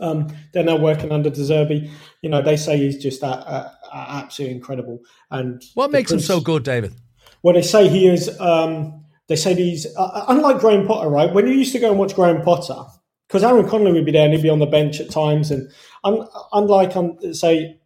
Um, 0.00 0.28
they're 0.52 0.64
now 0.64 0.76
working 0.76 1.12
under 1.12 1.30
De 1.30 1.40
Zerbi. 1.40 1.90
You 2.22 2.30
know, 2.30 2.42
they 2.42 2.56
say 2.56 2.76
he's 2.78 3.00
just 3.00 3.22
uh, 3.22 3.68
absolutely 3.92 4.56
incredible. 4.56 5.00
And 5.30 5.62
what 5.74 5.90
makes 5.90 6.10
Prince, 6.10 6.24
him 6.24 6.26
so 6.26 6.40
good, 6.40 6.64
David? 6.64 6.94
Well, 7.42 7.54
they 7.54 7.62
say 7.62 7.88
he 7.88 8.08
is. 8.08 8.40
Um, 8.40 9.04
they 9.28 9.36
say 9.36 9.54
he's 9.54 9.86
uh, 9.96 10.02
uh, 10.02 10.24
unlike 10.28 10.58
Graham 10.58 10.86
Potter, 10.86 11.08
right? 11.08 11.32
When 11.32 11.46
you 11.46 11.54
used 11.54 11.72
to 11.72 11.78
go 11.78 11.90
and 11.90 11.98
watch 11.98 12.14
Graham 12.14 12.42
Potter, 12.42 12.82
because 13.28 13.42
Aaron 13.42 13.68
Connolly 13.68 13.92
would 13.92 14.04
be 14.04 14.12
there 14.12 14.24
and 14.24 14.34
he'd 14.34 14.42
be 14.42 14.50
on 14.50 14.58
the 14.58 14.66
bench 14.66 15.00
at 15.00 15.10
times, 15.10 15.50
and 15.50 15.70
un, 16.04 16.26
unlike 16.52 16.96
um, 16.96 17.18
say, 17.34 17.78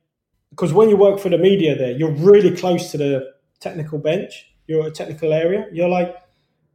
because 0.51 0.73
when 0.73 0.89
you 0.89 0.97
work 0.97 1.19
for 1.19 1.29
the 1.29 1.39
media, 1.39 1.77
there 1.77 1.93
you're 1.93 2.13
really 2.13 2.55
close 2.55 2.91
to 2.93 2.99
the 2.99 3.33
technical 3.61 3.99
bench. 3.99 4.47
You're 4.67 4.87
a 4.87 4.91
technical 4.91 5.33
area. 5.33 5.67
You're 5.73 5.89
like, 5.89 6.15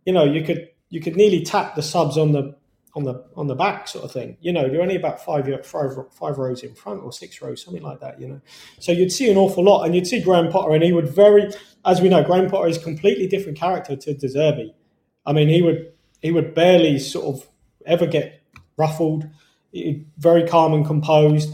you 0.06 0.14
know, 0.14 0.24
you 0.24 0.44
could 0.44 0.70
you 0.90 1.02
could 1.02 1.16
nearly 1.16 1.44
tap 1.44 1.76
the 1.76 1.82
subs 1.82 2.18
on 2.18 2.32
the 2.32 2.56
on 2.96 3.04
the 3.04 3.24
on 3.36 3.48
the 3.48 3.56
back 3.56 3.88
sort 3.88 4.06
of 4.06 4.12
thing. 4.12 4.38
You 4.42 4.54
know, 4.54 4.66
you're 4.66 4.82
only 4.82 4.96
about 4.96 5.24
five, 5.24 5.48
five, 5.66 5.92
five 6.12 6.38
rows 6.38 6.64
in 6.64 6.76
front 6.76 7.04
or 7.04 7.12
six 7.12 7.42
rows, 7.42 7.64
something 7.64 7.84
like 7.84 8.00
that. 8.00 8.20
You 8.20 8.28
know, 8.28 8.42
so 8.80 8.92
you'd 8.92 9.12
see 9.12 9.30
an 9.30 9.38
awful 9.38 9.64
lot, 9.64 9.84
and 9.84 9.96
you'd 9.96 10.08
see 10.08 10.22
Graham 10.22 10.52
Potter, 10.52 10.74
and 10.74 10.84
he 10.84 10.94
would 10.94 11.08
very, 11.08 11.50
as 11.86 12.02
we 12.02 12.10
know, 12.10 12.24
Graham 12.24 12.50
Potter 12.50 12.68
is 12.68 12.78
completely 12.78 13.28
different 13.28 13.58
character 13.58 13.96
to 13.96 14.14
De 14.14 14.28
Zerbi. 14.28 14.74
I 15.26 15.34
mean, 15.34 15.50
he 15.50 15.62
would 15.62 15.92
he 16.22 16.32
would 16.32 16.54
barely 16.54 17.00
sort 17.00 17.36
of 17.36 17.48
ever 17.86 18.06
get 18.06 18.40
ruffled. 18.78 19.28
Very 20.18 20.48
calm 20.48 20.74
and 20.74 20.86
composed. 20.86 21.54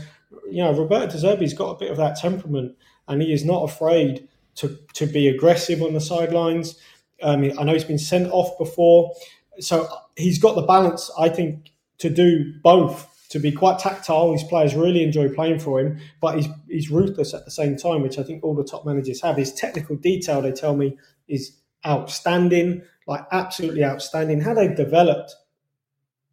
You 0.49 0.63
know, 0.63 0.73
Roberto 0.73 1.07
De 1.07 1.17
Zerbi's 1.17 1.53
got 1.53 1.71
a 1.71 1.77
bit 1.77 1.91
of 1.91 1.97
that 1.97 2.17
temperament, 2.17 2.75
and 3.07 3.21
he 3.21 3.31
is 3.31 3.45
not 3.45 3.63
afraid 3.63 4.27
to 4.55 4.77
to 4.93 5.05
be 5.05 5.27
aggressive 5.27 5.81
on 5.81 5.93
the 5.93 6.01
sidelines. 6.01 6.75
Um, 7.21 7.43
I 7.59 7.63
know 7.63 7.73
he's 7.73 7.83
been 7.83 7.99
sent 7.99 8.31
off 8.31 8.57
before 8.57 9.13
so 9.59 9.87
he's 10.15 10.39
got 10.39 10.55
the 10.55 10.61
balance, 10.61 11.11
I 11.19 11.29
think, 11.29 11.71
to 11.99 12.09
do 12.09 12.53
both. 12.63 13.07
To 13.29 13.39
be 13.39 13.51
quite 13.51 13.77
tactile, 13.77 14.31
his 14.31 14.43
players 14.43 14.73
really 14.73 15.03
enjoy 15.03 15.29
playing 15.29 15.59
for 15.59 15.79
him, 15.79 15.99
but 16.19 16.35
he's 16.35 16.47
he's 16.67 16.89
ruthless 16.89 17.35
at 17.35 17.45
the 17.45 17.51
same 17.51 17.77
time, 17.77 18.01
which 18.01 18.17
I 18.17 18.23
think 18.23 18.43
all 18.43 18.55
the 18.55 18.63
top 18.63 18.87
managers 18.87 19.21
have. 19.21 19.37
His 19.37 19.53
technical 19.53 19.95
detail, 19.97 20.41
they 20.41 20.51
tell 20.51 20.75
me, 20.75 20.97
is 21.27 21.55
outstanding, 21.85 22.81
like 23.05 23.27
absolutely 23.31 23.83
outstanding. 23.83 24.41
How 24.41 24.55
they've 24.55 24.75
developed, 24.75 25.35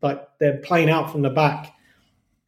like 0.01 0.27
they're 0.41 0.57
playing 0.57 0.89
out 0.89 1.13
from 1.13 1.21
the 1.21 1.29
back, 1.29 1.75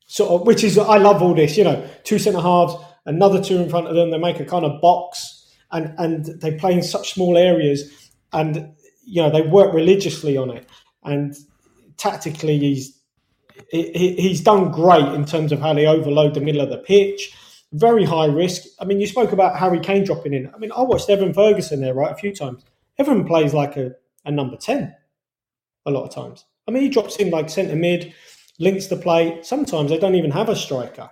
sort 0.09 0.31
of, 0.31 0.47
which 0.47 0.65
is 0.65 0.77
I 0.77 0.99
love 0.99 1.23
all 1.23 1.35
this. 1.35 1.57
You 1.57 1.65
know, 1.65 1.89
two 2.03 2.19
centre 2.19 2.41
halves, 2.41 2.75
another 3.07 3.43
two 3.43 3.59
in 3.59 3.71
front 3.71 3.87
of 3.87 3.95
them. 3.95 4.11
They 4.11 4.19
make 4.19 4.41
a 4.41 4.45
kind 4.45 4.65
of 4.65 4.81
box, 4.81 5.55
and 5.71 5.95
and 5.99 6.25
they 6.41 6.57
play 6.57 6.73
in 6.73 6.83
such 6.83 7.15
small 7.15 7.39
areas, 7.39 8.11
and 8.33 8.75
you 9.05 9.23
know 9.23 9.31
they 9.31 9.43
work 9.43 9.73
religiously 9.73 10.37
on 10.37 10.51
it, 10.51 10.69
and 11.05 11.37
tactically 11.97 12.59
he's 12.59 12.99
he, 13.71 14.15
he's 14.19 14.41
done 14.41 14.71
great 14.71 15.07
in 15.15 15.25
terms 15.25 15.53
of 15.53 15.61
how 15.61 15.75
they 15.75 15.87
overload 15.87 16.35
the 16.35 16.41
middle 16.41 16.61
of 16.61 16.71
the 16.71 16.79
pitch. 16.79 17.35
Very 17.73 18.05
high 18.05 18.27
risk. 18.27 18.63
I 18.81 18.87
mean, 18.87 18.99
you 18.99 19.07
spoke 19.07 19.33
about 19.33 19.59
Harry 19.59 19.81
Kane 19.81 20.05
dropping 20.05 20.33
in. 20.33 20.51
I 20.55 20.59
mean, 20.59 20.73
I 20.73 20.81
watched 20.83 21.11
Evan 21.11 21.35
Ferguson 21.35 21.83
there 21.83 21.93
right 21.93 22.11
a 22.11 22.17
few 22.17 22.35
times. 22.35 22.65
Evan 22.97 23.27
plays 23.27 23.53
like 23.53 23.77
a, 23.77 23.93
a 24.25 24.31
number 24.31 24.57
ten 24.57 24.97
a 25.85 25.91
lot 25.91 26.05
of 26.05 26.15
times. 26.15 26.47
I 26.67 26.71
mean, 26.71 26.83
he 26.83 26.89
drops 26.89 27.17
in 27.17 27.31
like 27.31 27.51
centre 27.51 27.77
mid, 27.77 28.15
links 28.59 28.87
the 28.87 28.97
play. 28.97 29.41
Sometimes 29.43 29.91
they 29.91 29.99
don't 29.99 30.15
even 30.15 30.31
have 30.31 30.49
a 30.49 30.57
striker. 30.57 31.11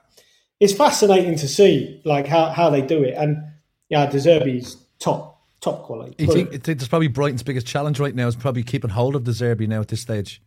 It's 0.60 0.72
fascinating 0.72 1.36
to 1.36 1.48
see 1.48 2.00
like 2.04 2.26
how, 2.26 2.46
how 2.50 2.70
they 2.70 2.82
do 2.82 3.02
it. 3.02 3.14
And 3.16 3.38
yeah, 3.88 4.06
De 4.06 4.18
Zerbi's 4.18 4.76
top 4.98 5.40
top 5.60 5.84
quality. 5.84 6.14
You 6.18 6.32
think, 6.32 6.62
think 6.62 6.88
probably 6.88 7.08
Brighton's 7.08 7.42
biggest 7.42 7.66
challenge 7.66 7.98
right 7.98 8.14
now 8.14 8.26
is 8.26 8.36
probably 8.36 8.62
keeping 8.62 8.90
hold 8.90 9.16
of 9.16 9.24
De 9.24 9.32
Zerbi 9.32 9.66
now 9.66 9.80
at 9.80 9.88
this 9.88 10.00
stage. 10.00 10.42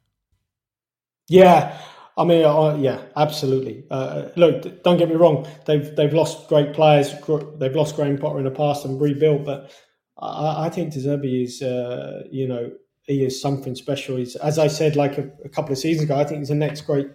Yeah, 1.28 1.80
I 2.18 2.26
mean, 2.26 2.44
uh, 2.44 2.76
yeah, 2.76 3.00
absolutely. 3.16 3.86
Uh, 3.90 4.30
look, 4.36 4.84
don't 4.84 4.98
get 4.98 5.10
me 5.10 5.16
wrong; 5.16 5.48
they've 5.66 5.96
they've 5.96 6.14
lost 6.14 6.50
great 6.50 6.74
players. 6.74 7.14
They've 7.58 7.76
lost 7.76 7.96
Graham 7.96 8.18
Potter 8.18 8.40
in 8.40 8.46
the 8.46 8.52
past 8.52 8.84
and 8.84 9.00
rebuilt, 9.00 9.46
but 9.46 9.72
I, 10.18 10.66
I 10.66 10.70
think 10.70 10.94
De 10.94 11.00
Zerbi 11.00 11.44
is, 11.44 11.62
uh, 11.62 12.24
you 12.32 12.48
know, 12.48 12.72
he 13.10 13.26
is 13.26 13.42
something 13.42 13.76
special. 13.76 14.18
He's, 14.18 14.36
as 14.36 14.60
I 14.60 14.68
said, 14.68 14.96
like 14.96 15.18
a, 15.18 15.30
a, 15.44 15.50
couple 15.50 15.72
of 15.72 15.78
seasons 15.78 16.06
ago, 16.06 16.20
I 16.20 16.24
think 16.24 16.40
he's 16.40 16.50
the 16.50 16.56
next 16.56 16.82
great. 16.82 17.08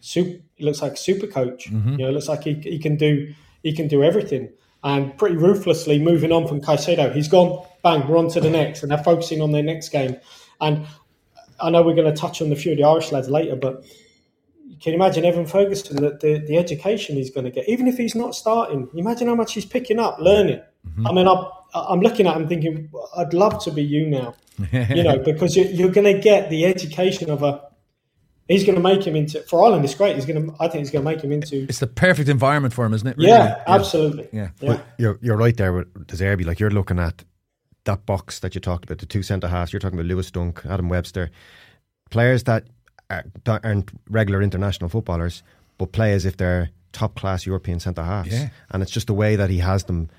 Super, 0.00 0.42
he 0.54 0.64
looks 0.64 0.82
like 0.82 0.92
a 0.92 0.96
super 0.96 1.26
coach. 1.26 1.70
Mm-hmm. 1.70 1.92
You 1.92 1.98
know, 1.98 2.10
looks 2.10 2.28
like 2.28 2.44
he, 2.44 2.54
he 2.54 2.78
can 2.78 2.96
do 2.96 3.32
he 3.62 3.72
can 3.72 3.86
do 3.86 4.02
everything 4.02 4.48
and 4.84 5.16
pretty 5.16 5.36
ruthlessly 5.36 5.98
moving 5.98 6.32
on 6.32 6.48
from 6.48 6.60
Caicedo. 6.60 7.14
He's 7.14 7.28
gone, 7.28 7.64
bang, 7.82 8.06
we're 8.08 8.18
on 8.18 8.28
to 8.30 8.40
the 8.40 8.50
next, 8.50 8.82
and 8.82 8.90
they're 8.90 8.98
focusing 8.98 9.40
on 9.40 9.52
their 9.52 9.62
next 9.62 9.90
game. 9.90 10.16
And 10.60 10.86
I 11.60 11.70
know 11.70 11.82
we're 11.82 11.94
going 11.94 12.12
to 12.12 12.20
touch 12.20 12.42
on 12.42 12.50
the 12.50 12.56
few 12.56 12.72
of 12.72 12.78
the 12.78 12.84
Irish 12.84 13.12
lads 13.12 13.28
later, 13.28 13.54
but 13.54 13.84
you 14.66 14.76
can 14.78 14.92
you 14.92 14.96
imagine 14.96 15.24
Evan 15.24 15.46
Ferguson, 15.46 15.96
the, 15.96 16.18
the, 16.20 16.44
the 16.46 16.56
education 16.56 17.16
he's 17.16 17.30
going 17.30 17.44
to 17.44 17.50
get, 17.50 17.68
even 17.68 17.86
if 17.86 17.96
he's 17.96 18.16
not 18.16 18.34
starting? 18.34 18.88
Imagine 18.94 19.28
how 19.28 19.36
much 19.36 19.54
he's 19.54 19.66
picking 19.66 20.00
up, 20.00 20.18
learning. 20.18 20.60
Mm-hmm. 20.88 21.06
I 21.06 21.12
mean, 21.12 21.28
I'm, 21.28 21.44
I'm 21.74 22.00
looking 22.00 22.26
at 22.26 22.36
him 22.36 22.48
thinking, 22.48 22.90
I'd 23.16 23.34
love 23.34 23.62
to 23.64 23.70
be 23.70 23.84
you 23.84 24.06
now, 24.06 24.34
you 24.70 25.02
know, 25.02 25.18
because 25.24 25.56
you're, 25.56 25.66
you're 25.66 25.90
going 25.90 26.14
to 26.14 26.20
get 26.20 26.50
the 26.50 26.66
education 26.66 27.30
of 27.30 27.42
a. 27.42 27.62
He's 28.48 28.64
going 28.64 28.74
to 28.74 28.82
make 28.82 29.06
him 29.06 29.16
into 29.16 29.40
for 29.42 29.64
Ireland. 29.64 29.84
It's 29.84 29.94
great. 29.94 30.16
He's 30.16 30.26
going 30.26 30.46
to. 30.46 30.54
I 30.60 30.68
think 30.68 30.80
he's 30.80 30.90
going 30.90 31.04
to 31.04 31.10
make 31.10 31.22
him 31.22 31.32
into. 31.32 31.62
It's 31.64 31.78
the 31.78 31.86
perfect 31.86 32.28
environment 32.28 32.74
for 32.74 32.84
him, 32.84 32.92
isn't 32.92 33.06
it? 33.06 33.16
Really? 33.16 33.30
Yeah, 33.30 33.56
yeah, 33.56 33.64
absolutely. 33.66 34.28
Yeah, 34.32 34.48
yeah. 34.60 34.80
you're 34.98 35.18
you're 35.22 35.36
right 35.36 35.56
there 35.56 35.72
with 35.72 36.06
De 36.06 36.16
Zerbi. 36.16 36.44
Like 36.44 36.60
you're 36.60 36.70
looking 36.70 36.98
at 36.98 37.24
that 37.84 38.04
box 38.06 38.40
that 38.40 38.54
you 38.54 38.60
talked 38.60 38.84
about, 38.84 38.98
the 38.98 39.06
two 39.06 39.22
centre 39.22 39.48
halves. 39.48 39.72
You're 39.72 39.80
talking 39.80 39.98
about 39.98 40.06
Lewis 40.06 40.30
Dunk, 40.30 40.64
Adam 40.66 40.88
Webster, 40.88 41.30
players 42.10 42.44
that 42.44 42.66
aren't 43.46 43.90
regular 44.08 44.42
international 44.42 44.88
footballers, 44.88 45.42
but 45.78 45.92
play 45.92 46.12
as 46.12 46.24
if 46.24 46.36
they're 46.36 46.70
top 46.92 47.14
class 47.14 47.46
European 47.46 47.80
centre 47.80 48.04
halves. 48.04 48.32
Yeah. 48.32 48.48
And 48.70 48.82
it's 48.82 48.92
just 48.92 49.06
the 49.06 49.14
way 49.14 49.36
that 49.36 49.50
he 49.50 49.58
has 49.58 49.84
them 49.84 50.10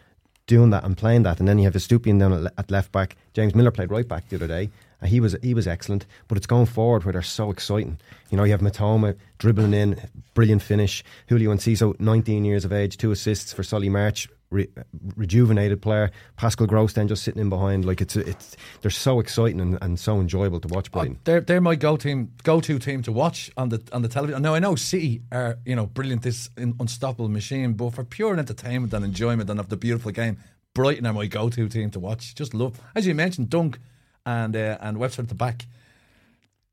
doing 0.48 0.70
that 0.72 0.84
and 0.84 0.98
playing 0.98 1.24
that. 1.24 1.40
And 1.40 1.48
then 1.48 1.58
you 1.58 1.66
have 1.66 1.74
Estupiñán 1.74 2.20
down 2.20 2.50
at 2.58 2.72
left 2.72 2.92
back. 2.92 3.16
James 3.34 3.56
Milner 3.56 3.72
played 3.72 3.92
right 3.92 4.08
back 4.08 4.30
the 4.30 4.36
other 4.36 4.48
day. 4.48 4.70
And 5.02 5.10
he 5.10 5.20
was 5.20 5.36
he 5.44 5.54
was 5.54 5.68
excellent, 5.68 6.06
but 6.30 6.38
it's 6.38 6.48
going 6.48 6.66
forward 6.66 7.04
where 7.04 7.12
they're 7.12 7.22
so 7.22 7.52
exciting. 7.52 8.00
You 8.30 8.38
know, 8.38 8.46
you 8.46 8.52
have 8.52 8.62
Mitoma 8.62 9.18
dribbling 9.38 9.74
in, 9.74 10.00
brilliant 10.34 10.62
finish. 10.62 11.04
Julio 11.28 11.54
Enciso, 11.54 12.00
19 12.00 12.46
years 12.46 12.64
of 12.64 12.72
age, 12.72 12.96
two 12.96 13.12
assists 13.12 13.52
for 13.52 13.64
Solly 13.64 13.90
March, 13.90 14.30
re- 14.54 14.70
rejuvenated 15.16 15.82
player. 15.82 16.12
Pascal 16.38 16.68
Gross 16.68 16.94
then 16.94 17.08
just 17.08 17.24
sitting 17.24 17.42
in 17.42 17.50
behind. 17.50 17.86
Like 17.86 18.02
it's 18.02 18.16
it's 18.16 18.56
they're 18.82 18.92
so 18.92 19.20
exciting 19.20 19.60
and, 19.60 19.78
and 19.82 20.00
so 20.00 20.20
enjoyable 20.20 20.60
to 20.62 20.68
watch. 20.68 20.92
Brighton. 20.92 21.18
Oh, 21.18 21.22
they're 21.24 21.42
they're 21.42 21.62
my 21.62 21.76
go 21.76 21.98
team 21.98 22.32
go 22.44 22.62
to 22.62 22.80
team 22.80 23.02
to 23.04 23.12
watch 23.12 23.52
on 23.58 23.70
the 23.70 23.82
on 23.92 24.02
the 24.02 24.08
television. 24.08 24.42
Now 24.42 24.54
I 24.54 24.60
know 24.60 24.76
City 24.76 25.22
are 25.32 25.58
you 25.66 25.76
know 25.76 25.88
brilliant, 25.88 26.22
this 26.22 26.50
unstoppable 26.56 27.30
machine, 27.30 27.74
but 27.74 27.96
for 27.96 28.04
pure 28.04 28.38
entertainment 28.38 28.94
and 28.94 29.04
enjoyment 29.04 29.50
and 29.50 29.60
of 29.60 29.70
the 29.70 29.78
beautiful 29.78 30.12
game, 30.12 30.38
Brighton 30.74 31.06
are 31.06 31.14
my 31.14 31.26
go 31.26 31.50
to 31.50 31.68
team 31.68 31.90
to 31.92 32.00
watch. 32.00 32.36
Just 32.36 32.54
love, 32.54 32.80
as 32.96 33.06
you 33.06 33.16
mentioned, 33.16 33.50
Dunk 33.50 33.80
and 34.26 34.56
uh, 34.56 34.78
and 34.82 34.98
Webster 34.98 35.22
at 35.22 35.30
the 35.30 35.36
back. 35.36 35.66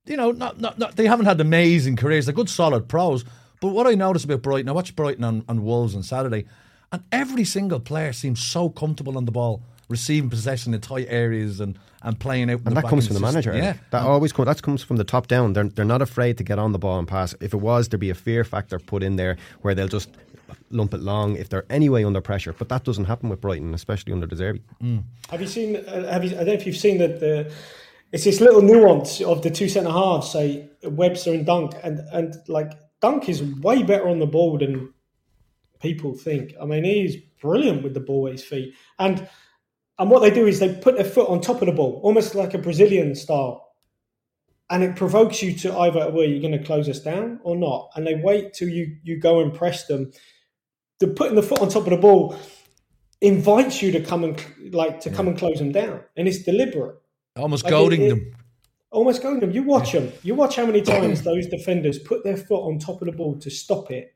You 0.07 0.17
know, 0.17 0.33
not, 0.33 0.59
not, 0.59 0.79
not 0.79 0.97
they 0.97 1.07
haven't 1.07 1.27
had 1.27 1.41
amazing 1.41 1.97
careers. 1.97 2.27
They're 2.27 2.35
good, 2.35 2.49
solid 2.49 2.89
pros. 2.89 3.25
But 3.61 3.69
what 3.69 3.87
I 3.87 3.95
noticed 3.95 4.25
about 4.25 4.43
Brighton, 4.43 4.69
I 4.69 4.73
watched 4.73 4.97
Brighton 4.97 5.23
on, 5.23 5.45
on 5.49 5.63
Wolves 5.63 5.95
on 5.95 6.03
Saturday, 6.03 6.47
and 6.93 7.03
every 7.13 7.45
single 7.45 7.81
player 7.81 8.13
seems 8.13 8.43
so 8.43 8.69
comfortable 8.69 9.17
on 9.17 9.25
the 9.25 9.33
ball, 9.33 9.63
receiving 9.89 10.31
possession 10.31 10.75
in 10.75 10.81
tight 10.81 11.07
areas 11.09 11.61
and, 11.61 11.79
and 12.03 12.19
playing 12.19 12.51
out. 12.51 12.61
And 12.65 12.77
that 12.77 12.85
comes 12.85 13.07
from 13.07 13.15
the 13.15 13.21
manager. 13.21 13.57
Yeah, 13.57 13.75
that 13.91 14.03
always 14.03 14.33
comes. 14.33 14.47
That 14.47 14.63
comes 14.63 14.83
from 14.83 14.97
the 14.97 15.05
top 15.05 15.29
down. 15.29 15.53
They're 15.53 15.69
they're 15.69 15.85
not 15.85 16.03
afraid 16.03 16.39
to 16.39 16.45
get 16.45 16.59
on 16.59 16.73
the 16.73 16.79
ball 16.79 16.99
and 16.99 17.07
pass. 17.07 17.35
If 17.41 17.55
it 17.55 17.61
was, 17.61 17.89
there'd 17.89 18.01
be 18.01 18.11
a 18.11 18.15
fear 18.15 18.45
factor 18.45 18.79
put 18.79 19.03
in 19.03 19.17
there 19.17 19.37
where 19.63 19.75
they'll 19.75 19.89
just 19.89 20.11
lump 20.71 20.95
it 20.95 21.01
long 21.01 21.37
if 21.37 21.49
they're 21.49 21.67
anyway 21.71 22.03
under 22.05 22.21
pressure. 22.21 22.53
But 22.53 22.69
that 22.71 22.85
doesn't 22.85 23.05
happen 23.05 23.29
with 23.29 23.41
Brighton, 23.41 23.75
especially 23.75 24.13
under 24.13 24.27
De 24.27 24.37
Zerbi. 24.37 24.63
Mm. 24.83 25.05
Have 25.31 25.41
you 25.41 25.47
seen? 25.47 25.77
Uh, 25.77 26.11
have 26.11 26.25
you? 26.25 26.31
I 26.31 26.39
don't 26.39 26.47
know 26.47 26.53
if 26.53 26.67
you've 26.67 26.77
seen 26.77 26.99
that. 26.99 27.21
The 27.21 27.53
it's 28.13 28.25
this 28.25 28.41
little 28.41 28.63
nuance 28.63 29.21
of 29.21 29.43
the 29.43 29.51
two 29.51 29.69
centre 29.69 29.93
halves, 29.93 30.33
say 30.33 30.69
Webster 30.83 31.33
and 31.33 31.47
Dunk, 31.47 31.75
and 31.83 32.01
and 32.13 32.35
like 32.49 32.73
Dunk 33.01 33.29
is 33.29 33.43
way 33.43 33.83
better 33.83 34.09
on 34.09 34.19
the 34.19 34.27
ball 34.27 34.59
than 34.59 34.93
people 35.81 36.15
think. 36.15 36.55
I 36.61 36.65
mean, 36.65 36.85
he's 36.85 37.17
brilliant 37.41 37.83
with 37.83 37.95
the 37.95 38.01
ball 38.01 38.27
at 38.27 38.33
his 38.33 38.45
feet. 38.45 38.75
And 38.99 39.29
and 39.99 40.11
what 40.11 40.21
they 40.21 40.31
do 40.31 40.47
is 40.47 40.61
they 40.61 40.75
put 40.75 40.97
their 40.97 41.05
foot 41.05 41.29
on 41.29 41.43
top 41.43 41.61
of 41.61 41.67
the 41.67 41.75
ball, 41.75 42.01
almost 42.03 42.35
like 42.35 42.55
a 42.55 42.59
Brazilian 42.59 43.15
style. 43.15 43.69
And 44.71 44.83
it 44.83 44.97
provokes 44.97 45.43
you 45.43 45.53
to 45.59 45.77
either, 45.77 46.11
well, 46.11 46.25
you're 46.25 46.41
going 46.41 46.59
to 46.59 46.65
close 46.65 46.89
us 46.89 47.01
down 47.01 47.41
or 47.43 47.55
not. 47.55 47.91
And 47.95 48.07
they 48.07 48.15
wait 48.15 48.55
till 48.55 48.69
you 48.69 48.97
you 49.03 49.19
go 49.19 49.41
and 49.41 49.53
press 49.53 49.87
them. 49.87 50.13
The 51.01 51.09
putting 51.09 51.35
the 51.35 51.43
foot 51.43 51.61
on 51.61 51.69
top 51.69 51.85
of 51.85 51.91
the 51.91 51.97
ball 51.97 52.37
invites 53.21 53.83
you 53.83 53.93
to 53.93 54.01
come 54.01 54.25
and 54.25 54.43
like 54.73 55.01
to 55.01 55.11
yeah. 55.11 55.17
come 55.17 55.29
and 55.29 55.37
close 55.37 55.59
them 55.59 55.73
down, 55.73 56.01
and 56.17 56.27
it's 56.27 56.43
deliberate. 56.43 56.97
Almost 57.37 57.65
like 57.65 57.71
goading 57.71 58.03
it, 58.03 58.07
it, 58.07 58.09
them. 58.11 58.37
Almost 58.91 59.23
goading 59.23 59.41
them. 59.41 59.51
You 59.51 59.63
watch 59.63 59.95
yeah. 59.95 60.01
them. 60.01 60.13
You 60.23 60.35
watch 60.35 60.57
how 60.57 60.67
many 60.67 60.83
times 60.95 61.23
those 61.23 61.47
defenders 61.47 61.99
put 61.99 62.25
their 62.25 62.37
foot 62.37 62.63
on 62.63 62.79
top 62.79 63.03
of 63.03 63.07
the 63.07 63.13
ball 63.13 63.39
to 63.39 63.51
stop 63.51 63.91
it, 63.91 64.15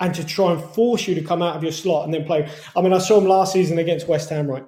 and 0.00 0.14
to 0.14 0.24
try 0.24 0.52
and 0.52 0.62
force 0.62 1.08
you 1.08 1.14
to 1.14 1.22
come 1.22 1.42
out 1.42 1.56
of 1.56 1.62
your 1.62 1.72
slot 1.72 2.04
and 2.04 2.14
then 2.14 2.24
play. 2.24 2.48
I 2.76 2.80
mean, 2.80 2.92
I 2.92 2.98
saw 2.98 3.18
them 3.18 3.28
last 3.28 3.52
season 3.52 3.78
against 3.78 4.08
West 4.08 4.30
Ham, 4.30 4.46
right? 4.46 4.64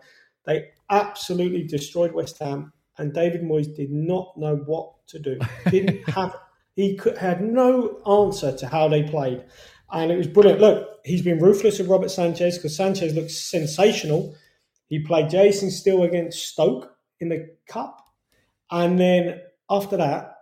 They 0.47 0.71
absolutely 0.91 1.65
destroyed 1.65 2.13
West 2.13 2.39
Ham, 2.39 2.73
and 2.99 3.15
David 3.15 3.43
Moyes 3.43 3.75
did 3.75 3.91
not 3.91 4.37
know 4.37 4.57
what 4.57 4.93
to 5.09 5.19
do. 5.19 5.39
Didn't 5.71 6.09
have 6.09 6.37
he 6.77 6.97
could, 6.97 7.19
had 7.19 7.43
no 7.43 8.01
answer 8.07 8.57
to 8.57 8.67
how 8.67 8.89
they 8.89 9.03
played, 9.03 9.45
and 9.93 10.11
it 10.11 10.17
was 10.17 10.27
brilliant. 10.27 10.61
Look, 10.61 11.01
he's 11.05 11.23
been 11.23 11.39
ruthless 11.39 11.79
with 11.79 11.89
Robert 11.89 12.11
Sanchez 12.11 12.57
because 12.57 12.77
Sanchez 12.77 13.15
looks 13.15 13.37
sensational. 13.39 14.35
He 14.89 15.01
played 15.01 15.31
Jason 15.31 15.71
Steele 15.71 16.05
against 16.05 16.49
Stoke 16.49 16.93
in 17.21 17.29
the 17.29 17.55
cup, 17.67 17.99
and 18.71 18.99
then 18.99 19.41
after 19.69 19.97
that, 19.97 20.37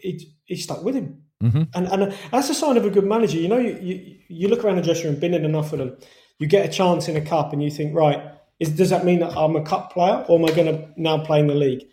he, 0.00 0.32
he 0.44 0.56
stuck 0.56 0.82
with 0.82 0.94
him. 0.94 1.22
Mm-hmm. 1.42 1.62
And 1.74 1.86
and 1.86 2.14
that's 2.32 2.50
a 2.50 2.54
sign 2.54 2.76
of 2.76 2.84
a 2.84 2.90
good 2.90 3.04
manager. 3.04 3.38
You 3.38 3.48
know, 3.48 3.58
you, 3.58 3.78
you, 3.80 4.16
you 4.28 4.48
look 4.48 4.64
around 4.64 4.76
the 4.76 4.82
dressing 4.82 5.10
room, 5.10 5.20
been 5.20 5.34
in 5.34 5.44
enough 5.44 5.72
of 5.72 5.78
them. 5.78 5.96
You 6.38 6.46
get 6.46 6.66
a 6.66 6.72
chance 6.72 7.08
in 7.08 7.16
a 7.16 7.20
cup, 7.20 7.52
and 7.52 7.62
you 7.62 7.70
think, 7.70 7.94
right, 7.94 8.32
is, 8.58 8.70
does 8.70 8.90
that 8.90 9.04
mean 9.04 9.20
that 9.20 9.36
I'm 9.36 9.56
a 9.56 9.62
cup 9.62 9.92
player, 9.92 10.24
or 10.28 10.38
am 10.38 10.44
I 10.44 10.52
going 10.52 10.66
to 10.66 10.88
now 10.96 11.24
play 11.24 11.40
in 11.40 11.46
the 11.46 11.54
league? 11.54 11.84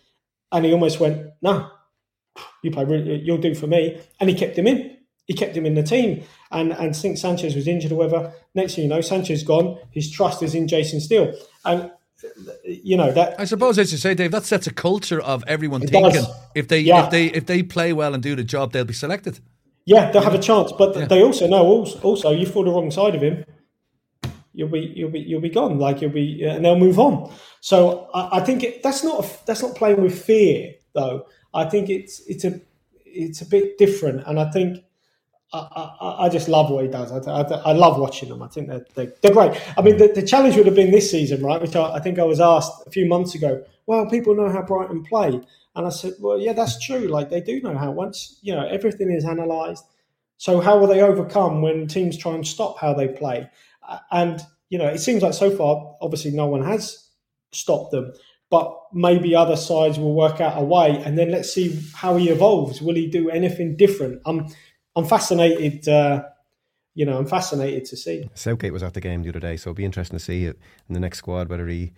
And 0.52 0.64
he 0.64 0.72
almost 0.72 1.00
went, 1.00 1.30
no, 1.42 1.70
you 2.62 2.70
play, 2.70 2.84
really, 2.84 3.20
you'll 3.20 3.38
do 3.38 3.54
for 3.54 3.66
me. 3.66 4.00
And 4.20 4.30
he 4.30 4.36
kept 4.36 4.58
him 4.58 4.66
in. 4.66 4.96
He 5.26 5.34
kept 5.34 5.56
him 5.56 5.66
in 5.66 5.74
the 5.74 5.82
team. 5.82 6.22
And 6.50 6.72
and 6.72 6.94
think 6.94 7.18
Sanchez 7.18 7.54
was 7.54 7.66
injured 7.66 7.92
or 7.92 7.96
whatever. 7.96 8.32
Next 8.54 8.74
thing 8.74 8.84
you 8.84 8.90
know, 8.90 9.00
Sanchez 9.00 9.42
gone. 9.42 9.78
His 9.90 10.10
trust 10.10 10.42
is 10.42 10.54
in 10.54 10.68
Jason 10.68 11.00
Steele. 11.00 11.34
And 11.64 11.90
you 12.64 12.96
know 12.96 13.12
that 13.12 13.38
I 13.38 13.44
suppose 13.44 13.78
as 13.78 13.92
you 13.92 13.98
say, 13.98 14.14
Dave, 14.14 14.30
that 14.30 14.44
sets 14.44 14.66
a 14.66 14.72
culture 14.72 15.20
of 15.20 15.44
everyone 15.46 15.82
thinking 15.82 16.22
does. 16.22 16.30
if 16.54 16.68
they 16.68 16.80
yeah. 16.80 17.04
if 17.04 17.10
they 17.10 17.26
if 17.26 17.46
they 17.46 17.62
play 17.62 17.92
well 17.92 18.14
and 18.14 18.22
do 18.22 18.34
the 18.34 18.44
job, 18.44 18.72
they'll 18.72 18.84
be 18.84 18.94
selected. 18.94 19.40
Yeah, 19.84 20.10
they'll 20.10 20.22
have 20.22 20.34
a 20.34 20.38
chance, 20.38 20.72
but 20.72 20.96
yeah. 20.96 21.04
they 21.06 21.22
also 21.22 21.46
know 21.46 21.64
also, 21.64 22.00
also 22.00 22.30
you 22.30 22.46
fall 22.46 22.64
the 22.64 22.70
wrong 22.70 22.90
side 22.90 23.14
of 23.14 23.22
him, 23.22 23.44
you'll 24.56 24.68
be 24.68 24.92
you'll 24.96 25.10
be 25.10 25.20
you'll 25.20 25.40
be 25.40 25.50
gone. 25.50 25.78
Like 25.78 26.00
you'll 26.00 26.10
be, 26.10 26.44
uh, 26.44 26.54
and 26.54 26.64
they'll 26.64 26.78
move 26.78 26.98
on. 26.98 27.32
So 27.60 28.08
I, 28.12 28.38
I 28.38 28.40
think 28.40 28.64
it, 28.64 28.82
that's 28.82 29.04
not 29.04 29.24
a, 29.24 29.46
that's 29.46 29.62
not 29.62 29.76
playing 29.76 30.02
with 30.02 30.20
fear, 30.20 30.74
though. 30.94 31.26
I 31.54 31.66
think 31.66 31.88
it's 31.90 32.20
it's 32.26 32.44
a 32.44 32.60
it's 33.04 33.42
a 33.42 33.46
bit 33.46 33.78
different, 33.78 34.26
and 34.26 34.40
I 34.40 34.50
think 34.50 34.78
I, 35.52 36.24
I, 36.26 36.28
just 36.28 36.48
love 36.48 36.70
what 36.70 36.84
he 36.84 36.90
does. 36.90 37.12
I, 37.12 37.40
I, 37.40 37.72
love 37.72 37.98
watching 37.98 38.28
them. 38.28 38.42
I 38.42 38.48
think 38.48 38.68
they're, 38.68 38.84
they're, 38.94 39.12
they're 39.22 39.32
great. 39.32 39.60
I 39.78 39.80
mean, 39.80 39.96
the, 39.96 40.08
the, 40.08 40.22
challenge 40.22 40.56
would 40.56 40.66
have 40.66 40.74
been 40.74 40.90
this 40.90 41.10
season, 41.10 41.42
right? 41.42 41.60
Which 41.60 41.76
I, 41.76 42.00
think 42.00 42.18
I 42.18 42.24
was 42.24 42.40
asked 42.40 42.86
a 42.86 42.90
few 42.90 43.06
months 43.06 43.34
ago. 43.34 43.64
Well, 43.86 44.06
people 44.06 44.34
know 44.34 44.50
how 44.50 44.62
Brighton 44.62 45.04
play. 45.04 45.40
And 45.76 45.86
I 45.86 45.90
said, 45.90 46.14
well, 46.20 46.38
yeah, 46.38 46.52
that's 46.52 46.84
true. 46.84 47.06
Like 47.06 47.30
they 47.30 47.40
do 47.40 47.60
know 47.60 47.76
how 47.76 47.92
once, 47.92 48.38
you 48.42 48.54
know, 48.54 48.66
everything 48.66 49.10
is 49.10 49.24
analysed. 49.24 49.84
So 50.38 50.60
how 50.60 50.78
will 50.78 50.88
they 50.88 51.00
overcome 51.00 51.62
when 51.62 51.86
teams 51.86 52.18
try 52.18 52.32
and 52.32 52.46
stop 52.46 52.78
how 52.78 52.92
they 52.92 53.08
play? 53.08 53.48
And, 54.10 54.42
you 54.68 54.78
know, 54.78 54.88
it 54.88 54.98
seems 54.98 55.22
like 55.22 55.34
so 55.34 55.54
far, 55.54 55.96
obviously 56.00 56.32
no 56.32 56.46
one 56.46 56.64
has 56.64 57.08
stopped 57.52 57.92
them. 57.92 58.12
But 58.48 58.76
maybe 58.92 59.34
other 59.34 59.56
sides 59.56 59.98
will 59.98 60.14
work 60.14 60.40
out 60.40 60.60
a 60.60 60.64
way, 60.64 61.02
and 61.04 61.18
then 61.18 61.32
let's 61.32 61.52
see 61.52 61.82
how 61.94 62.16
he 62.16 62.30
evolves. 62.30 62.80
Will 62.80 62.94
he 62.94 63.08
do 63.08 63.28
anything 63.28 63.74
different? 63.76 64.22
Um, 64.24 64.46
I'm 64.96 65.04
fascinated. 65.04 65.86
Uh, 65.86 66.24
you 66.94 67.04
know, 67.04 67.18
I'm 67.18 67.26
fascinated 67.26 67.84
to 67.86 67.96
see. 67.96 68.28
Southgate 68.34 68.72
was 68.72 68.82
at 68.82 68.94
the 68.94 69.00
game 69.00 69.22
the 69.22 69.28
other 69.28 69.40
day, 69.40 69.56
so 69.56 69.70
it'll 69.70 69.76
be 69.76 69.84
interesting 69.84 70.18
to 70.18 70.24
see 70.24 70.46
it 70.46 70.58
in 70.88 70.94
the 70.94 71.00
next 71.00 71.18
squad 71.18 71.48
whether 71.48 71.68
he 71.68 71.92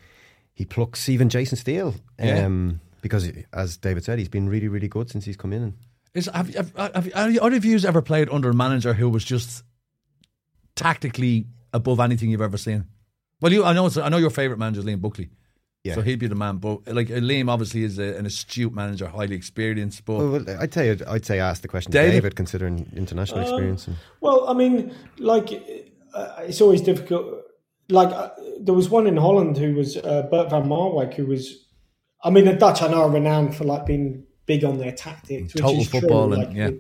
he 0.54 0.64
plucks 0.64 1.08
even 1.08 1.28
Jason 1.28 1.56
Steele. 1.56 1.94
Yeah. 2.18 2.44
Um, 2.44 2.80
because 3.00 3.30
as 3.52 3.76
David 3.76 4.04
said, 4.04 4.18
he's 4.18 4.28
been 4.28 4.48
really, 4.48 4.66
really 4.66 4.88
good 4.88 5.08
since 5.08 5.24
he's 5.24 5.36
come 5.36 5.52
in. 5.52 5.74
Is 6.14 6.28
have, 6.34 6.52
have, 6.54 6.74
have, 6.76 7.12
have 7.12 7.38
either 7.38 7.56
of 7.56 7.64
you 7.64 7.78
ever 7.86 8.02
played 8.02 8.28
under 8.28 8.50
a 8.50 8.54
manager 8.54 8.92
who 8.92 9.08
was 9.08 9.24
just 9.24 9.62
tactically 10.74 11.46
above 11.72 12.00
anything 12.00 12.30
you've 12.30 12.40
ever 12.40 12.56
seen? 12.56 12.86
Well, 13.40 13.52
you, 13.52 13.64
I 13.64 13.72
know, 13.72 13.88
I 14.02 14.08
know 14.08 14.16
your 14.16 14.30
favourite 14.30 14.58
manager 14.58 14.80
is 14.80 14.86
Liam 14.86 15.00
Buckley. 15.00 15.28
Yeah. 15.84 15.94
So 15.94 16.02
he'd 16.02 16.18
be 16.18 16.26
the 16.26 16.34
man. 16.34 16.56
But 16.58 16.86
like 16.88 17.08
Liam, 17.08 17.48
obviously, 17.48 17.84
is 17.84 17.98
a, 17.98 18.16
an 18.16 18.26
astute 18.26 18.72
manager, 18.74 19.08
highly 19.08 19.36
experienced. 19.36 20.04
But 20.04 20.18
well, 20.18 20.44
I'd 20.60 20.74
say 20.74 20.98
I'd 21.06 21.24
say 21.24 21.38
ask 21.40 21.62
the 21.62 21.68
question, 21.68 21.92
David, 21.92 22.12
David 22.12 22.36
considering 22.36 22.90
international 22.96 23.40
um, 23.40 23.44
experience. 23.44 23.86
And... 23.86 23.96
Well, 24.20 24.48
I 24.48 24.54
mean, 24.54 24.94
like 25.18 25.52
uh, 26.12 26.34
it's 26.40 26.60
always 26.60 26.82
difficult. 26.82 27.42
Like 27.88 28.10
uh, 28.10 28.30
there 28.60 28.74
was 28.74 28.90
one 28.90 29.06
in 29.06 29.16
Holland 29.16 29.56
who 29.56 29.74
was 29.74 29.96
uh, 29.96 30.26
Bert 30.30 30.50
van 30.50 30.64
Marwijk, 30.64 31.14
who 31.14 31.26
was. 31.26 31.64
I 32.22 32.30
mean, 32.30 32.44
the 32.44 32.54
Dutch 32.54 32.82
I 32.82 32.88
know 32.88 33.02
are 33.02 33.10
renowned 33.10 33.56
for 33.56 33.64
like 33.64 33.86
being 33.86 34.24
big 34.46 34.64
on 34.64 34.78
their 34.78 34.92
tactics, 34.92 35.54
which 35.54 35.62
Total 35.62 35.80
is 35.80 35.88
football 35.88 36.26
true. 36.26 36.40
And, 36.40 36.48
like, 36.48 36.56
yeah, 36.56 36.70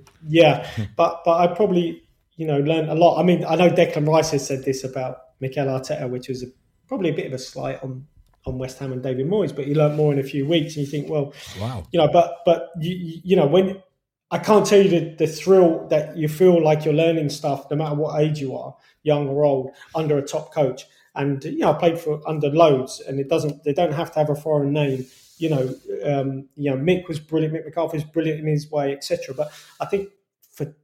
yeah. 0.76 0.86
but 0.96 1.22
but 1.24 1.38
I 1.38 1.46
probably 1.54 2.02
you 2.36 2.46
know 2.46 2.58
learned 2.58 2.90
a 2.90 2.94
lot. 2.94 3.20
I 3.20 3.22
mean, 3.22 3.44
I 3.44 3.54
know 3.54 3.70
Declan 3.70 4.08
Rice 4.08 4.32
has 4.32 4.44
said 4.44 4.64
this 4.64 4.82
about 4.82 5.18
Mikel 5.40 5.66
Arteta, 5.66 6.10
which 6.10 6.28
was 6.28 6.42
a, 6.42 6.46
probably 6.88 7.10
a 7.10 7.14
bit 7.14 7.26
of 7.26 7.32
a 7.32 7.38
slight 7.38 7.80
on 7.84 8.06
on 8.48 8.58
West 8.58 8.78
Ham 8.78 8.92
and 8.92 9.02
David 9.02 9.26
Moyes, 9.28 9.54
but 9.54 9.66
he 9.66 9.74
learnt 9.74 9.94
more 9.96 10.12
in 10.12 10.18
a 10.18 10.22
few 10.24 10.46
weeks. 10.46 10.76
And 10.76 10.84
you 10.84 10.90
think, 10.90 11.08
well, 11.08 11.32
Wow. 11.60 11.84
you 11.92 11.98
know, 11.98 12.08
but 12.12 12.38
but 12.44 12.70
you, 12.80 13.20
you 13.22 13.36
know 13.36 13.46
when 13.46 13.82
I 14.30 14.38
can't 14.38 14.66
tell 14.66 14.82
you 14.82 14.90
the, 14.90 15.14
the 15.16 15.26
thrill 15.26 15.86
that 15.88 16.16
you 16.16 16.28
feel 16.28 16.62
like 16.62 16.84
you're 16.84 16.94
learning 16.94 17.30
stuff, 17.30 17.70
no 17.70 17.76
matter 17.76 17.94
what 17.94 18.20
age 18.20 18.40
you 18.40 18.56
are, 18.56 18.76
young 19.02 19.28
or 19.28 19.44
old, 19.44 19.70
under 19.94 20.18
a 20.18 20.22
top 20.22 20.52
coach. 20.52 20.84
And 21.14 21.42
you 21.44 21.58
know, 21.60 21.72
I 21.72 21.78
played 21.78 21.98
for 21.98 22.20
under 22.28 22.48
loads, 22.50 23.00
and 23.00 23.18
it 23.18 23.28
doesn't. 23.28 23.64
They 23.64 23.72
don't 23.72 23.92
have 23.92 24.12
to 24.12 24.18
have 24.18 24.30
a 24.30 24.34
foreign 24.34 24.72
name. 24.72 25.06
You 25.38 25.50
know, 25.50 25.74
um, 26.04 26.48
you 26.56 26.70
know, 26.70 26.76
Mick 26.76 27.08
was 27.08 27.18
brilliant. 27.20 27.54
Mick 27.54 27.64
McCarthy 27.64 27.96
was 27.96 28.04
brilliant 28.04 28.40
in 28.40 28.46
his 28.46 28.70
way, 28.70 28.92
etc. 28.92 29.34
But 29.34 29.50
I 29.80 29.86
think 29.86 30.10
for 30.52 30.74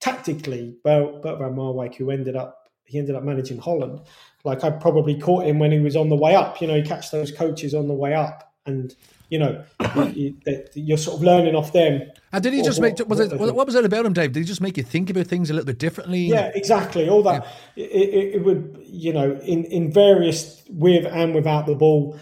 tactically, 0.00 0.76
Bert 0.84 1.22
van 1.22 1.54
Marwijk, 1.54 1.94
who 1.94 2.10
ended 2.10 2.36
up 2.36 2.59
he 2.90 2.98
ended 2.98 3.14
up 3.14 3.22
managing 3.22 3.58
Holland. 3.58 4.00
Like 4.44 4.64
I 4.64 4.70
probably 4.70 5.18
caught 5.18 5.46
him 5.46 5.58
when 5.58 5.70
he 5.70 5.78
was 5.78 5.96
on 5.96 6.08
the 6.08 6.16
way 6.16 6.34
up. 6.34 6.60
You 6.60 6.66
know, 6.66 6.74
you 6.74 6.82
catch 6.82 7.10
those 7.10 7.30
coaches 7.30 7.74
on 7.74 7.88
the 7.88 7.94
way 7.94 8.14
up, 8.14 8.52
and 8.66 8.94
you 9.28 9.38
know, 9.38 9.64
you, 10.14 10.34
you're 10.74 10.98
sort 10.98 11.18
of 11.18 11.22
learning 11.22 11.54
off 11.54 11.72
them. 11.72 12.02
And 12.32 12.42
did 12.42 12.52
he 12.52 12.62
just 12.62 12.80
what- 12.80 12.98
make? 12.98 13.08
Was 13.08 13.18
what 13.18 13.32
it? 13.32 13.38
What, 13.38 13.54
what 13.54 13.66
was 13.66 13.76
it 13.76 13.84
about 13.84 14.06
him, 14.06 14.12
Dave? 14.12 14.32
Did 14.32 14.40
he 14.40 14.46
just 14.46 14.60
make 14.60 14.76
you 14.76 14.82
think 14.82 15.08
about 15.08 15.26
things 15.26 15.50
a 15.50 15.54
little 15.54 15.66
bit 15.66 15.78
differently? 15.78 16.20
Yeah, 16.20 16.50
exactly. 16.54 17.08
All 17.08 17.22
that 17.22 17.46
it, 17.76 17.82
it, 17.82 18.34
it 18.34 18.44
would, 18.44 18.82
you 18.84 19.12
know, 19.12 19.38
in 19.42 19.64
in 19.64 19.92
various 19.92 20.62
with 20.68 21.06
and 21.06 21.34
without 21.34 21.66
the 21.66 21.74
ball, 21.74 22.18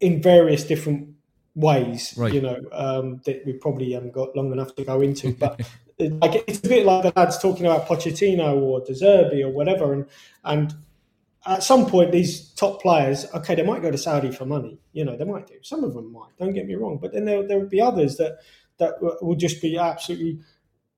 in 0.00 0.20
various 0.20 0.64
different 0.64 1.14
ways. 1.54 2.14
Right. 2.16 2.32
You 2.32 2.40
know, 2.40 2.60
um, 2.72 3.20
that 3.24 3.44
we 3.46 3.52
probably 3.52 3.92
haven't 3.92 4.12
got 4.12 4.34
long 4.34 4.52
enough 4.52 4.74
to 4.76 4.84
go 4.84 5.00
into, 5.00 5.32
but. 5.34 5.60
Like 6.10 6.44
it's 6.46 6.58
a 6.58 6.68
bit 6.68 6.86
like 6.86 7.02
the 7.02 7.12
lads 7.14 7.38
talking 7.38 7.66
about 7.66 7.86
Pochettino 7.86 8.60
or 8.60 8.80
De 8.80 8.92
Zerbi 8.92 9.42
or 9.42 9.50
whatever, 9.50 9.92
and 9.92 10.06
and 10.44 10.74
at 11.46 11.62
some 11.62 11.86
point 11.86 12.12
these 12.12 12.50
top 12.54 12.80
players, 12.80 13.26
okay, 13.34 13.54
they 13.54 13.64
might 13.64 13.82
go 13.82 13.90
to 13.90 13.98
Saudi 13.98 14.30
for 14.30 14.46
money, 14.46 14.78
you 14.92 15.04
know, 15.04 15.16
they 15.16 15.24
might 15.24 15.46
do. 15.46 15.54
Some 15.62 15.82
of 15.82 15.94
them 15.94 16.12
might. 16.12 16.36
Don't 16.38 16.52
get 16.52 16.66
me 16.66 16.74
wrong, 16.74 16.98
but 17.00 17.12
then 17.12 17.24
there 17.24 17.46
there 17.46 17.58
would 17.58 17.70
be 17.70 17.80
others 17.80 18.16
that 18.16 18.38
that 18.78 18.94
will 19.22 19.36
just 19.36 19.60
be 19.60 19.78
absolutely 19.78 20.40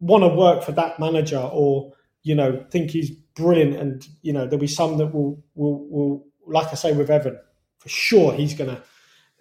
want 0.00 0.22
to 0.22 0.28
work 0.28 0.62
for 0.62 0.72
that 0.72 0.98
manager 0.98 1.38
or 1.38 1.92
you 2.22 2.34
know 2.34 2.64
think 2.70 2.90
he's 2.90 3.10
brilliant 3.10 3.74
and 3.76 4.08
you 4.22 4.32
know 4.32 4.44
there'll 4.44 4.58
be 4.58 4.66
some 4.66 4.98
that 4.98 5.14
will 5.14 5.42
will 5.54 5.86
will 5.88 6.26
like 6.46 6.68
I 6.68 6.74
say 6.74 6.92
with 6.92 7.10
Evan 7.10 7.38
for 7.78 7.88
sure 7.88 8.32
he's 8.32 8.54
gonna 8.54 8.82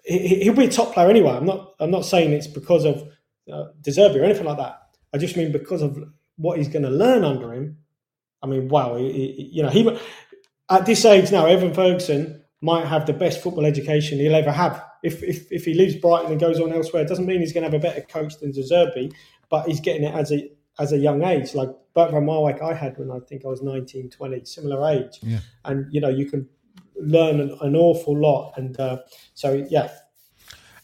he, 0.03 0.43
he'll 0.43 0.53
be 0.53 0.65
a 0.65 0.69
top 0.69 0.93
player 0.93 1.09
anyway 1.09 1.31
I'm 1.31 1.45
not 1.45 1.73
I'm 1.79 1.91
not 1.91 2.05
saying 2.05 2.31
it's 2.31 2.47
because 2.47 2.85
of 2.85 3.03
uh, 3.51 3.65
De 3.81 4.19
or 4.19 4.23
anything 4.23 4.45
like 4.45 4.57
that 4.57 4.82
I 5.13 5.17
just 5.17 5.37
mean 5.37 5.51
because 5.51 5.81
of 5.81 5.97
what 6.37 6.57
he's 6.57 6.67
going 6.67 6.83
to 6.83 6.89
learn 6.89 7.23
under 7.23 7.53
him 7.53 7.77
I 8.41 8.47
mean 8.47 8.67
wow 8.67 8.95
he, 8.95 9.11
he- 9.11 9.49
you 9.53 9.63
know 9.63 9.69
he 9.69 9.97
at 10.69 10.85
this 10.85 11.05
age 11.05 11.31
now 11.31 11.45
Evan 11.45 11.73
Ferguson 11.73 12.43
might 12.61 12.85
have 12.85 13.05
the 13.05 13.13
best 13.13 13.41
football 13.41 13.65
education 13.65 14.17
he'll 14.19 14.35
ever 14.35 14.51
have 14.51 14.83
if, 15.03 15.21
if, 15.21 15.51
if 15.51 15.65
he 15.65 15.73
leaves 15.73 15.95
Brighton 15.97 16.31
and 16.31 16.39
goes 16.39 16.59
on 16.59 16.71
elsewhere 16.71 17.03
it 17.03 17.07
doesn't 17.09 17.25
mean 17.25 17.39
he's 17.41 17.53
going 17.53 17.63
to 17.63 17.69
have 17.69 17.79
a 17.79 17.87
better 17.87 18.01
coach 18.01 18.39
than 18.39 18.51
De 18.51 18.61
Zerbi 18.63 19.11
but 19.49 19.67
he's 19.67 19.79
getting 19.81 20.03
it 20.03 20.13
as 20.15 20.31
a 20.31 20.49
as 20.79 20.91
a 20.91 20.97
young 20.97 21.23
age. 21.23 21.53
Like 21.53 21.69
Bert 21.93 22.09
van 22.09 22.23
Marwijk 22.25 22.59
I 22.63 22.73
had 22.73 22.97
when 22.97 23.11
I 23.11 23.19
think 23.19 23.45
I 23.45 23.47
was 23.47 23.61
19, 23.61 24.09
20, 24.09 24.43
similar 24.43 24.89
age. 24.89 25.19
Yeah. 25.21 25.37
And, 25.65 25.85
you 25.93 26.01
know, 26.01 26.09
you 26.09 26.25
can 26.25 26.49
learn 26.95 27.39
an, 27.39 27.55
an 27.61 27.75
awful 27.75 28.17
lot. 28.19 28.53
And 28.57 28.79
uh, 28.79 28.97
so, 29.35 29.67
yeah. 29.69 29.91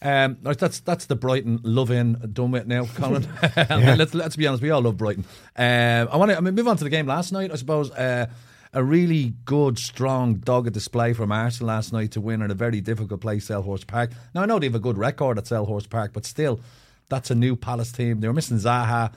Um, 0.02 0.38
that's 0.41 0.80
that's 0.80 1.06
the 1.08 1.16
Brighton 1.16 1.60
love 1.64 1.91
in 1.91 2.14
done 2.32 2.52
with 2.52 2.68
now, 2.68 2.86
Colin. 2.86 3.28
let's 3.58 4.14
let's 4.14 4.36
be 4.38 4.47
honest, 4.47 4.64
we 4.64 4.70
all 4.70 4.82
love 4.82 4.97
Brighton. 4.97 5.26
Um, 5.58 6.08
I 6.12 6.16
want 6.18 6.32
to 6.32 6.38
I 6.38 6.39
mean, 6.39 6.56
move 6.56 6.68
on 6.70 6.78
to 6.78 6.84
the 6.86 6.89
game 6.89 7.06
last 7.06 7.32
night. 7.34 7.52
I 7.52 7.56
suppose 7.56 7.91
uh, 7.91 8.28
a 8.74 8.84
really 8.84 9.34
good, 9.45 9.78
strong, 9.78 10.36
dogged 10.36 10.72
display 10.74 11.12
from 11.14 11.32
Arsenal 11.34 11.68
last 11.68 11.91
night 11.91 12.12
to 12.12 12.22
win 12.22 12.41
at 12.41 12.50
a 12.52 12.54
very 12.54 12.80
difficult 12.80 13.20
place, 13.20 13.50
Selhurst 13.50 13.88
Park. 13.88 14.12
Now 14.34 14.43
I 14.43 14.45
know 14.45 14.58
they 14.60 14.68
have 14.68 14.76
a 14.76 14.80
good 14.80 14.97
record 14.97 15.38
at 15.38 15.45
Selhurst 15.45 15.89
Park, 15.89 16.12
but 16.14 16.26
still, 16.26 16.62
that's 17.10 17.30
a 17.32 17.36
new 17.36 17.56
Palace 17.58 17.91
team. 17.91 18.22
They 18.22 18.28
were 18.28 18.34
missing 18.34 18.58
Zaha, 18.58 19.12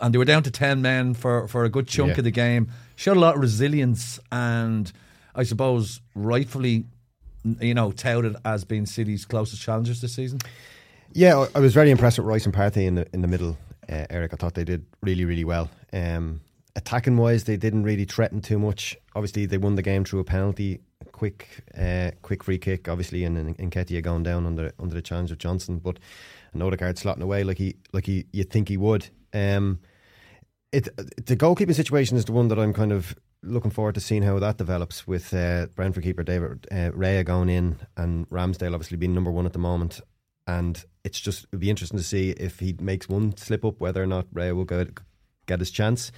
and 0.00 0.14
they 0.14 0.18
were 0.18 0.24
down 0.24 0.42
to 0.44 0.50
ten 0.50 0.80
men 0.80 1.12
for 1.12 1.48
for 1.48 1.64
a 1.64 1.68
good 1.68 1.86
chunk 1.86 2.12
Yeah. 2.12 2.18
of 2.18 2.24
the 2.24 2.30
game. 2.30 2.70
Showed 2.96 3.18
a 3.18 3.20
lot 3.20 3.34
of 3.34 3.42
resilience, 3.42 4.18
and 4.32 4.90
I 5.34 5.42
suppose 5.42 6.00
rightfully. 6.14 6.86
You 7.60 7.74
know, 7.74 7.92
touted 7.92 8.36
as 8.44 8.64
being 8.64 8.86
City's 8.86 9.24
closest 9.24 9.60
challengers 9.62 10.00
this 10.00 10.14
season. 10.14 10.40
Yeah, 11.12 11.46
I- 11.54 11.60
was 11.60 11.74
very 11.74 11.90
impressed 11.90 12.18
with 12.18 12.26
Rice 12.26 12.46
and 12.46 12.54
Partey 12.54 12.86
in 12.86 12.94
the 12.96 13.06
in 13.12 13.20
the 13.22 13.28
middle. 13.28 13.58
Uh, 13.88 14.06
Eric, 14.10 14.32
I 14.32 14.36
thought 14.36 14.54
they 14.54 14.64
did 14.64 14.86
really, 15.02 15.24
really 15.26 15.44
well. 15.44 15.68
Um, 15.92 16.40
attacking 16.74 17.16
wise, 17.18 17.44
they 17.44 17.56
didn't 17.58 17.82
really 17.84 18.06
threaten 18.06 18.40
too 18.40 18.58
much. 18.58 18.96
Obviously, 19.14 19.44
they 19.46 19.58
won 19.58 19.74
the 19.74 19.82
game 19.82 20.04
through 20.04 20.20
a 20.20 20.24
penalty, 20.24 20.80
quick, 21.12 21.48
uh, 21.78 22.12
quick 22.22 22.42
free 22.42 22.58
kick. 22.58 22.88
Obviously, 22.88 23.24
and 23.24 23.36
and 23.36 23.58
Nketiah 23.58 24.02
going 24.02 24.22
down 24.22 24.46
under 24.46 24.72
under 24.78 24.94
the 24.94 25.02
challenge 25.02 25.30
of 25.30 25.38
Johnson, 25.38 25.78
but 25.78 25.98
Odegaard 26.58 26.96
slotting 26.96 27.22
away 27.22 27.44
like 27.44 27.58
he 27.58 27.76
like 27.92 28.06
he 28.06 28.24
you'd 28.32 28.50
think 28.50 28.68
he 28.68 28.76
would. 28.76 29.08
Um, 29.34 29.80
it 30.72 30.88
the 31.26 31.36
goalkeeping 31.36 31.74
situation 31.74 32.16
is 32.16 32.24
the 32.24 32.32
one 32.32 32.48
that 32.48 32.58
I'm 32.58 32.72
kind 32.72 32.90
of 32.92 33.14
looking 33.44 33.70
forward 33.70 33.94
to 33.94 34.00
seeing 34.00 34.22
how 34.22 34.38
that 34.38 34.56
develops 34.58 35.06
with 35.06 35.32
uh, 35.34 35.66
Brentford 35.74 36.02
keeper 36.04 36.22
David 36.22 36.66
uh, 36.70 36.90
Raya 36.90 37.24
going 37.24 37.48
in 37.48 37.76
and 37.96 38.28
Ramsdale 38.30 38.74
obviously 38.74 38.96
being 38.96 39.14
number 39.14 39.30
one 39.30 39.46
at 39.46 39.52
the 39.52 39.58
moment. 39.58 40.00
And 40.46 40.82
it's 41.04 41.20
just 41.20 41.44
it'll 41.52 41.60
be 41.60 41.70
interesting 41.70 41.98
to 41.98 42.04
see 42.04 42.30
if 42.30 42.58
he 42.60 42.74
makes 42.80 43.08
one 43.08 43.36
slip 43.36 43.64
up, 43.64 43.80
whether 43.80 44.02
or 44.02 44.06
not 44.06 44.26
Raya 44.34 44.54
will 44.54 44.64
go, 44.66 44.86
get 45.46 45.58
his 45.60 45.70
chance, 45.70 46.12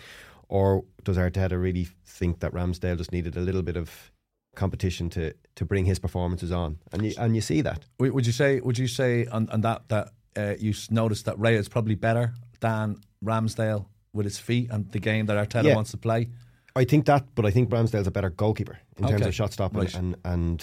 or 0.48 0.84
does 1.04 1.16
Arteta 1.16 1.60
really 1.60 1.88
think 2.04 2.40
that 2.40 2.52
Ramsdale 2.52 2.96
just 2.98 3.12
needed 3.12 3.36
a 3.36 3.40
little 3.40 3.62
bit 3.62 3.76
of 3.76 4.10
competition 4.56 5.10
to 5.10 5.32
to 5.54 5.64
bring 5.64 5.84
his 5.84 5.98
performances 6.00 6.50
on? 6.50 6.78
And 6.92 7.04
you 7.04 7.12
and 7.18 7.34
you 7.36 7.40
see 7.40 7.60
that. 7.62 7.84
Would 8.00 8.26
you 8.26 8.32
say? 8.32 8.58
Would 8.60 8.78
you 8.78 8.88
say 8.88 9.26
on, 9.26 9.48
on 9.50 9.60
that 9.60 9.88
that 9.90 10.08
uh, 10.36 10.54
you 10.58 10.74
noticed 10.90 11.24
that 11.26 11.38
Ray 11.38 11.54
is 11.54 11.68
probably 11.68 11.94
better 11.94 12.34
than 12.60 12.96
Ramsdale 13.24 13.86
with 14.12 14.24
his 14.26 14.38
feet 14.38 14.70
and 14.70 14.90
the 14.90 14.98
game 14.98 15.26
that 15.26 15.36
Arteta 15.36 15.64
Yeah. 15.64 15.74
wants 15.76 15.92
to 15.92 15.98
play? 15.98 16.30
I 16.76 16.84
think 16.84 17.06
that, 17.06 17.24
but 17.34 17.44
I 17.46 17.50
think 17.50 17.70
Ramsdale's 17.70 18.06
a 18.06 18.10
better 18.10 18.30
goalkeeper 18.30 18.78
in 18.98 19.08
terms 19.08 19.26
of 19.26 19.34
shot 19.34 19.52
stopping 19.52 19.80
Right. 19.80 19.94
and 19.94 20.16
and 20.24 20.62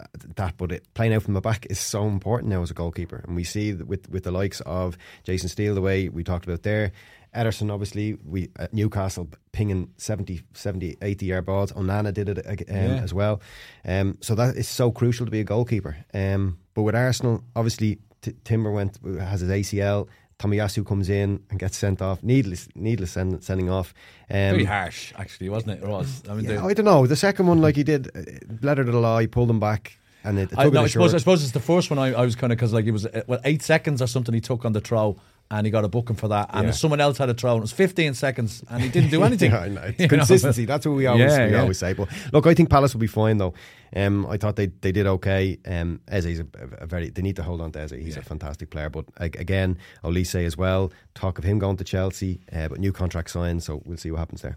uh, 0.00 0.04
that. 0.36 0.56
But 0.56 0.72
it, 0.72 0.94
playing 0.94 1.14
out 1.14 1.22
from 1.22 1.34
the 1.34 1.40
back 1.40 1.66
is 1.70 1.78
so 1.80 2.06
important 2.06 2.50
now 2.50 2.62
as 2.62 2.70
a 2.70 2.74
goalkeeper, 2.74 3.22
and 3.26 3.34
we 3.36 3.44
see 3.44 3.72
with 3.74 4.08
with 4.10 4.24
the 4.24 4.30
likes 4.32 4.60
of 4.62 4.96
Jason 5.24 5.48
Steele, 5.48 5.74
the 5.74 5.80
way 5.80 6.08
we 6.08 6.22
talked 6.24 6.44
about 6.46 6.62
there. 6.62 6.92
Ederson, 7.34 7.72
obviously, 7.72 8.14
we 8.24 8.50
at 8.56 8.74
Newcastle 8.74 9.28
pinging 9.52 9.88
70, 9.98 10.42
70 10.52 10.96
80 11.00 11.26
yard 11.26 11.46
balls. 11.46 11.70
Onana 11.72 12.12
did 12.12 12.28
it 12.28 12.38
uh, 12.44 12.50
um, 12.50 12.56
Yeah. 12.68 13.02
as 13.02 13.14
well. 13.14 13.40
Um, 13.84 14.18
so 14.20 14.34
that 14.34 14.56
is 14.56 14.66
so 14.68 14.90
crucial 14.90 15.26
to 15.26 15.30
be 15.30 15.38
a 15.40 15.44
goalkeeper. 15.44 15.96
Um, 16.12 16.58
but 16.74 16.82
with 16.82 16.96
Arsenal, 16.96 17.44
obviously, 17.54 17.98
T- 18.22 18.34
Timber 18.44 18.72
went 18.72 18.98
has 19.20 19.40
his 19.42 19.50
ACL. 19.50 20.08
Tomiyasu 20.40 20.86
comes 20.86 21.10
in 21.10 21.42
and 21.50 21.58
gets 21.58 21.76
sent 21.76 22.00
off. 22.00 22.22
Needless, 22.22 22.68
needless 22.74 23.12
send, 23.12 23.44
sending 23.44 23.68
off. 23.68 23.92
Um, 24.30 24.36
Very 24.56 24.64
harsh, 24.64 25.12
actually, 25.16 25.50
wasn't 25.50 25.72
it? 25.72 25.82
It 25.84 25.88
was. 25.88 26.22
I 26.28 26.34
mean, 26.34 26.44
yeah, 26.46 26.56
the- 26.56 26.64
I 26.64 26.72
don't 26.72 26.86
know. 26.86 27.06
The 27.06 27.16
second 27.16 27.46
one, 27.46 27.60
like 27.60 27.76
he 27.76 27.82
did, 27.82 28.08
uh, 28.16 28.20
letter 28.62 28.84
to 28.84 28.90
the 28.90 28.98
law, 28.98 29.18
he 29.18 29.26
pulled 29.26 29.50
him 29.50 29.60
back, 29.60 29.98
and 30.24 30.38
it, 30.38 30.50
it 30.52 30.58
I, 30.58 30.68
no, 30.70 30.82
I 30.84 30.86
suppose, 30.86 31.14
I 31.14 31.18
suppose 31.18 31.42
it's 31.42 31.52
the 31.52 31.60
first 31.60 31.90
one 31.90 31.98
I, 31.98 32.14
I 32.14 32.24
was 32.24 32.36
kind 32.36 32.52
of 32.52 32.58
because 32.58 32.72
like 32.72 32.86
it 32.86 32.92
was 32.92 33.04
uh, 33.06 33.22
well 33.26 33.40
eight 33.44 33.62
seconds 33.62 34.00
or 34.00 34.06
something 34.06 34.34
he 34.34 34.40
took 34.40 34.64
on 34.64 34.72
the 34.72 34.80
throw 34.80 35.16
and 35.50 35.66
he 35.66 35.70
got 35.70 35.84
a 35.84 35.88
booking 35.88 36.16
for 36.16 36.28
that 36.28 36.48
and 36.52 36.66
Yeah. 36.66 36.70
someone 36.72 37.00
else 37.00 37.18
had 37.18 37.28
a 37.28 37.34
throw 37.34 37.52
and 37.52 37.58
it 37.58 37.62
was 37.62 37.72
15 37.72 38.14
seconds 38.14 38.62
and 38.70 38.82
he 38.82 38.88
didn't 38.88 39.10
do 39.10 39.22
anything. 39.24 39.50
Yeah, 39.52 39.58
I 39.60 39.68
know. 39.68 39.82
It's 39.86 39.98
You 40.00 40.06
know? 40.06 40.16
consistency. 40.18 40.64
That's 40.64 40.86
what 40.86 40.94
we 40.96 41.06
always 41.06 41.32
Yeah, 41.32 41.46
we 41.46 41.52
yeah. 41.52 41.60
always 41.60 41.78
say. 41.78 41.92
But 41.92 42.08
look, 42.32 42.46
I 42.46 42.54
think 42.54 42.70
Palace 42.70 42.94
will 42.94 43.00
be 43.00 43.06
fine 43.08 43.38
though. 43.38 43.54
Um, 43.96 44.26
I 44.26 44.36
thought 44.36 44.54
they, 44.54 44.66
they 44.66 44.92
did 44.92 45.06
okay. 45.06 45.58
Um, 45.66 46.00
Eze's 46.08 46.38
a, 46.40 46.46
a 46.78 46.86
very 46.86 47.10
they 47.10 47.22
need 47.22 47.34
to 47.36 47.42
hold 47.42 47.60
on 47.60 47.72
to 47.72 47.80
Eze. 47.80 47.90
He's 47.90 48.16
a 48.16 48.22
fantastic 48.22 48.70
player. 48.70 48.88
But 48.90 49.06
a- 49.18 49.24
again, 49.24 49.78
Olise 50.04 50.46
as 50.46 50.56
well. 50.56 50.92
Talk 51.14 51.38
of 51.38 51.44
him 51.44 51.58
going 51.58 51.76
to 51.78 51.84
Chelsea, 51.84 52.40
uh, 52.52 52.68
but 52.68 52.78
new 52.78 52.92
contract 52.92 53.30
signed. 53.30 53.64
So 53.64 53.82
we'll 53.84 53.96
see 53.98 54.10
what 54.12 54.18
happens 54.20 54.42
there. 54.42 54.56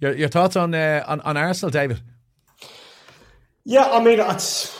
Your, 0.00 0.14
your 0.14 0.28
thoughts 0.28 0.56
on, 0.56 0.74
uh, 0.74 1.02
on 1.06 1.20
on 1.22 1.36
Arsenal, 1.38 1.70
David? 1.70 2.00
Yeah, 3.64 3.84
I 3.90 4.02
mean, 4.04 4.20
it's, 4.20 4.76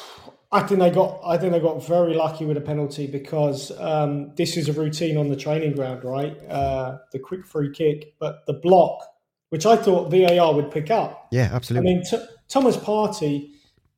I 0.55 0.61
think 0.63 0.79
they 0.79 0.91
got. 0.91 1.21
I 1.27 1.37
think 1.37 1.53
they 1.53 1.59
got 1.59 1.85
very 1.85 2.15
lucky 2.15 2.45
with 2.45 2.57
a 2.57 2.61
penalty 2.61 3.09
because 3.09 3.73
um, 3.81 4.33
this 4.37 4.57
is 4.57 4.69
a 4.69 4.73
routine 4.73 5.17
on 5.17 5.29
the 5.29 5.35
training 5.35 5.75
ground, 5.75 6.05
right? 6.05 6.37
Uh, 6.49 6.99
the 7.11 7.19
quick 7.19 7.45
free 7.45 7.73
kick, 7.73 8.15
but 8.21 8.47
the 8.47 8.53
block, 8.53 9.05
which 9.49 9.67
I 9.67 9.75
thought 9.75 10.13
VAR 10.13 10.55
would 10.55 10.71
pick 10.71 10.93
up. 10.93 11.27
Yeah, 11.33 11.51
absolutely. 11.53 11.91
I 11.91 11.95
mean, 11.95 12.05
t- 12.05 12.25
Thomas 12.49 12.77
Partey. 12.77 13.51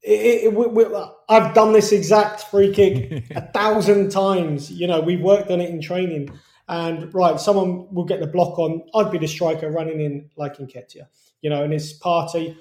It, 0.02 0.54
it, 0.54 0.56
it, 0.56 1.08
I've 1.28 1.52
done 1.52 1.72
this 1.74 1.92
exact 1.92 2.44
free 2.44 2.72
kick 2.72 3.30
a 3.36 3.42
thousand 3.52 4.10
times. 4.10 4.70
You 4.70 4.86
know, 4.86 5.00
we've 5.00 5.20
worked 5.20 5.50
on 5.50 5.60
it 5.60 5.68
in 5.68 5.82
training. 5.82 6.30
And 6.68 7.12
right, 7.12 7.38
someone 7.38 7.92
will 7.92 8.04
get 8.04 8.20
the 8.20 8.26
block 8.26 8.58
on. 8.58 8.82
I'd 8.94 9.10
be 9.10 9.18
the 9.18 9.28
striker 9.28 9.70
running 9.70 10.00
in 10.00 10.30
like 10.36 10.56
Nketiah. 10.56 11.06
You 11.42 11.50
know, 11.50 11.62
and 11.62 11.72
his 11.72 11.92
party. 11.92 12.56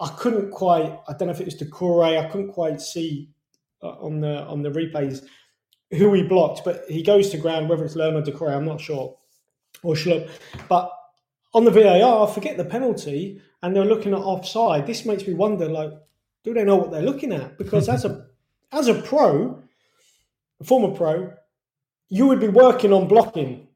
I 0.00 0.08
couldn't 0.16 0.50
quite. 0.50 0.98
I 1.08 1.12
don't 1.12 1.28
know 1.28 1.34
if 1.34 1.40
it 1.40 1.44
was 1.44 1.56
Doucouré. 1.56 2.18
I 2.18 2.28
couldn't 2.28 2.52
quite 2.52 2.80
see 2.80 3.28
uh, 3.82 3.90
on 4.00 4.20
the 4.20 4.42
on 4.44 4.62
the 4.62 4.70
replays 4.70 5.22
who 5.90 6.12
he 6.14 6.22
blocked, 6.22 6.62
but 6.64 6.84
he 6.88 7.02
goes 7.02 7.30
to 7.30 7.36
ground. 7.36 7.68
Whether 7.68 7.84
it's 7.84 7.96
Lerma 7.96 8.20
or 8.20 8.22
Doucouré, 8.22 8.56
I'm 8.56 8.64
not 8.64 8.80
sure, 8.80 9.18
or 9.82 9.94
Schlupp. 9.94 10.30
But 10.68 10.90
on 11.52 11.64
the 11.64 11.70
VAR, 11.70 12.26
forget 12.28 12.56
the 12.56 12.64
penalty, 12.64 13.42
and 13.62 13.76
they're 13.76 13.84
looking 13.84 14.14
at 14.14 14.20
offside. 14.20 14.86
This 14.86 15.04
makes 15.04 15.26
me 15.26 15.34
wonder, 15.34 15.68
like, 15.68 15.92
do 16.44 16.54
they 16.54 16.64
know 16.64 16.76
what 16.76 16.90
they're 16.90 17.02
looking 17.02 17.32
at? 17.32 17.58
Because 17.58 17.88
as 17.88 18.06
a 18.06 18.26
as 18.72 18.88
a 18.88 18.94
pro, 18.94 19.62
a 20.60 20.64
former 20.64 20.96
pro, 20.96 21.34
you 22.08 22.26
would 22.26 22.40
be 22.40 22.48
working 22.48 22.92
on 22.92 23.06
blocking. 23.06 23.68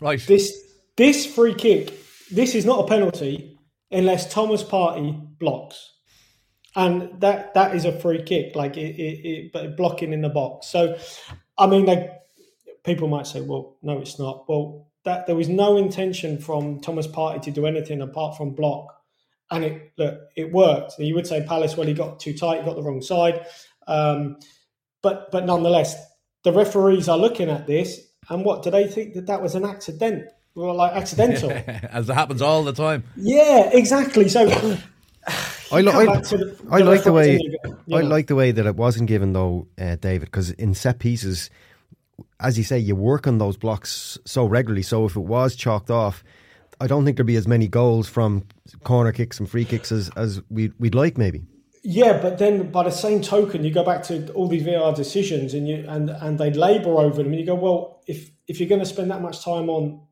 Right. 0.00 0.20
This 0.26 0.52
this 0.96 1.26
free 1.26 1.54
kick, 1.54 1.92
this 2.30 2.54
is 2.54 2.64
not 2.64 2.84
a 2.84 2.88
penalty 2.88 3.55
unless 3.90 4.32
Thomas 4.32 4.62
Partey 4.62 5.38
blocks, 5.38 5.92
and 6.74 7.20
that 7.20 7.54
that 7.54 7.74
is 7.74 7.84
a 7.84 7.98
free 7.98 8.22
kick, 8.22 8.54
like 8.54 8.76
it, 8.76 8.96
it, 9.00 9.50
it 9.54 9.76
blocking 9.76 10.12
in 10.12 10.22
the 10.22 10.28
box. 10.28 10.68
So, 10.68 10.98
I 11.56 11.66
mean, 11.66 11.86
people 12.84 13.08
might 13.08 13.26
say, 13.26 13.40
well, 13.40 13.76
no, 13.82 13.98
it's 13.98 14.18
not. 14.18 14.48
Well, 14.48 14.88
that 15.04 15.26
there 15.26 15.36
was 15.36 15.48
no 15.48 15.76
intention 15.76 16.38
from 16.38 16.80
Thomas 16.80 17.06
Partey 17.06 17.40
to 17.42 17.50
do 17.50 17.66
anything 17.66 18.02
apart 18.02 18.36
from 18.36 18.54
block, 18.54 18.92
and 19.50 19.64
it 19.64 19.92
look 19.96 20.18
it 20.36 20.52
worked. 20.52 20.98
You 20.98 21.14
would 21.14 21.26
say 21.26 21.44
Palace, 21.46 21.76
well, 21.76 21.86
he 21.86 21.94
got 21.94 22.20
too 22.20 22.36
tight, 22.36 22.60
he 22.60 22.66
got 22.66 22.76
the 22.76 22.82
wrong 22.82 23.00
side, 23.00 23.46
um, 23.86 24.38
but 25.02 25.30
but 25.30 25.46
nonetheless, 25.46 25.96
the 26.42 26.52
referees 26.52 27.08
are 27.08 27.18
looking 27.18 27.48
at 27.48 27.66
this, 27.66 28.00
and 28.28 28.44
what 28.44 28.62
do 28.62 28.70
they 28.70 28.86
think 28.86 29.14
that 29.14 29.26
that 29.26 29.42
was 29.42 29.54
an 29.54 29.64
accident? 29.64 30.28
Well, 30.56 30.74
like 30.74 30.92
accidental, 30.94 31.50
as 31.90 32.08
it 32.08 32.14
happens 32.14 32.40
all 32.42 32.64
the 32.64 32.72
time. 32.72 33.04
Yeah, 33.14 33.70
exactly. 33.72 34.28
So. 34.28 34.48
I, 35.72 35.80
lo- 35.80 35.92
I, 35.92 36.04
the, 36.20 36.56
I 36.70 36.78
like 36.78 37.02
the 37.02 37.12
way 37.12 37.40
I 37.92 38.00
like 38.02 38.28
the 38.28 38.36
way 38.36 38.52
that 38.52 38.64
it 38.66 38.76
wasn't 38.76 39.08
given 39.08 39.32
though, 39.32 39.66
uh, 39.76 39.96
David, 39.96 40.26
because 40.26 40.52
in 40.52 40.74
set 40.74 41.00
pieces, 41.00 41.50
as 42.38 42.56
you 42.56 42.62
say, 42.62 42.78
you 42.78 42.94
work 42.94 43.26
on 43.26 43.38
those 43.38 43.56
blocks 43.56 44.16
so 44.24 44.46
regularly. 44.46 44.82
So 44.82 45.04
if 45.04 45.16
it 45.16 45.20
was 45.20 45.56
chalked 45.56 45.90
off, 45.90 46.22
I 46.80 46.86
don't 46.86 47.04
think 47.04 47.16
there'd 47.16 47.26
be 47.26 47.36
as 47.36 47.48
many 47.48 47.66
goals 47.66 48.08
from 48.08 48.44
corner 48.84 49.12
kicks 49.12 49.40
and 49.40 49.50
free 49.50 49.64
kicks 49.64 49.90
as, 49.90 50.10
as 50.16 50.40
we'd, 50.48 50.72
we'd 50.78 50.94
like, 50.94 51.18
maybe. 51.18 51.42
Yeah, 51.82 52.20
but 52.20 52.38
then 52.38 52.70
by 52.70 52.84
the 52.84 52.90
same 52.90 53.20
token, 53.20 53.64
you 53.64 53.72
go 53.72 53.84
back 53.84 54.04
to 54.04 54.32
all 54.32 54.48
these 54.48 54.62
VR 54.62 54.94
decisions 54.94 55.54
and 55.54 55.68
you 55.68 55.84
and 55.88 56.10
and 56.10 56.38
they 56.38 56.52
labour 56.52 56.90
over 56.90 57.22
them, 57.22 57.32
and 57.32 57.40
you 57.40 57.46
go, 57.46 57.54
well, 57.54 58.02
if 58.08 58.30
if 58.48 58.58
you're 58.58 58.68
going 58.68 58.80
to 58.80 58.86
spend 58.86 59.10
that 59.12 59.22
much 59.22 59.44
time 59.44 59.70
on 59.70 60.05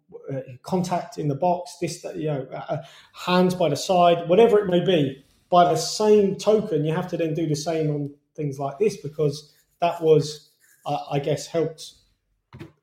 contact 0.63 1.19
in 1.19 1.29
the 1.29 1.35
box, 1.35 1.77
this 1.81 2.03
that 2.03 2.17
you 2.17 2.29
know, 2.29 2.47
uh, 2.53 2.83
hands 3.13 3.55
by 3.55 3.69
the 3.69 3.77
side, 3.77 4.29
whatever 4.29 4.59
it 4.59 4.67
may 4.67 4.85
be, 4.85 5.25
by 5.51 5.65
the 5.65 5.77
same 5.77 6.37
token, 6.37 6.85
you 6.85 6.93
have 6.93 7.09
to 7.09 7.17
then 7.17 7.35
do 7.35 7.47
the 7.47 7.57
same 7.57 7.91
on 7.91 8.15
things 8.35 8.59
like 8.59 8.79
this 8.79 8.97
because 8.99 9.55
that 9.81 10.03
was, 10.03 10.51
uh, 10.87 10.99
I 11.11 11.19
guess, 11.19 11.47
helped 11.47 11.95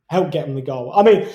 help 0.07 0.31
get 0.31 0.45
them 0.45 0.55
the 0.55 0.61
goal. 0.61 0.91
I 0.93 1.03
mean, 1.03 1.27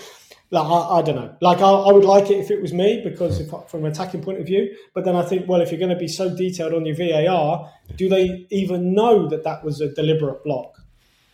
like, 0.51 0.67
I, 0.67 0.99
I 0.99 1.03
don't 1.03 1.17
know. 1.17 1.35
Like, 1.41 1.59
I, 1.59 1.71
I, 1.71 1.93
would 1.93 2.05
like 2.05 2.31
it 2.31 2.39
if 2.39 2.51
it 2.51 2.63
was 2.63 2.73
me 2.73 3.01
because 3.03 3.41
if, 3.41 3.51
from 3.69 3.85
an 3.85 3.91
attacking 3.91 4.23
point 4.23 4.39
of 4.39 4.47
view. 4.47 4.77
But 4.95 5.05
then 5.05 5.17
I 5.17 5.23
think, 5.23 5.49
well, 5.49 5.61
if 5.61 5.71
you're 5.71 5.81
going 5.81 5.91
to 5.91 5.97
be 5.97 6.09
so 6.09 6.35
detailed 6.35 6.75
on 6.75 6.87
your 6.87 6.95
VAR, 6.95 7.73
do 7.97 8.09
they 8.09 8.47
even 8.51 8.95
know 8.95 9.29
that 9.29 9.45
that 9.45 9.65
was 9.65 9.81
a 9.81 9.93
deliberate 9.93 10.45
block? 10.45 10.77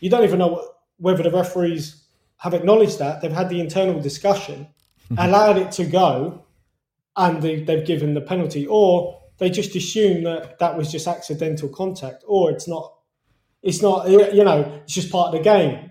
You 0.00 0.08
don't 0.08 0.24
even 0.24 0.38
know 0.38 0.66
whether 0.98 1.22
the 1.22 1.30
referees 1.30 2.01
have 2.42 2.54
acknowledged 2.54 2.98
that. 2.98 3.22
They've 3.22 3.30
had 3.30 3.48
the 3.48 3.60
internal 3.60 4.00
discussion, 4.00 4.66
allowed 5.16 5.58
it 5.58 5.70
to 5.72 5.84
go, 5.84 6.44
and 7.16 7.40
they, 7.40 7.62
they've 7.62 7.86
given 7.86 8.14
the 8.14 8.20
penalty. 8.20 8.66
Or 8.66 9.20
they 9.38 9.48
just 9.48 9.76
assume 9.76 10.24
that 10.24 10.58
that 10.58 10.76
was 10.76 10.90
just 10.90 11.06
accidental 11.06 11.68
contact, 11.68 12.24
or 12.26 12.50
it's 12.50 12.66
not. 12.66 12.94
It's 13.62 13.80
not. 13.80 14.10
You 14.10 14.42
know, 14.42 14.80
it's 14.82 14.92
just 14.92 15.12
part 15.12 15.28
of 15.28 15.38
the 15.38 15.44
game. 15.44 15.90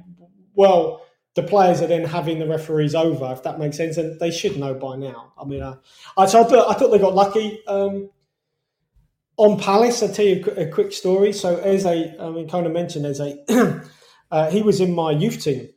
Well, 0.54 1.06
the 1.36 1.44
players 1.44 1.82
are 1.82 1.88
then 1.88 2.04
having 2.04 2.40
the 2.40 2.48
referees 2.48 2.96
over, 2.96 3.32
if 3.32 3.44
that 3.44 3.58
makes 3.58 3.78
sense, 3.78 3.96
and 3.96 4.20
they 4.20 4.30
should 4.30 4.58
know 4.58 4.74
by 4.74 4.98
now. 4.98 5.32
I 5.42 5.46
mean, 5.46 5.62
uh, 5.62 5.78
I, 6.18 6.26
so 6.26 6.42
I, 6.42 6.44
thought, 6.44 6.70
I 6.70 6.78
thought 6.78 6.90
they 6.90 7.00
got 7.00 7.16
lucky. 7.16 7.66
Um, 7.66 8.10
on 9.38 9.58
Palace, 9.58 10.04
I'll 10.04 10.10
tell 10.10 10.26
you 10.26 10.44
a, 10.58 10.64
a, 10.64 10.68
quick 10.70 10.92
story. 10.92 11.32
So, 11.32 11.56
as 11.56 11.86
I, 11.86 12.14
I 12.20 12.30
mean, 12.30 12.50
kind 12.50 12.66
of 12.68 12.74
mentioned, 12.74 13.06
as 13.06 13.22
a, 13.22 13.82
uh, 14.32 14.52
he 14.52 14.62
was 14.62 14.82
in 14.82 14.94
my 14.94 15.12
youth 15.12 15.42
team. 15.42 15.70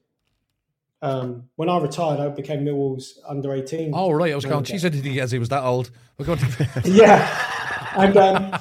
Um, 1.04 1.50
when 1.56 1.68
I 1.68 1.78
retired, 1.78 2.18
I 2.18 2.28
became 2.28 2.64
Millwall's 2.64 3.20
under 3.28 3.52
18. 3.52 3.92
Oh, 3.94 4.10
right. 4.10 4.32
I 4.32 4.34
was 4.34 4.44
going, 4.44 4.64
she 4.64 4.78
said 4.78 4.94
he, 4.94 5.20
as 5.20 5.30
he 5.30 5.38
was 5.38 5.50
that 5.50 5.62
old. 5.62 5.90
We're 6.16 6.24
going 6.24 6.38
to... 6.38 6.68
yeah. 6.84 7.92
And, 7.96 8.16
um, 8.16 8.58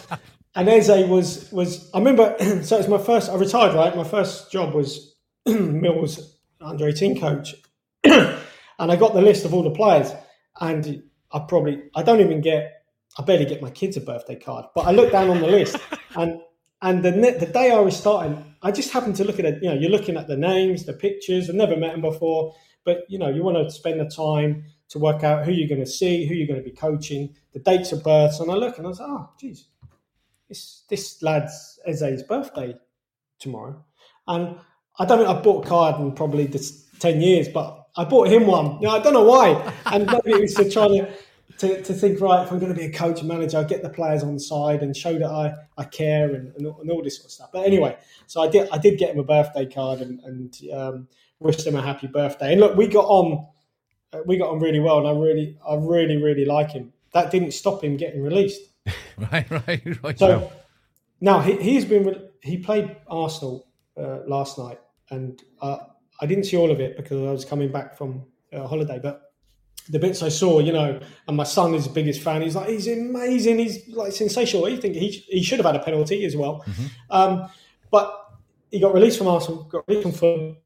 and 0.53 0.67
Eze 0.67 1.07
was, 1.07 1.51
was, 1.51 1.89
I 1.93 1.99
remember, 1.99 2.35
so 2.63 2.75
it 2.75 2.79
was 2.79 2.87
my 2.87 2.97
first, 2.97 3.29
I 3.29 3.35
retired, 3.35 3.73
right? 3.75 3.95
My 3.95 4.03
first 4.03 4.51
job 4.51 4.73
was 4.73 5.15
Millwall's 5.47 6.37
under 6.59 6.87
18 6.87 7.19
coach, 7.19 7.55
and 8.03 8.41
I 8.79 8.95
got 8.95 9.13
the 9.13 9.21
list 9.21 9.45
of 9.45 9.53
all 9.53 9.63
the 9.63 9.71
players, 9.71 10.11
and 10.59 11.03
I 11.31 11.39
probably 11.39 11.83
I 11.95 12.03
don't 12.03 12.21
even 12.21 12.41
get 12.41 12.83
I 13.17 13.23
barely 13.23 13.45
get 13.45 13.61
my 13.61 13.69
kids 13.69 13.97
a 13.97 14.01
birthday 14.01 14.35
card, 14.35 14.65
but 14.73 14.81
I 14.81 14.91
look 14.91 15.11
down 15.11 15.29
on 15.29 15.41
the 15.41 15.47
list, 15.47 15.77
and 16.15 16.41
and 16.81 17.03
the 17.03 17.11
the 17.11 17.45
day 17.45 17.71
I 17.71 17.79
was 17.79 17.97
starting, 17.97 18.52
I 18.63 18.71
just 18.71 18.91
happened 18.91 19.15
to 19.17 19.23
look 19.23 19.39
at 19.39 19.45
it. 19.45 19.61
You 19.61 19.69
know, 19.69 19.75
you're 19.75 19.91
looking 19.91 20.17
at 20.17 20.27
the 20.27 20.37
names, 20.37 20.85
the 20.85 20.93
pictures. 20.93 21.49
I've 21.49 21.55
never 21.55 21.75
met 21.75 21.91
them 21.91 22.01
before, 22.01 22.55
but 22.83 22.99
you 23.09 23.19
know, 23.19 23.29
you 23.29 23.43
want 23.43 23.57
to 23.57 23.69
spend 23.69 23.99
the 23.99 24.05
time 24.05 24.65
to 24.89 24.99
work 24.99 25.23
out 25.23 25.45
who 25.45 25.51
you're 25.51 25.67
going 25.67 25.81
to 25.83 25.89
see, 25.89 26.25
who 26.25 26.33
you're 26.33 26.47
going 26.47 26.63
to 26.63 26.69
be 26.69 26.75
coaching, 26.75 27.35
the 27.51 27.59
dates 27.59 27.91
of 27.91 28.03
births, 28.03 28.39
and 28.39 28.49
I 28.49 28.55
look 28.55 28.77
and 28.77 28.87
I 28.87 28.89
was 28.89 28.99
like, 28.99 29.09
oh, 29.09 29.29
geez, 29.39 29.67
this 30.47 30.83
this 30.89 31.21
lad's 31.21 31.79
Eze's 31.85 32.23
birthday 32.23 32.75
tomorrow, 33.39 33.83
and 34.27 34.55
I 34.99 35.05
don't 35.05 35.17
think 35.17 35.29
I 35.29 35.41
bought 35.41 35.65
a 35.65 35.67
card 35.67 35.99
in 35.99 36.11
probably 36.13 36.45
this 36.45 36.85
10 36.99 37.21
years, 37.21 37.49
but 37.49 37.87
I 37.97 38.05
bought 38.05 38.27
him 38.27 38.47
one. 38.47 38.79
You 38.79 38.87
know, 38.87 38.95
I 38.95 38.99
don't 38.99 39.13
know 39.13 39.23
why. 39.23 39.73
And 39.87 40.05
maybe 40.05 40.37
it 40.37 40.41
was 40.41 40.53
to 40.55 40.69
try 40.69 40.87
to, 40.87 41.11
to, 41.59 41.81
to 41.81 41.93
think, 41.93 42.19
right, 42.19 42.43
if 42.43 42.51
I'm 42.51 42.59
going 42.59 42.73
to 42.73 42.79
be 42.79 42.85
a 42.85 42.91
coach 42.91 43.19
and 43.19 43.27
manager, 43.27 43.57
I'll 43.57 43.65
get 43.65 43.83
the 43.83 43.89
players 43.89 44.23
on 44.23 44.39
side 44.39 44.81
and 44.81 44.95
show 44.95 45.17
that 45.17 45.29
I, 45.29 45.53
I 45.77 45.85
care 45.85 46.33
and, 46.33 46.53
and, 46.55 46.65
and, 46.65 46.91
all 46.91 47.03
this 47.03 47.17
sort 47.17 47.25
of 47.25 47.31
stuff. 47.31 47.49
But 47.53 47.65
anyway, 47.65 47.97
so 48.27 48.41
I 48.41 48.49
did 48.49 48.69
I 48.71 48.77
did 48.77 48.97
get 48.97 49.11
him 49.11 49.19
a 49.19 49.23
birthday 49.23 49.65
card 49.65 50.01
and, 50.01 50.19
and 50.21 50.57
um, 50.73 51.07
wished 51.39 51.65
him 51.65 51.75
a 51.75 51.81
happy 51.81 52.07
birthday. 52.07 52.51
And 52.51 52.61
look, 52.61 52.75
we 52.75 52.87
got 52.87 53.05
on 53.05 53.47
uh, 54.13 54.19
we 54.25 54.37
got 54.37 54.49
on 54.49 54.59
really 54.59 54.79
well, 54.79 54.99
and 54.99 55.07
I 55.07 55.11
really 55.11 55.57
I 55.67 55.75
really 55.75 56.17
really 56.17 56.45
like 56.45 56.71
him. 56.71 56.93
That 57.13 57.31
didn't 57.31 57.51
stop 57.51 57.83
him 57.83 57.97
getting 57.97 58.23
released. 58.23 58.61
right, 59.31 59.49
right, 59.49 60.03
right. 60.03 60.19
So 60.19 60.51
now 61.21 61.39
he, 61.39 61.61
he's 61.61 61.85
been 61.85 62.29
he 62.41 62.57
played 62.57 62.95
Arsenal 63.07 63.67
uh, 63.97 64.19
last 64.27 64.57
night, 64.57 64.79
and 65.09 65.41
uh, 65.61 65.77
I 66.19 66.25
didn't 66.25 66.45
see 66.45 66.57
all 66.57 66.71
of 66.71 66.79
it 66.79 66.97
because 66.97 67.17
I 67.27 67.31
was 67.31 67.45
coming 67.45 67.71
back 67.71 67.97
from 67.97 68.25
a 68.51 68.67
holiday. 68.67 68.99
But 69.01 69.22
the 69.89 69.99
bits 69.99 70.23
I 70.23 70.29
saw, 70.29 70.59
you 70.59 70.71
know, 70.71 70.99
and 71.27 71.37
my 71.37 71.43
son 71.43 71.73
is 71.73 71.85
the 71.85 71.93
biggest 71.93 72.21
fan. 72.21 72.41
He's 72.41 72.55
like, 72.55 72.69
he's 72.69 72.87
amazing. 72.87 73.59
He's 73.59 73.87
like 73.89 74.13
sensational. 74.13 74.67
You 74.69 74.77
think 74.77 74.95
he 74.95 75.09
he 75.09 75.43
should 75.43 75.59
have 75.59 75.65
had 75.65 75.75
a 75.75 75.83
penalty 75.83 76.25
as 76.25 76.35
well, 76.35 76.63
mm-hmm. 76.65 76.85
um, 77.09 77.49
but 77.91 78.33
he 78.71 78.79
got 78.79 78.93
released 78.93 79.17
from 79.17 79.27
Arsenal, 79.27 79.63
got 79.63 79.87
released 79.87 80.03
from 80.03 80.13
Fulham, 80.13 80.57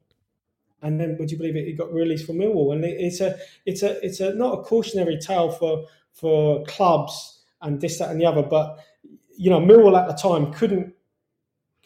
and 0.82 1.00
then 1.00 1.18
would 1.20 1.32
you 1.32 1.38
believe 1.38 1.56
it? 1.56 1.66
He 1.66 1.74
got 1.74 1.92
released 1.92 2.26
from 2.26 2.38
Millwall, 2.38 2.74
and 2.74 2.86
it's 2.86 3.22
a 3.22 3.38
it's 3.66 3.84
a 3.84 4.04
it's 4.06 4.20
a 4.20 4.34
not 4.34 4.60
a 4.60 4.64
cautionary 4.64 5.18
tale 5.18 5.50
for 5.52 5.86
for 6.14 6.64
clubs 6.66 7.44
and 7.62 7.82
this 7.82 8.00
that 8.00 8.12
and 8.12 8.22
the 8.22 8.26
other, 8.26 8.44
but 8.44 8.80
you 9.36 9.50
know 9.50 9.60
Millwall 9.60 10.00
at 10.00 10.08
the 10.08 10.14
time 10.14 10.54
couldn't 10.54 10.94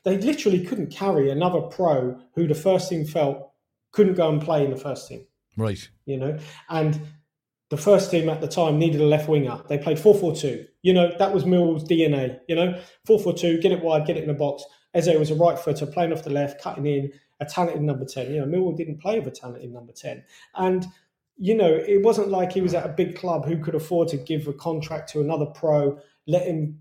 they 0.03 0.17
literally 0.17 0.63
couldn't 0.63 0.87
carry 0.87 1.29
another 1.29 1.61
pro 1.61 2.19
who 2.33 2.47
the 2.47 2.55
first 2.55 2.89
team 2.89 3.05
felt 3.05 3.51
couldn't 3.91 4.15
go 4.15 4.29
and 4.29 4.41
play 4.41 4.65
in 4.65 4.71
the 4.71 4.77
first 4.77 5.07
team. 5.07 5.25
Right. 5.57 5.89
You 6.05 6.17
know, 6.17 6.39
and 6.69 6.99
the 7.71 7.77
first 7.77 8.11
team 8.11 8.27
at 8.27 8.41
the 8.41 8.47
time 8.49 8.77
needed 8.77 8.99
a 8.99 9.05
left 9.05 9.29
winger. 9.29 9.61
They 9.69 9.77
played 9.77 9.97
4 9.97 10.13
4 10.13 10.35
2. 10.35 10.65
You 10.81 10.93
know, 10.93 11.13
that 11.17 11.33
was 11.33 11.45
Mill's 11.45 11.85
DNA. 11.85 12.37
You 12.49 12.55
know, 12.55 12.79
4 13.05 13.17
4 13.17 13.33
2, 13.33 13.61
get 13.61 13.71
it 13.71 13.81
wide, 13.81 14.05
get 14.05 14.17
it 14.17 14.23
in 14.23 14.27
the 14.27 14.33
box. 14.33 14.63
Eze 14.93 15.17
was 15.17 15.31
a 15.31 15.35
right 15.35 15.57
footer, 15.57 15.85
playing 15.85 16.11
off 16.11 16.25
the 16.25 16.31
left, 16.31 16.61
cutting 16.61 16.85
in, 16.85 17.13
a 17.39 17.45
talented 17.45 17.81
number 17.81 18.03
10. 18.03 18.29
You 18.29 18.41
know, 18.41 18.45
Millwall 18.45 18.75
didn't 18.75 19.01
play 19.01 19.19
with 19.19 19.27
a 19.29 19.31
talented 19.31 19.71
number 19.71 19.93
10. 19.93 20.21
And, 20.55 20.85
you 21.37 21.55
know, 21.55 21.73
it 21.73 22.03
wasn't 22.03 22.27
like 22.27 22.51
he 22.51 22.59
was 22.59 22.73
at 22.73 22.85
a 22.85 22.89
big 22.89 23.15
club 23.15 23.45
who 23.45 23.57
could 23.57 23.73
afford 23.73 24.09
to 24.09 24.17
give 24.17 24.49
a 24.49 24.53
contract 24.53 25.09
to 25.13 25.21
another 25.21 25.45
pro, 25.45 25.97
let 26.27 26.45
him 26.45 26.77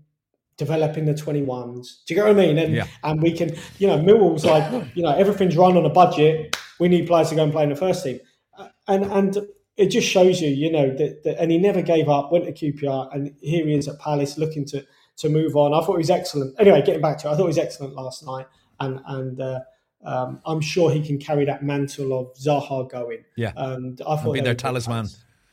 develop 0.57 0.97
in 0.97 1.05
the 1.05 1.13
21s. 1.13 2.03
Do 2.05 2.13
you 2.13 2.15
get 2.15 2.27
what 2.27 2.37
I 2.37 2.47
mean? 2.47 2.57
And 2.57 2.75
yeah. 2.75 2.87
and 3.05 3.21
we 3.21 3.31
can, 3.31 3.55
you 3.79 3.87
know, 3.87 3.97
Millwall's 3.97 4.43
like, 4.43 4.69
you 4.93 5.03
know, 5.03 5.15
everything's 5.15 5.55
run 5.55 5.77
on 5.77 5.85
a 5.85 5.89
budget. 5.89 6.57
We 6.81 6.89
need 6.89 7.07
players 7.07 7.29
to 7.29 7.35
go 7.35 7.43
and 7.43 7.53
play 7.53 7.63
in 7.63 7.69
the 7.69 7.77
first 7.77 8.03
team. 8.03 8.19
Uh, 8.57 8.67
and 8.89 9.05
and 9.05 9.37
it 9.81 9.89
just 9.89 10.07
shows 10.07 10.41
you, 10.41 10.49
you 10.49 10.71
know, 10.71 10.95
that, 10.95 11.23
that 11.23 11.39
and 11.39 11.51
he 11.51 11.57
never 11.57 11.81
gave 11.81 12.07
up, 12.07 12.31
went 12.31 12.45
to 12.45 12.53
QPR, 12.53 13.13
and 13.13 13.35
here 13.41 13.65
he 13.65 13.73
is 13.73 13.87
at 13.87 13.99
Palace 13.99 14.37
looking 14.37 14.65
to 14.65 14.85
to 15.17 15.29
move 15.29 15.55
on. 15.55 15.73
I 15.73 15.85
thought 15.85 15.93
he 15.93 15.97
was 15.99 16.09
excellent. 16.09 16.55
Anyway, 16.59 16.81
getting 16.83 17.01
back 17.01 17.17
to 17.19 17.27
it, 17.27 17.31
I 17.31 17.33
thought 17.35 17.43
he 17.43 17.47
was 17.47 17.57
excellent 17.57 17.95
last 17.95 18.25
night. 18.25 18.47
And 18.79 18.99
and 19.05 19.41
uh, 19.41 19.59
um, 20.03 20.41
I'm 20.45 20.61
sure 20.61 20.91
he 20.91 21.05
can 21.05 21.17
carry 21.17 21.45
that 21.45 21.63
mantle 21.63 22.17
of 22.17 22.33
Zaha 22.35 22.89
going. 22.89 23.23
Yeah. 23.35 23.53
And 23.55 24.01
I 24.07 24.17
thought 24.17 24.33
be 24.33 24.41
their 24.41 24.55
talisman. 24.55 25.07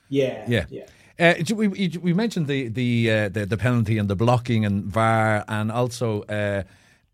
Yeah. 0.09 0.45
Yeah. 0.49 0.67
Yeah. 0.71 0.87
Uh, 1.21 1.35
we, 1.55 1.69
we 2.01 2.13
mentioned 2.13 2.47
the 2.47 2.69
the, 2.69 3.11
uh, 3.11 3.29
the, 3.29 3.45
the 3.45 3.57
penalty 3.57 3.99
and 3.99 4.09
the 4.09 4.15
blocking 4.15 4.65
and 4.65 4.85
VAR 4.85 5.45
and 5.49 5.73
also 5.73 6.23
uh, 6.23 6.63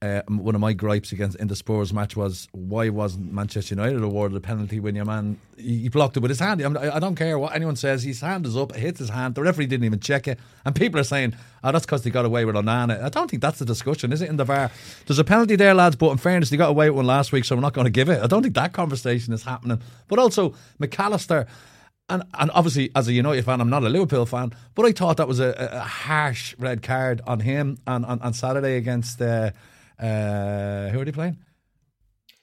uh, 0.05 0.23
one 0.29 0.55
of 0.55 0.61
my 0.61 0.75
gripes 0.75 1.13
against 1.13 1.39
in 1.39 1.49
the 1.49 1.57
Spurs 1.57 1.91
match 1.93 2.15
was 2.15 2.47
why 2.53 2.91
wasn't 2.91 3.33
Manchester 3.33 3.75
United 3.75 4.03
awarded 4.03 4.37
a 4.37 4.41
penalty 4.41 4.79
when 4.79 4.95
your 4.95 5.07
man 5.07 5.39
he 5.57 5.89
blocked 5.89 6.17
it 6.19 6.21
with 6.21 6.31
his 6.31 6.41
hand? 6.41 6.61
I, 6.77 6.97
I 6.97 6.99
don't 6.99 7.15
care 7.15 7.39
what 7.39 7.55
anyone 7.55 7.77
says. 7.77 8.03
His 8.03 8.21
hand 8.21 8.45
is 8.45 8.55
up, 8.55 8.77
it 8.77 8.81
hits 8.81 8.99
his 8.99 9.09
hand. 9.09 9.35
The 9.35 9.43
referee 9.43 9.67
didn't 9.67 9.85
even 9.85 10.01
check 10.01 10.29
it, 10.29 10.39
and 10.67 10.75
people 10.75 11.01
are 11.01 11.05
saying, 11.05 11.35
"Oh, 11.63 11.73
that's 11.73 11.87
because 11.87 12.03
they 12.03 12.11
got 12.11 12.27
away 12.27 12.45
with 12.45 12.55
Onana." 12.55 13.03
I 13.03 13.09
don't 13.09 13.31
think 13.31 13.41
that's 13.41 13.59
the 13.59 13.65
discussion, 13.65 14.13
is 14.13 14.21
it? 14.21 14.29
In 14.29 14.37
the 14.37 14.45
VAR, 14.45 14.71
there's 15.07 15.19
a 15.19 15.25
penalty 15.25 15.57
there, 15.57 15.73
lads. 15.73 15.97
But 15.97 16.11
in 16.11 16.19
fairness, 16.19 16.51
they 16.51 16.59
got 16.59 16.71
away 16.71 16.91
with 16.91 16.97
one 16.97 17.07
last 17.07 17.33
week, 17.33 17.47
so 17.47 17.57
we're 17.57 17.63
not 17.63 17.73
going 17.73 17.87
to 17.87 17.91
give 17.91 18.11
it. 18.11 18.23
I 18.23 18.27
don't 18.27 18.43
think 18.43 18.55
that 18.57 18.75
conversation 18.75 19.33
is 19.33 19.45
happening. 19.45 19.81
But 20.09 20.19
also 20.19 20.55
McAllister. 20.81 21.47
And, 22.11 22.23
and 22.35 22.51
obviously, 22.51 22.91
as 22.95 23.09
a 23.09 23.15
United 23.15 23.47
fan, 23.47 23.63
I'm 23.63 23.71
not 23.71 23.83
a 23.83 23.89
Liverpool 23.89 24.27
fan, 24.27 24.53
but 24.75 24.85
I 24.85 24.93
thought 24.93 25.17
that 25.17 25.27
was 25.27 25.41
a, 25.41 25.55
a 25.57 25.81
harsh 25.81 26.55
red 26.59 26.83
card 26.83 27.23
on 27.27 27.41
him 27.41 27.79
on, 27.87 28.05
on, 28.05 28.21
on 28.21 28.35
Saturday 28.35 28.77
against 28.77 29.23
uh, 29.23 29.53
uh, 29.99 30.89
who 30.91 31.01
are 31.01 31.05
they 31.05 31.13
playing? 31.13 31.39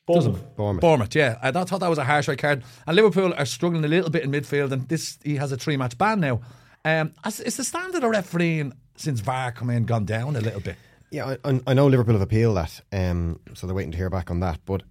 Bournemouth. 0.07 0.55
Bournemouth. 0.55 0.81
Bournemouth, 0.81 1.15
yeah. 1.15 1.37
I 1.41 1.51
thought 1.51 1.79
that 1.79 1.89
was 1.89 1.97
a 1.99 2.03
harsh 2.03 2.27
red 2.27 2.37
card. 2.39 2.63
And 2.87 2.95
Liverpool 2.95 3.33
are 3.37 3.45
struggling 3.45 3.85
a 3.85 3.87
little 3.87 4.09
bit 4.09 4.23
in 4.23 4.31
midfield, 4.31 4.71
and 4.71 4.87
this 4.89 5.17
he 5.23 5.35
has 5.35 5.51
a 5.51 5.57
three 5.57 5.77
match 5.77 5.97
ban 5.97 6.19
now. 6.19 6.41
Um, 6.83 7.13
has- 7.23 7.39
is 7.39 7.57
the 7.57 7.63
standard 7.63 8.03
of 8.03 8.09
refereeing 8.09 8.73
since 8.95 9.19
VAR 9.19 9.51
come 9.51 9.69
in 9.69 9.85
gone 9.85 10.05
down 10.05 10.35
a 10.35 10.41
little 10.41 10.59
bit? 10.61 10.75
Yeah, 11.11 11.35
I, 11.43 11.49
I- 11.49 11.61
I 11.67 11.73
know 11.73 11.87
Liverpool 11.87 12.13
have 12.15 12.21
appealed 12.21 12.57
that, 12.57 12.81
um, 12.91 13.39
so 13.53 13.67
they're 13.67 13.75
waiting 13.75 13.91
to 13.91 13.97
hear 13.97 14.09
back 14.09 14.31
on 14.31 14.39
that. 14.41 14.59
But 14.65 14.83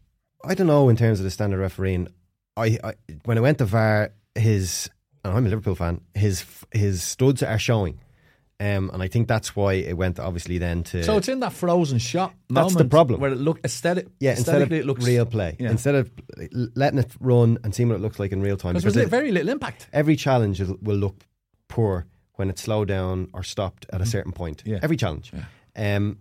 I 0.45 0.55
don't 0.55 0.69
know 0.69 0.89
in 0.89 0.97
terms 0.97 1.19
of 1.21 1.25
the 1.25 1.31
standard 1.31 1.59
refereeing. 1.59 2.09
I, 2.57 2.79
I 2.85 2.95
when 3.25 3.37
I 3.37 3.41
went 3.41 3.59
to 3.59 3.65
VAR, 3.65 4.13
his 4.35 4.89
and 5.25 5.35
I'm 5.37 5.45
a 5.47 5.49
Liverpool 5.49 5.75
fan. 5.75 6.01
His 6.15 6.45
his 6.73 7.03
studs 7.03 7.43
are 7.43 7.59
showing, 7.59 7.99
um, 8.61 8.91
and 8.93 9.03
I 9.03 9.09
think 9.09 9.27
that's 9.27 9.57
why 9.57 9.73
it 9.75 9.97
went 9.97 10.21
obviously 10.21 10.59
then 10.59 10.83
to 10.85 11.03
So 11.03 11.17
it's 11.17 11.29
in 11.29 11.41
that 11.41 11.53
frozen 11.55 11.99
shot. 11.99 12.35
That's 12.49 12.75
the 12.75 12.85
problem. 12.85 13.21
Where 13.21 13.33
it 13.33 13.39
look 13.39 13.59
aesthetic. 13.65 14.07
yeah 14.21 14.33
instead 14.33 14.63
of 14.63 14.71
it 14.73 14.85
looks 14.87 15.05
real 15.05 15.27
play 15.27 15.57
Yeah. 15.59 15.71
instead 15.71 15.95
of 15.95 16.11
letting 16.77 16.99
it 16.99 17.11
run 17.21 17.59
and 17.65 17.75
seeing 17.75 17.89
what 17.89 17.97
it 17.97 18.01
looks 18.03 18.19
like 18.19 18.33
in 18.33 18.41
real 18.43 18.57
time. 18.57 18.75
Because 18.75 18.95
there's 18.95 19.09
very 19.09 19.33
little 19.33 19.49
impact. 19.49 19.89
every 19.93 20.17
challenge 20.17 20.61
will 20.61 20.97
look 20.97 21.25
poor 21.69 22.07
when 22.35 22.51
it's 22.51 22.63
slowed 22.63 22.89
down 22.89 23.29
or 23.33 23.43
stopped 23.43 23.87
at 23.93 24.01
a 24.01 24.07
certain 24.07 24.33
point. 24.33 24.59
Mm-hmm. 24.59 24.71
Yeah. 24.71 24.79
Every 24.83 24.97
challenge. 24.97 25.33
Um, 25.77 26.19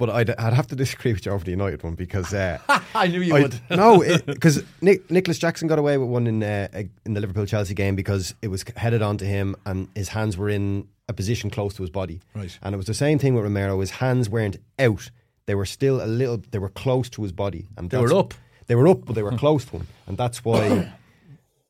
but 0.00 0.08
I'd, 0.08 0.30
I'd 0.30 0.54
have 0.54 0.66
to 0.68 0.74
disagree 0.74 1.12
with 1.12 1.26
you 1.26 1.32
over 1.32 1.44
the 1.44 1.50
United 1.50 1.82
one 1.82 1.94
because 1.94 2.32
uh, 2.32 2.58
I 2.94 3.06
knew 3.06 3.20
you 3.20 3.36
I- 3.36 3.42
would. 3.42 3.60
no, 3.70 4.02
because 4.26 4.64
Nick, 4.80 5.08
Nicolas 5.10 5.38
Jackson 5.38 5.68
got 5.68 5.78
away 5.78 5.98
with 5.98 6.08
one 6.08 6.26
in 6.26 6.42
uh, 6.42 6.68
in 7.04 7.12
the 7.14 7.20
Liverpool 7.20 7.44
Chelsea 7.44 7.74
game 7.74 7.94
because 7.94 8.34
it 8.40 8.48
was 8.48 8.64
headed 8.76 9.02
onto 9.02 9.26
him 9.26 9.54
and 9.66 9.88
his 9.94 10.08
hands 10.08 10.38
were 10.38 10.48
in 10.48 10.88
a 11.06 11.12
position 11.12 11.50
close 11.50 11.74
to 11.74 11.82
his 11.82 11.90
body. 11.90 12.20
Right. 12.34 12.58
And 12.62 12.74
it 12.74 12.78
was 12.78 12.86
the 12.86 12.94
same 12.94 13.18
thing 13.18 13.34
with 13.34 13.44
Romero. 13.44 13.78
His 13.80 13.90
hands 13.90 14.30
weren't 14.30 14.56
out; 14.78 15.10
they 15.44 15.54
were 15.54 15.66
still 15.66 16.02
a 16.02 16.06
little. 16.06 16.40
They 16.50 16.58
were 16.58 16.70
close 16.70 17.10
to 17.10 17.22
his 17.22 17.32
body, 17.32 17.68
and 17.76 17.90
They 17.90 17.98
were 17.98 18.14
up. 18.14 18.32
They 18.68 18.74
were 18.74 18.88
up, 18.88 19.04
but 19.04 19.14
they 19.16 19.22
were 19.22 19.36
close 19.36 19.64
to 19.66 19.72
him, 19.72 19.86
and 20.06 20.16
that's 20.16 20.44
why 20.44 20.90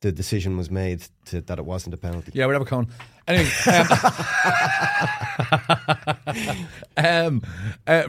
the 0.01 0.13
decision 0.13 0.57
was 0.57 0.71
made 0.71 1.05
to, 1.27 1.41
that 1.43 1.59
it 1.59 1.65
wasn't 1.65 1.95
a 1.95 1.97
penalty. 1.97 2.33
Yeah, 2.35 2.47
whatever, 2.47 2.65
Con. 2.65 2.89
Anyway, 3.29 3.51
um, 3.67 3.87
um, 6.97 7.43
uh, 7.87 8.09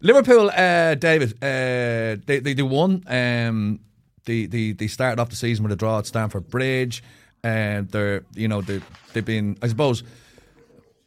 Liverpool, 0.00 0.50
uh, 0.50 0.94
David, 0.94 1.32
uh, 1.42 2.20
they 2.26 2.40
they 2.40 2.54
do 2.54 2.66
one. 2.66 3.02
Um, 3.06 3.80
they, 4.24 4.46
they 4.46 4.72
they 4.72 4.86
started 4.86 5.20
off 5.20 5.30
the 5.30 5.36
season 5.36 5.62
with 5.62 5.72
a 5.72 5.76
draw 5.76 5.98
at 5.98 6.06
Stamford 6.06 6.48
Bridge, 6.48 7.02
and 7.42 7.88
they're 7.88 8.22
you 8.34 8.48
know 8.48 8.60
they 8.60 8.80
they've 9.12 9.24
been 9.24 9.56
I 9.62 9.68
suppose 9.68 10.02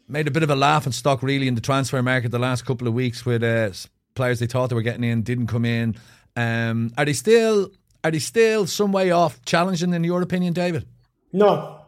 made 0.07 0.27
a 0.27 0.31
bit 0.31 0.43
of 0.43 0.49
a 0.49 0.55
laugh 0.55 0.85
and 0.85 0.93
stock 0.93 1.23
really 1.23 1.47
in 1.47 1.55
the 1.55 1.61
transfer 1.61 2.01
market 2.03 2.29
the 2.29 2.39
last 2.39 2.65
couple 2.65 2.87
of 2.87 2.93
weeks 2.93 3.25
with 3.25 3.41
uh, 3.41 3.69
players 4.15 4.39
they 4.39 4.45
thought 4.45 4.67
they 4.67 4.75
were 4.75 4.81
getting 4.81 5.03
in 5.03 5.21
didn't 5.21 5.47
come 5.47 5.65
in. 5.65 5.95
Um, 6.35 6.91
are 6.97 7.05
they 7.05 7.13
still 7.13 7.69
are 8.03 8.11
they 8.11 8.19
still 8.19 8.65
some 8.67 8.91
way 8.91 9.11
off 9.11 9.43
challenging 9.45 9.93
in 9.93 10.03
your 10.03 10.21
opinion, 10.21 10.53
David? 10.53 10.85
No, 11.31 11.79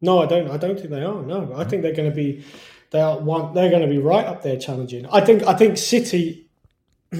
no, 0.00 0.20
I 0.22 0.26
don't. 0.26 0.50
I 0.50 0.56
don't 0.56 0.76
think 0.76 0.90
they 0.90 1.02
are. 1.02 1.22
No, 1.22 1.52
I 1.56 1.64
think 1.64 1.82
they're 1.82 1.94
going 1.94 2.10
to 2.10 2.14
be. 2.14 2.44
They 2.90 3.00
are 3.00 3.18
one. 3.18 3.54
They're 3.54 3.70
going 3.70 3.82
to 3.82 3.88
be 3.88 3.98
right 3.98 4.26
up 4.26 4.42
there 4.42 4.56
challenging. 4.58 5.06
I 5.06 5.20
think. 5.20 5.42
I 5.44 5.54
think 5.54 5.76
City. 5.78 6.48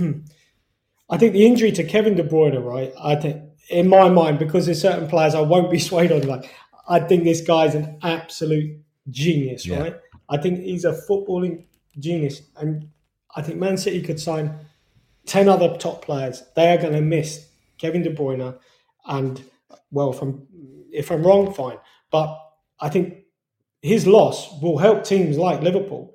I 1.10 1.16
think 1.16 1.32
the 1.32 1.46
injury 1.46 1.72
to 1.72 1.84
Kevin 1.84 2.14
De 2.16 2.22
Bruyne, 2.22 2.62
right? 2.62 2.92
I 3.02 3.14
think 3.16 3.42
in 3.70 3.88
my 3.88 4.08
mind 4.08 4.38
because 4.38 4.66
there's 4.66 4.80
certain 4.80 5.08
players 5.08 5.34
I 5.34 5.40
won't 5.40 5.70
be 5.70 5.78
swayed 5.88 6.12
on. 6.12 6.22
Like 6.22 6.50
I 6.88 7.00
think 7.00 7.24
this 7.24 7.40
guy's 7.40 7.74
an 7.74 7.98
absolute 8.02 8.78
genius, 9.10 9.66
Yeah. 9.66 9.80
right? 9.80 9.96
I 10.28 10.36
think 10.36 10.60
he's 10.60 10.84
a 10.84 10.92
footballing 11.08 11.64
genius, 11.98 12.42
and 12.58 12.90
I 13.34 13.40
think 13.42 13.58
Man 13.58 13.78
City 13.78 14.02
could 14.02 14.20
sign 14.20 14.58
ten 15.24 15.48
other 15.48 15.74
top 15.76 16.04
players. 16.04 16.42
They 16.54 16.68
are 16.70 16.76
going 16.78 16.92
to 16.92 17.00
miss 17.00 17.47
Kevin 17.78 18.02
De 18.02 18.14
Bruyne, 18.14 18.58
and 19.06 19.42
well, 19.90 20.10
if 20.12 20.22
I'm 20.22 20.46
if 20.92 21.10
I'm 21.10 21.26
wrong, 21.26 21.52
fine. 21.52 21.78
But 22.10 22.38
I 22.80 22.88
think 22.88 23.24
his 23.82 24.06
loss 24.06 24.60
will 24.60 24.78
help 24.78 25.04
teams 25.04 25.36
like 25.36 25.62
Liverpool 25.62 26.14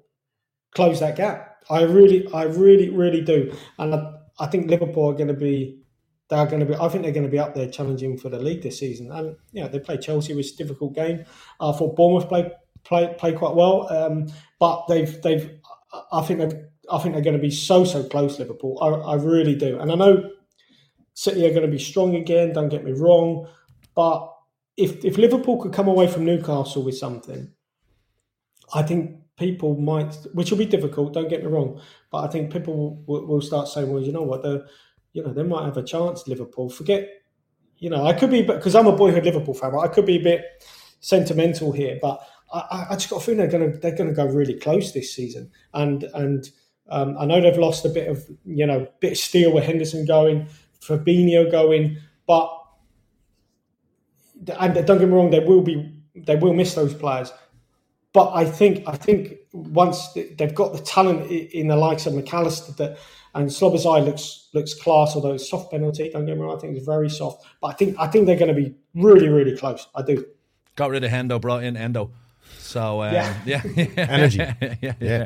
close 0.75 0.99
that 0.99 1.15
gap. 1.15 1.63
I 1.69 1.83
really, 1.83 2.27
I 2.33 2.43
really, 2.43 2.89
really 2.89 3.21
do, 3.21 3.55
and 3.77 3.95
I, 3.95 4.13
I 4.39 4.47
think 4.47 4.69
Liverpool 4.69 5.09
are 5.09 5.13
going 5.13 5.27
to 5.29 5.33
be. 5.33 5.79
They're 6.29 6.45
going 6.45 6.61
to 6.61 6.65
be. 6.65 6.75
I 6.75 6.89
think 6.89 7.03
they're 7.03 7.11
going 7.11 7.25
to 7.25 7.31
be 7.31 7.39
up 7.39 7.53
there 7.53 7.69
challenging 7.69 8.17
for 8.17 8.29
the 8.29 8.39
league 8.39 8.63
this 8.63 8.79
season. 8.79 9.11
And 9.11 9.35
yeah, 9.51 9.67
they 9.67 9.79
play 9.79 9.97
Chelsea, 9.97 10.33
which 10.33 10.47
is 10.47 10.53
a 10.53 10.57
difficult 10.57 10.95
game. 10.95 11.25
I 11.59 11.71
thought 11.73 11.95
Bournemouth 11.95 12.27
played 12.27 12.51
play 12.83 13.13
play 13.17 13.33
quite 13.33 13.55
well, 13.55 13.91
um, 13.93 14.27
but 14.59 14.85
they've 14.87 15.21
they've. 15.21 15.51
I 16.11 16.21
think 16.21 16.39
they've. 16.39 16.59
I 16.91 16.97
think 16.97 17.13
they're 17.13 17.23
going 17.23 17.37
to 17.37 17.41
be 17.41 17.51
so 17.51 17.83
so 17.85 18.03
close. 18.03 18.39
Liverpool, 18.39 18.77
I, 18.81 19.11
I 19.11 19.15
really 19.15 19.55
do, 19.55 19.79
and 19.79 19.91
I 19.91 19.95
know 19.95 20.29
City 21.13 21.45
are 21.45 21.49
going 21.51 21.61
to 21.65 21.67
be 21.71 21.79
strong 21.79 22.15
again. 22.15 22.53
Don't 22.53 22.69
get 22.69 22.83
me 22.83 22.91
wrong, 22.91 23.47
but 23.95 24.29
if 24.77 25.03
if 25.05 25.17
Liverpool 25.17 25.61
could 25.61 25.73
come 25.73 25.87
away 25.87 26.07
from 26.07 26.25
Newcastle 26.25 26.83
with 26.83 26.97
something, 26.97 27.51
I 28.73 28.83
think 28.83 29.17
people 29.37 29.75
might, 29.79 30.15
which 30.33 30.51
will 30.51 30.57
be 30.57 30.65
difficult. 30.65 31.13
Don't 31.13 31.29
get 31.29 31.41
me 31.43 31.49
wrong, 31.49 31.79
but 32.11 32.23
I 32.23 32.27
think 32.27 32.51
people 32.51 33.03
will, 33.07 33.25
will 33.27 33.41
start 33.41 33.67
saying, 33.67 33.91
"Well, 33.91 34.01
you 34.01 34.11
know 34.11 34.23
what? 34.23 34.41
The, 34.41 34.65
you 35.13 35.23
know, 35.23 35.33
they 35.33 35.43
might 35.43 35.65
have 35.65 35.77
a 35.77 35.83
chance." 35.83 36.27
Liverpool, 36.27 36.69
forget, 36.69 37.07
you 37.77 37.89
know, 37.89 38.05
I 38.05 38.13
could 38.13 38.31
be 38.31 38.41
because 38.41 38.75
I'm 38.75 38.87
a 38.87 38.95
boyhood 38.95 39.25
Liverpool 39.25 39.53
fan. 39.53 39.73
I 39.79 39.87
could 39.87 40.05
be 40.05 40.17
a 40.17 40.23
bit 40.23 40.43
sentimental 40.99 41.71
here, 41.71 41.99
but 42.01 42.19
I, 42.53 42.59
I- 42.59 42.87
I 42.91 42.95
just 42.95 43.09
got 43.09 43.17
a 43.17 43.25
feeling 43.25 43.39
they're 43.39 43.47
going 43.59 43.71
to 43.71 43.77
they're 43.77 43.95
going 43.95 44.09
to 44.09 44.15
go 44.15 44.25
really 44.25 44.55
close 44.55 44.93
this 44.93 45.13
season, 45.15 45.51
and 45.73 46.03
and. 46.15 46.49
Um, 46.89 47.17
I 47.17 47.23
know 47.25 47.39
they've 47.39 47.57
lost 47.57 47.85
a 47.85 47.89
bit 47.89 48.09
of, 48.09 48.21
you 48.43 48.65
know, 48.67 48.85
bit 48.99 49.13
of 49.13 49.17
steel 49.17 49.53
with 49.53 49.63
Henderson 49.63 50.05
going, 50.05 50.49
Fabinho 50.87 51.49
going, 51.49 51.97
but 52.27 52.49
and 54.59 54.73
don't 54.85 54.99
get 54.99 55.07
me 55.07 55.13
wrong, 55.13 55.29
they 55.29 55.39
will 55.39 55.61
be 55.61 55.91
they 56.15 56.35
will 56.35 56.53
miss 56.53 56.75
those 56.75 56.93
players. 56.93 57.31
But 58.13 58.33
I 58.33 58.45
think 58.45 58.87
I 58.87 58.95
think 58.95 59.37
once 59.53 60.09
they've 60.13 60.53
got 60.53 60.73
the 60.73 60.79
talent 60.79 61.29
in 61.31 61.67
the 61.67 61.75
likes 61.75 62.05
of 62.05 62.13
McAllister 62.13 62.75
that 62.77 62.97
and 63.35 63.49
Szoboszlai 63.49 64.05
looks 64.05 64.49
looks 64.53 64.73
class, 64.73 65.15
although 65.15 65.33
it's 65.33 65.49
soft 65.49 65.71
penalty. 65.71 66.09
Don't 66.09 66.25
get 66.25 66.37
me 66.37 66.43
wrong, 66.43 66.55
I 66.55 66.59
think 66.59 66.77
it's 66.77 66.85
very 66.85 67.09
soft. 67.09 67.45
But 67.61 67.67
I 67.67 67.73
think 67.73 67.95
I 67.99 68.07
think 68.07 68.27
they're 68.27 68.37
going 68.37 68.53
to 68.55 68.61
be 68.61 68.75
really 68.93 69.29
really 69.29 69.57
close. 69.57 69.87
I 69.95 70.03
do. 70.03 70.25
Got 70.75 70.91
rid 70.91 71.03
of 71.03 71.11
Hendo, 71.11 71.39
brought 71.41 71.63
in 71.63 71.77
Endo. 71.77 72.11
So 72.59 73.03
yeah, 73.03 73.35
Yeah. 73.45 73.61
yeah, 73.75 73.87
Energy. 73.97 74.37
yeah, 74.61 74.75
yeah. 74.81 74.93
Yeah. 74.99 75.25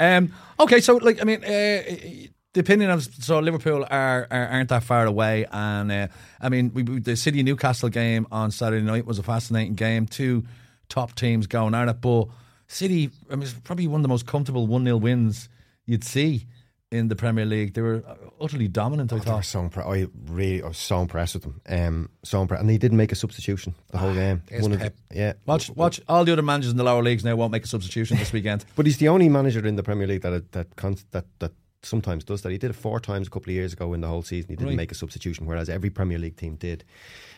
Um, 0.00 0.32
okay, 0.58 0.80
so 0.80 0.96
like 0.96 1.20
I 1.20 1.24
mean, 1.24 1.44
uh, 1.44 2.32
the 2.54 2.60
opinion 2.60 2.90
of 2.90 3.04
so 3.04 3.38
Liverpool 3.38 3.84
are, 3.90 4.26
are 4.30 4.46
aren't 4.48 4.70
that 4.70 4.82
far 4.82 5.04
away, 5.06 5.44
and 5.52 5.92
uh, 5.92 6.08
I 6.40 6.48
mean, 6.48 6.72
we, 6.72 6.82
the 7.00 7.16
City 7.16 7.42
Newcastle 7.42 7.90
game 7.90 8.26
on 8.32 8.50
Saturday 8.50 8.84
night 8.84 9.04
was 9.06 9.18
a 9.18 9.22
fascinating 9.22 9.74
game. 9.74 10.06
Two 10.06 10.44
top 10.88 11.14
teams 11.14 11.46
going 11.46 11.74
at 11.74 11.88
it, 11.88 12.00
but 12.00 12.28
City, 12.66 13.10
I 13.30 13.34
mean, 13.36 13.42
it's 13.42 13.52
probably 13.52 13.86
one 13.86 14.00
of 14.00 14.02
the 14.02 14.08
most 14.08 14.26
comfortable 14.26 14.66
one 14.66 14.84
0 14.84 14.96
wins 14.96 15.48
you'd 15.86 16.04
see 16.04 16.46
in 16.90 17.08
the 17.08 17.16
Premier 17.16 17.44
League. 17.44 17.74
They 17.74 17.82
were 17.82 18.02
utterly 18.40 18.68
dominant. 18.68 19.12
I 19.12 19.18
They 19.18 19.24
thought. 19.24 19.44
so 19.44 19.60
impre- 19.68 19.84
I 19.86 20.06
really 20.30 20.62
I 20.62 20.68
was 20.68 20.78
so 20.78 21.00
impressed 21.00 21.34
with 21.34 21.42
them. 21.42 21.60
Um, 21.68 22.08
so 22.22 22.40
impressed, 22.40 22.60
and 22.60 22.70
they 22.70 22.78
didn't 22.78 22.96
make 22.98 23.10
a 23.12 23.16
substitution 23.16 23.74
the 23.90 23.98
whole 23.98 24.14
game. 24.14 24.42
of 24.52 24.62
the- 24.70 24.92
yeah, 25.12 25.32
Watch, 25.44 25.70
watch 25.70 26.00
all 26.08 26.24
the 26.24 26.32
other 26.32 26.42
managers 26.42 26.70
in 26.70 26.76
the 26.76 26.84
lower 26.84 27.02
leagues 27.02 27.24
now 27.24 27.34
won't 27.36 27.52
make 27.52 27.64
a 27.64 27.68
substitution 27.68 28.16
this 28.16 28.32
weekend. 28.32 28.64
But 28.76 28.86
he's 28.86 28.98
the 28.98 29.08
only 29.08 29.28
manager 29.28 29.66
in 29.66 29.74
the 29.76 29.82
Premier 29.82 30.06
League 30.06 30.22
that 30.22 30.52
that 30.52 30.76
cons- 30.76 31.04
that 31.10 31.26
that 31.40 31.52
sometimes 31.84 32.24
does 32.24 32.42
that. 32.42 32.52
He 32.52 32.58
did 32.58 32.70
it 32.70 32.74
four 32.76 33.00
times 33.00 33.26
a 33.26 33.30
couple 33.30 33.50
of 33.50 33.54
years 33.54 33.72
ago 33.72 33.92
in 33.92 34.00
the 34.00 34.08
whole 34.08 34.22
season. 34.22 34.50
He 34.50 34.56
didn't 34.56 34.68
Right. 34.68 34.76
make 34.76 34.92
a 34.92 34.94
substitution, 34.94 35.46
whereas 35.46 35.68
every 35.68 35.90
Premier 35.90 36.18
League 36.18 36.36
team 36.36 36.56
did. 36.56 36.84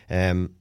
Um, 0.09 0.51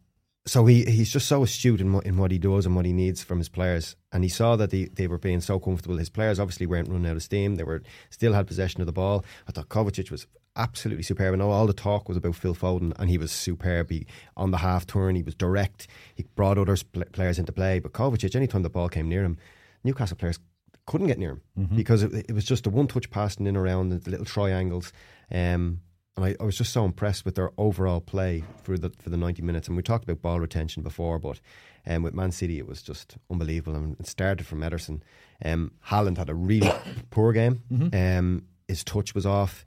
so 0.46 0.64
he 0.66 0.84
he's 0.84 1.10
just 1.10 1.26
so 1.26 1.42
astute 1.42 1.80
in 1.80 1.92
what, 1.92 2.06
in 2.06 2.16
what 2.18 2.30
he 2.30 2.38
does 2.38 2.66
and 2.66 2.76
what 2.76 2.84
he 2.84 2.92
needs 2.92 3.22
from 3.22 3.38
his 3.38 3.48
players. 3.48 3.96
And 4.12 4.22
he 4.22 4.28
saw 4.30 4.54
that 4.56 4.70
they, 4.70 4.84
they 4.84 5.08
were 5.08 5.18
being 5.18 5.40
so 5.40 5.58
comfortable. 5.58 5.96
His 5.96 6.08
players 6.08 6.38
obviously 6.38 6.66
weren't 6.66 6.88
running 6.88 7.10
out 7.10 7.16
of 7.16 7.22
steam. 7.24 7.56
They 7.56 7.64
were 7.64 7.82
still 8.10 8.32
had 8.32 8.46
possession 8.46 8.80
of 8.80 8.86
the 8.86 8.92
ball. 8.92 9.24
I 9.48 9.52
thought 9.52 9.68
Kovacic 9.68 10.10
was 10.12 10.26
absolutely 10.54 11.02
superb. 11.02 11.34
I 11.34 11.36
know 11.36 11.50
all 11.50 11.66
the 11.66 11.72
talk 11.72 12.08
was 12.08 12.16
about 12.16 12.36
Phil 12.36 12.54
Foden, 12.54 12.92
and 12.98 13.10
he 13.10 13.18
was 13.18 13.32
superb. 13.32 13.90
He, 13.90 14.06
on 14.36 14.52
the 14.52 14.58
half 14.58 14.86
turn, 14.86 15.16
he 15.16 15.22
was 15.24 15.34
direct. 15.34 15.88
He 16.14 16.24
brought 16.36 16.58
other 16.58 16.76
players 17.12 17.38
into 17.40 17.52
play. 17.52 17.80
But 17.80 17.92
Kovacic, 17.92 18.36
anytime 18.36 18.62
the 18.62 18.70
ball 18.70 18.88
came 18.88 19.08
near 19.08 19.24
him, 19.24 19.38
Newcastle 19.82 20.16
players 20.16 20.38
couldn't 20.86 21.06
get 21.08 21.18
near 21.18 21.30
him 21.32 21.40
Mm-hmm. 21.58 21.76
because 21.76 22.02
it, 22.02 22.12
it 22.28 22.32
was 22.32 22.44
just 22.44 22.66
a 22.66 22.70
one 22.70 22.86
touch 22.86 23.10
passing 23.10 23.46
in 23.46 23.56
around 23.56 23.88
the 23.90 24.10
little 24.10 24.26
triangles. 24.26 24.92
Um, 25.30 25.80
and 26.16 26.24
I, 26.24 26.36
I 26.40 26.44
was 26.44 26.56
just 26.56 26.72
so 26.72 26.84
impressed 26.84 27.24
with 27.26 27.34
their 27.34 27.50
overall 27.58 28.00
play 28.00 28.42
for 28.62 28.78
the 28.78 28.90
for 29.02 29.10
the 29.10 29.16
ninety 29.18 29.42
minutes. 29.42 29.68
And 29.68 29.76
we 29.76 29.82
talked 29.82 30.04
about 30.04 30.22
ball 30.22 30.40
retention 30.40 30.82
before, 30.82 31.18
but 31.18 31.40
um, 31.86 32.02
with 32.02 32.14
Man 32.14 32.32
City, 32.32 32.58
it 32.58 32.66
was 32.66 32.82
just 32.82 33.16
unbelievable. 33.30 33.76
And 33.76 33.96
it 34.00 34.06
started 34.06 34.46
from 34.46 34.60
Ederson. 34.62 35.02
Um, 35.44 35.72
Haaland 35.88 36.16
had 36.16 36.30
a 36.30 36.34
really 36.34 36.72
poor 37.10 37.32
game. 37.32 37.62
Mm-hmm. 37.70 37.94
Um, 38.18 38.42
his 38.66 38.82
touch 38.82 39.14
was 39.14 39.26
off. 39.26 39.66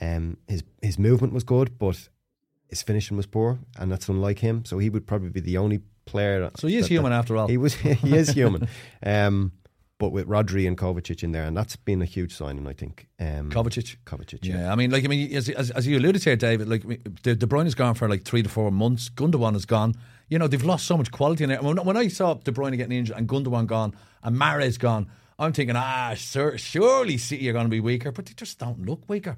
Um, 0.00 0.36
his 0.48 0.64
his 0.82 0.98
movement 0.98 1.32
was 1.32 1.44
good, 1.44 1.78
but 1.78 2.08
his 2.68 2.82
finishing 2.82 3.16
was 3.16 3.26
poor, 3.26 3.58
and 3.78 3.92
that's 3.92 4.08
unlike 4.08 4.40
him. 4.40 4.64
So 4.64 4.78
he 4.78 4.90
would 4.90 5.06
probably 5.06 5.28
be 5.30 5.40
the 5.40 5.58
only 5.58 5.80
player. 6.06 6.50
So 6.56 6.66
he 6.66 6.76
is 6.78 6.86
that- 6.86 6.92
human 6.94 7.12
that- 7.12 7.18
after 7.18 7.36
all. 7.36 7.46
He 7.46 7.56
was. 7.58 7.74
He 8.04 8.16
is 8.16 8.30
human. 8.30 8.66
Um, 9.06 9.52
but 9.98 10.10
with 10.10 10.26
Rodri 10.26 10.66
and 10.66 10.76
Kovacic 10.76 11.22
in 11.22 11.32
there, 11.32 11.44
and 11.44 11.56
that's 11.56 11.76
been 11.76 12.02
a 12.02 12.04
huge 12.04 12.34
signing, 12.34 12.66
I 12.66 12.72
think. 12.72 13.06
Um, 13.20 13.50
Kovacic. 13.50 13.96
Kovacic, 14.04 14.40
Yeah. 14.42 14.58
yeah. 14.62 14.72
I 14.72 14.74
mean, 14.74 14.90
like, 14.90 15.04
I 15.04 15.08
mean, 15.08 15.32
as, 15.34 15.48
as, 15.48 15.70
as 15.70 15.86
you 15.86 15.98
alluded 15.98 16.22
to 16.22 16.30
here, 16.30 16.36
David, 16.36 16.68
like, 16.68 16.84
I 16.84 16.88
mean, 16.88 17.02
De, 17.22 17.34
De 17.34 17.46
Bruyne 17.46 17.64
has 17.64 17.74
gone 17.74 17.94
for 17.94 18.08
like 18.08 18.24
three 18.24 18.42
to 18.42 18.48
four 18.48 18.70
months. 18.72 19.08
Gundogan 19.08 19.54
is 19.54 19.64
gone. 19.64 19.94
You 20.28 20.38
know, 20.38 20.48
they've 20.48 20.64
lost 20.64 20.86
so 20.86 20.96
much 20.96 21.12
quality 21.12 21.44
in 21.44 21.50
there. 21.50 21.62
When, 21.62 21.76
when 21.84 21.96
I 21.96 22.08
saw 22.08 22.34
De 22.34 22.50
Bruyne 22.50 22.76
getting 22.76 22.96
injured 22.98 23.16
and 23.16 23.28
Gundogan 23.28 23.66
gone 23.66 23.94
and 24.22 24.36
Mahrez 24.36 24.78
gone, 24.78 25.08
I'm 25.38 25.52
thinking, 25.52 25.76
ah, 25.76 26.14
sir, 26.16 26.56
surely 26.56 27.16
City 27.18 27.48
are 27.48 27.52
going 27.52 27.66
to 27.66 27.70
be 27.70 27.80
weaker, 27.80 28.10
but 28.12 28.26
they 28.26 28.34
just 28.34 28.58
don't 28.58 28.84
look 28.86 29.08
weaker. 29.08 29.36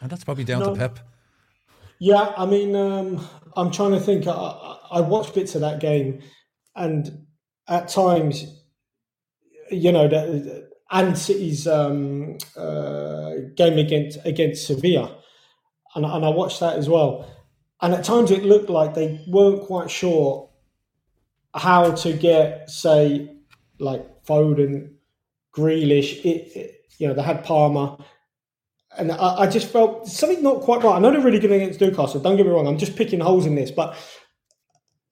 And 0.00 0.10
that's 0.10 0.24
probably 0.24 0.44
down 0.44 0.60
No. 0.60 0.72
to 0.74 0.78
Pep. 0.78 0.98
Yeah, 1.98 2.32
I 2.36 2.46
mean, 2.46 2.74
um, 2.74 3.26
I'm 3.56 3.70
trying 3.70 3.90
to 3.92 4.00
think. 4.00 4.26
I, 4.26 4.30
I 4.32 4.76
I 4.92 5.00
watched 5.02 5.34
bits 5.34 5.54
of 5.54 5.60
that 5.60 5.80
game, 5.80 6.20
and 6.74 7.26
at 7.68 7.88
times, 7.88 8.59
you 9.70 9.92
know, 9.92 10.08
the, 10.08 10.68
and 10.90 11.16
City's 11.16 11.66
um, 11.66 12.38
uh, 12.56 13.32
game 13.56 13.78
against 13.78 14.18
against 14.24 14.66
Sevilla, 14.66 15.16
and, 15.94 16.04
and 16.04 16.24
I 16.24 16.28
watched 16.28 16.60
that 16.60 16.76
as 16.76 16.88
well. 16.88 17.28
And 17.82 17.94
at 17.94 18.04
times, 18.04 18.30
it 18.30 18.44
looked 18.44 18.68
like 18.68 18.94
they 18.94 19.24
weren't 19.26 19.62
quite 19.62 19.90
sure 19.90 20.50
how 21.54 21.92
to 21.92 22.12
get, 22.12 22.68
say, 22.68 23.36
like 23.78 24.24
Foden, 24.24 24.94
Grealish. 25.56 26.24
It, 26.24 26.56
it, 26.56 26.74
you 26.98 27.08
know, 27.08 27.14
they 27.14 27.22
had 27.22 27.42
Palmer 27.42 27.96
and 28.96 29.12
I, 29.12 29.42
I 29.42 29.46
just 29.46 29.68
felt 29.68 30.06
something 30.06 30.42
not 30.42 30.62
quite 30.62 30.82
right. 30.82 30.96
I 30.96 30.98
know 30.98 31.10
they're 31.10 31.20
really 31.20 31.38
good 31.38 31.52
against 31.52 31.80
Newcastle. 31.80 32.20
Don't 32.20 32.36
get 32.36 32.46
me 32.46 32.52
wrong. 32.52 32.66
I'm 32.66 32.78
just 32.78 32.96
picking 32.96 33.20
holes 33.20 33.46
in 33.46 33.54
this, 33.54 33.70
but 33.70 33.96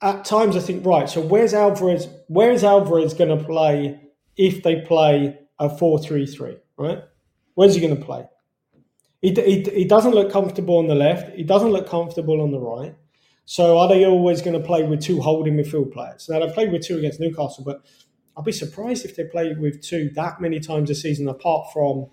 at 0.03 0.25
times 0.25 0.57
I 0.57 0.61
think 0.61 0.85
right. 0.85 1.09
So 1.09 1.21
where's 1.21 1.55
Alvarez? 1.55 2.09
Where 2.29 2.51
is 2.51 2.65
Alvarez 2.65 3.15
going 3.15 3.37
to 3.37 3.45
play 3.45 4.01
if 4.39 4.63
they 4.63 4.81
play 4.81 5.39
a 5.59 5.69
four-three-three? 5.69 6.57
Right? 6.79 7.03
Where's 7.55 7.75
he 7.75 7.81
going 7.81 7.97
to 7.97 8.05
play? 8.05 8.25
He, 9.21 9.35
he, 9.35 9.63
he 9.63 9.85
doesn't 9.85 10.13
look 10.13 10.31
comfortable 10.31 10.79
on 10.79 10.87
the 10.87 10.95
left. 10.95 11.35
He 11.35 11.43
doesn't 11.43 11.71
look 11.71 11.89
comfortable 11.89 12.41
on 12.41 12.53
the 12.53 12.61
right. 12.61 12.95
So 13.45 13.79
are 13.79 13.89
they 13.89 14.05
always 14.07 14.43
going 14.43 14.61
to 14.61 14.65
play 14.65 14.85
with 14.85 15.03
two 15.03 15.21
holding 15.21 15.55
midfield 15.55 15.93
players? 15.93 16.29
Now 16.29 16.39
they 16.39 16.53
played 16.53 16.71
with 16.71 16.87
two 16.87 16.99
against 16.99 17.19
Newcastle, 17.19 17.65
but 17.65 17.83
I'd 18.37 18.45
be 18.45 18.53
surprised 18.53 19.05
if 19.05 19.17
they 19.17 19.25
play 19.25 19.55
with 19.55 19.83
two 19.83 20.11
that 20.15 20.41
many 20.41 20.61
times 20.61 20.91
a 20.91 20.95
season, 20.95 21.29
apart 21.29 21.73
from 21.73 22.07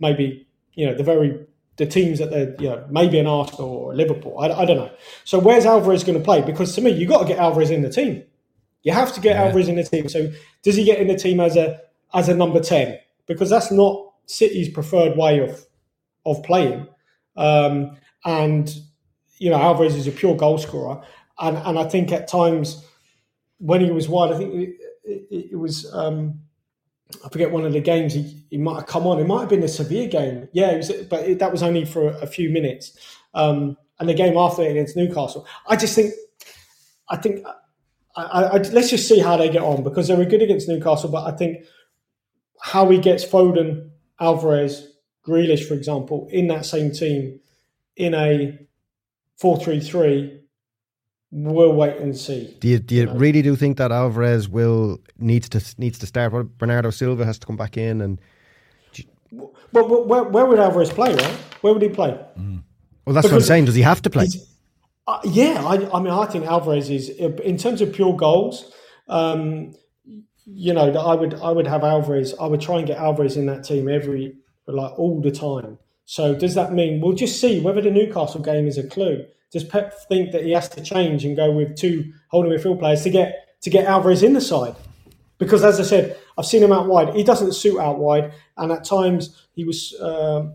maybe 0.00 0.46
you 0.74 0.86
know 0.86 0.94
the 0.94 1.02
very 1.02 1.44
the 1.76 1.86
teams 1.86 2.20
that 2.20 2.30
they're 2.30 2.54
you 2.60 2.68
know 2.68 2.86
maybe 2.88 3.18
an 3.18 3.26
Arsenal 3.26 3.68
or 3.68 3.94
Liverpool. 3.94 4.38
I, 4.38 4.48
I 4.50 4.64
don't 4.64 4.76
know. 4.76 4.92
So 5.24 5.38
where's 5.38 5.66
Alvarez 5.66 6.04
going 6.04 6.18
to 6.18 6.24
play? 6.24 6.40
Because 6.40 6.74
to 6.76 6.80
me, 6.80 6.92
you've 6.92 7.10
got 7.10 7.22
to 7.22 7.28
get 7.28 7.38
Alvarez 7.38 7.70
in 7.70 7.82
the 7.82 7.90
team. 7.90 8.22
You 8.86 8.92
have 8.92 9.12
to 9.14 9.20
get 9.20 9.34
Alvarez 9.34 9.66
in 9.66 9.74
the 9.74 9.82
team. 9.82 10.08
So 10.08 10.32
does 10.62 10.76
he 10.76 10.84
get 10.84 11.00
in 11.00 11.08
the 11.08 11.16
team 11.16 11.40
as 11.40 11.56
a 11.56 11.80
as 12.14 12.28
a 12.28 12.34
number 12.36 12.60
ten? 12.60 12.96
Because 13.26 13.50
that's 13.50 13.72
not 13.72 14.12
City's 14.26 14.68
preferred 14.68 15.16
way 15.16 15.40
of 15.40 15.66
of 16.24 16.40
playing. 16.44 16.86
Um, 17.36 17.96
and 18.24 18.72
you 19.38 19.50
know 19.50 19.56
Alvarez 19.56 19.96
is 19.96 20.06
a 20.06 20.12
pure 20.12 20.36
goal 20.36 20.56
scorer, 20.56 21.02
and 21.40 21.56
and 21.56 21.80
I 21.80 21.88
think 21.88 22.12
at 22.12 22.28
times 22.28 22.84
when 23.58 23.80
he 23.80 23.90
was 23.90 24.08
wide, 24.08 24.32
I 24.32 24.38
think 24.38 24.54
it, 24.54 24.76
it, 25.02 25.48
it 25.50 25.56
was. 25.58 25.92
Um, 25.92 26.42
I 27.24 27.28
forget 27.28 27.50
one 27.50 27.64
of 27.64 27.72
the 27.72 27.80
games 27.80 28.14
he, 28.14 28.44
he 28.50 28.56
might 28.56 28.76
have 28.76 28.86
come 28.86 29.06
on. 29.06 29.18
It 29.18 29.26
might 29.26 29.40
have 29.40 29.48
been 29.48 29.60
the 29.60 29.68
Sevilla 29.68 30.06
game. 30.06 30.48
Yeah, 30.52 30.70
it 30.70 30.76
was, 30.76 30.92
but 31.08 31.24
it, 31.24 31.38
that 31.40 31.50
was 31.50 31.62
only 31.62 31.84
for 31.84 32.08
a 32.08 32.26
few 32.26 32.50
minutes. 32.50 32.96
Um, 33.34 33.76
and 33.98 34.08
the 34.08 34.14
game 34.14 34.36
after 34.36 34.62
it 34.62 34.72
against 34.72 34.96
Newcastle, 34.96 35.46
I 35.68 35.76
just 35.76 35.94
think, 35.94 36.12
I 37.08 37.16
think, 37.16 37.46
I, 38.16 38.22
I, 38.22 38.56
let's 38.58 38.90
just 38.90 39.06
see 39.08 39.18
how 39.18 39.36
they 39.36 39.50
get 39.50 39.62
on 39.62 39.82
because 39.82 40.08
they 40.08 40.14
were 40.16 40.24
good 40.24 40.42
against 40.42 40.68
Newcastle. 40.68 41.10
But 41.10 41.32
I 41.32 41.36
think 41.36 41.64
how 42.60 42.88
he 42.88 42.98
gets 42.98 43.24
Foden, 43.24 43.90
Alvarez, 44.18 44.88
Grealish, 45.26 45.66
for 45.68 45.74
example, 45.74 46.28
in 46.30 46.48
that 46.48 46.64
same 46.64 46.92
team 46.92 47.40
in 47.96 48.14
a 48.14 48.58
four-three-three, 49.36 50.40
we'll 51.30 51.72
wait 51.74 51.98
and 51.98 52.16
see. 52.16 52.56
Do 52.60 52.68
you, 52.68 52.78
do 52.78 52.94
you 52.94 53.10
uh, 53.10 53.14
really 53.14 53.42
do 53.42 53.54
think 53.54 53.76
that 53.76 53.92
Alvarez 53.92 54.48
will 54.48 54.98
needs 55.18 55.48
to 55.50 55.62
needs 55.78 55.98
to 55.98 56.06
start? 56.06 56.32
What 56.32 56.56
Bernardo 56.56 56.90
Silva 56.90 57.24
has 57.26 57.38
to 57.40 57.46
come 57.46 57.56
back 57.56 57.76
in, 57.76 58.00
and 58.00 58.20
But, 59.30 59.88
but 59.88 60.06
where, 60.06 60.22
where 60.22 60.46
would 60.46 60.58
Alvarez 60.58 60.90
play? 60.90 61.14
Right? 61.14 61.36
Where 61.60 61.72
would 61.74 61.82
he 61.82 61.90
play? 61.90 62.18
Mm. 62.38 62.62
well, 63.04 63.14
that's 63.14 63.26
what 63.26 63.34
I'm 63.34 63.40
saying. 63.42 63.66
Does 63.66 63.74
he 63.74 63.82
have 63.82 64.00
to 64.02 64.10
play? 64.10 64.24
He's- 64.24 64.55
Uh, 65.06 65.20
yeah, 65.24 65.64
I, 65.64 65.96
I 65.96 66.00
mean, 66.00 66.12
I 66.12 66.26
think 66.26 66.46
Alvarez 66.46 66.90
is 66.90 67.08
in 67.10 67.56
terms 67.56 67.80
of 67.80 67.92
pure 67.92 68.16
goals. 68.16 68.72
Um, 69.08 69.74
you 70.46 70.72
know, 70.72 70.92
I 70.92 71.14
would 71.14 71.34
I 71.34 71.50
would 71.50 71.66
have 71.66 71.84
Alvarez. 71.84 72.34
I 72.40 72.46
would 72.46 72.60
try 72.60 72.78
and 72.78 72.86
get 72.86 72.98
Alvarez 72.98 73.36
in 73.36 73.46
that 73.46 73.64
team 73.64 73.88
every 73.88 74.36
like 74.66 74.98
all 74.98 75.20
the 75.20 75.30
time. 75.30 75.78
So 76.04 76.34
does 76.34 76.54
that 76.54 76.72
mean 76.72 77.00
we'll 77.00 77.14
just 77.14 77.40
see 77.40 77.60
whether 77.60 77.80
the 77.80 77.90
Newcastle 77.90 78.40
game 78.40 78.66
is 78.66 78.78
a 78.78 78.86
clue? 78.86 79.24
Does 79.52 79.64
Pep 79.64 79.94
think 80.08 80.32
that 80.32 80.44
he 80.44 80.52
has 80.52 80.68
to 80.70 80.82
change 80.82 81.24
and 81.24 81.36
go 81.36 81.52
with 81.52 81.76
two 81.76 82.12
holding 82.28 82.50
midfield 82.52 82.80
players 82.80 83.02
to 83.02 83.10
get 83.10 83.60
to 83.62 83.70
get 83.70 83.86
Alvarez 83.86 84.22
in 84.22 84.32
the 84.32 84.40
side? 84.40 84.74
Because 85.38 85.62
as 85.62 85.78
I 85.78 85.84
said, 85.84 86.16
I've 86.36 86.46
seen 86.46 86.62
him 86.62 86.72
out 86.72 86.86
wide. 86.86 87.14
He 87.14 87.22
doesn't 87.22 87.52
suit 87.52 87.78
out 87.78 87.98
wide, 87.98 88.32
and 88.56 88.72
at 88.72 88.84
times 88.84 89.46
he 89.52 89.64
was. 89.64 89.94
Um, 90.00 90.54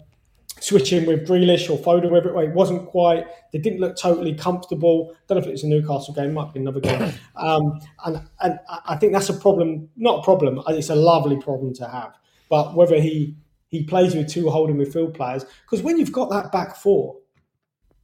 switching 0.62 1.06
with 1.06 1.28
Grealish 1.28 1.70
or 1.70 1.78
Foden, 1.78 2.12
wherever 2.12 2.42
it. 2.42 2.50
It 2.50 2.54
wasn't 2.54 2.88
quite. 2.88 3.26
They 3.52 3.60
didn't 3.60 3.80
look 3.80 3.98
totally 3.98 4.34
comfortable. 4.34 5.16
Don't 5.28 5.38
know 5.38 5.42
if 5.42 5.48
it 5.48 5.52
was 5.52 5.64
a 5.64 5.68
Newcastle 5.68 6.14
game. 6.14 6.34
Might 6.34 6.54
be 6.54 6.60
another 6.60 6.80
game. 6.80 7.14
Um, 7.36 7.80
and 8.06 8.22
and 8.42 8.60
I 8.86 8.98
think 8.98 9.14
that's 9.14 9.30
a 9.30 9.34
problem. 9.34 9.90
Not 9.96 10.20
a 10.20 10.24
problem. 10.24 10.62
It's 10.68 10.90
a 10.90 10.96
lovely 10.96 11.38
problem 11.38 11.74
to 11.76 11.88
have. 11.88 12.16
But 12.50 12.76
whether 12.76 13.02
he 13.02 13.36
he 13.70 13.84
plays 13.84 14.14
with 14.14 14.30
two 14.30 14.50
holding 14.50 14.76
midfield 14.76 15.16
players, 15.16 15.44
because 15.64 15.82
when 15.82 15.98
you've 15.98 16.12
got 16.12 16.30
that 16.30 16.52
back 16.52 16.76
four, 16.76 17.18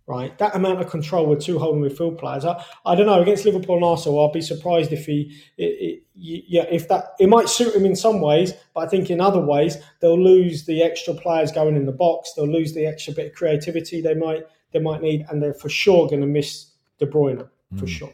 right, 0.08 0.38
that 0.38 0.55
amount 0.55 0.80
of 0.80 0.89
control 0.89 1.26
with 1.28 1.41
two 1.41 1.60
holding 1.60 1.82
midfield 1.82 2.18
players, 2.18 2.45
I, 2.45 2.64
I 2.86 2.95
don't 2.95 3.05
know. 3.05 3.22
Against 3.22 3.45
Liverpool 3.45 3.76
and 3.76 3.84
Arsenal, 3.84 4.20
I'll 4.20 4.32
be 4.32 4.41
surprised 4.41 4.93
if 4.93 5.05
he, 5.05 5.38
it, 5.58 5.64
it, 5.64 6.03
yeah, 6.16 6.66
if 6.72 6.88
that 6.88 7.14
it 7.20 7.28
might 7.28 7.49
suit 7.49 7.76
him 7.76 7.86
in 7.86 7.95
some 7.95 8.22
ways, 8.22 8.53
but 8.74 8.82
I 8.82 8.88
think 8.88 9.10
in 9.10 9.22
other 9.22 9.41
ways 9.41 9.78
they'll 9.99 10.22
lose 10.22 10.66
the 10.66 10.82
extra 10.82 11.14
players 11.14 11.51
going 11.51 11.76
in 11.76 11.86
the 11.86 11.91
box. 11.91 12.34
They'll 12.34 12.51
lose 12.51 12.74
the 12.74 12.86
extra 12.86 13.14
bit 13.14 13.28
of 13.28 13.34
creativity 13.34 14.01
they 14.01 14.16
might 14.16 14.43
they 14.72 14.80
might 14.80 15.01
need, 15.01 15.26
and 15.30 15.43
they're 15.43 15.53
for 15.53 15.70
sure 15.70 16.08
going 16.08 16.22
to 16.22 16.28
miss 16.28 16.72
De 16.99 17.05
Bruyne 17.05 17.47
for 17.76 17.82
hmm. 17.82 17.86
sure. 17.86 18.14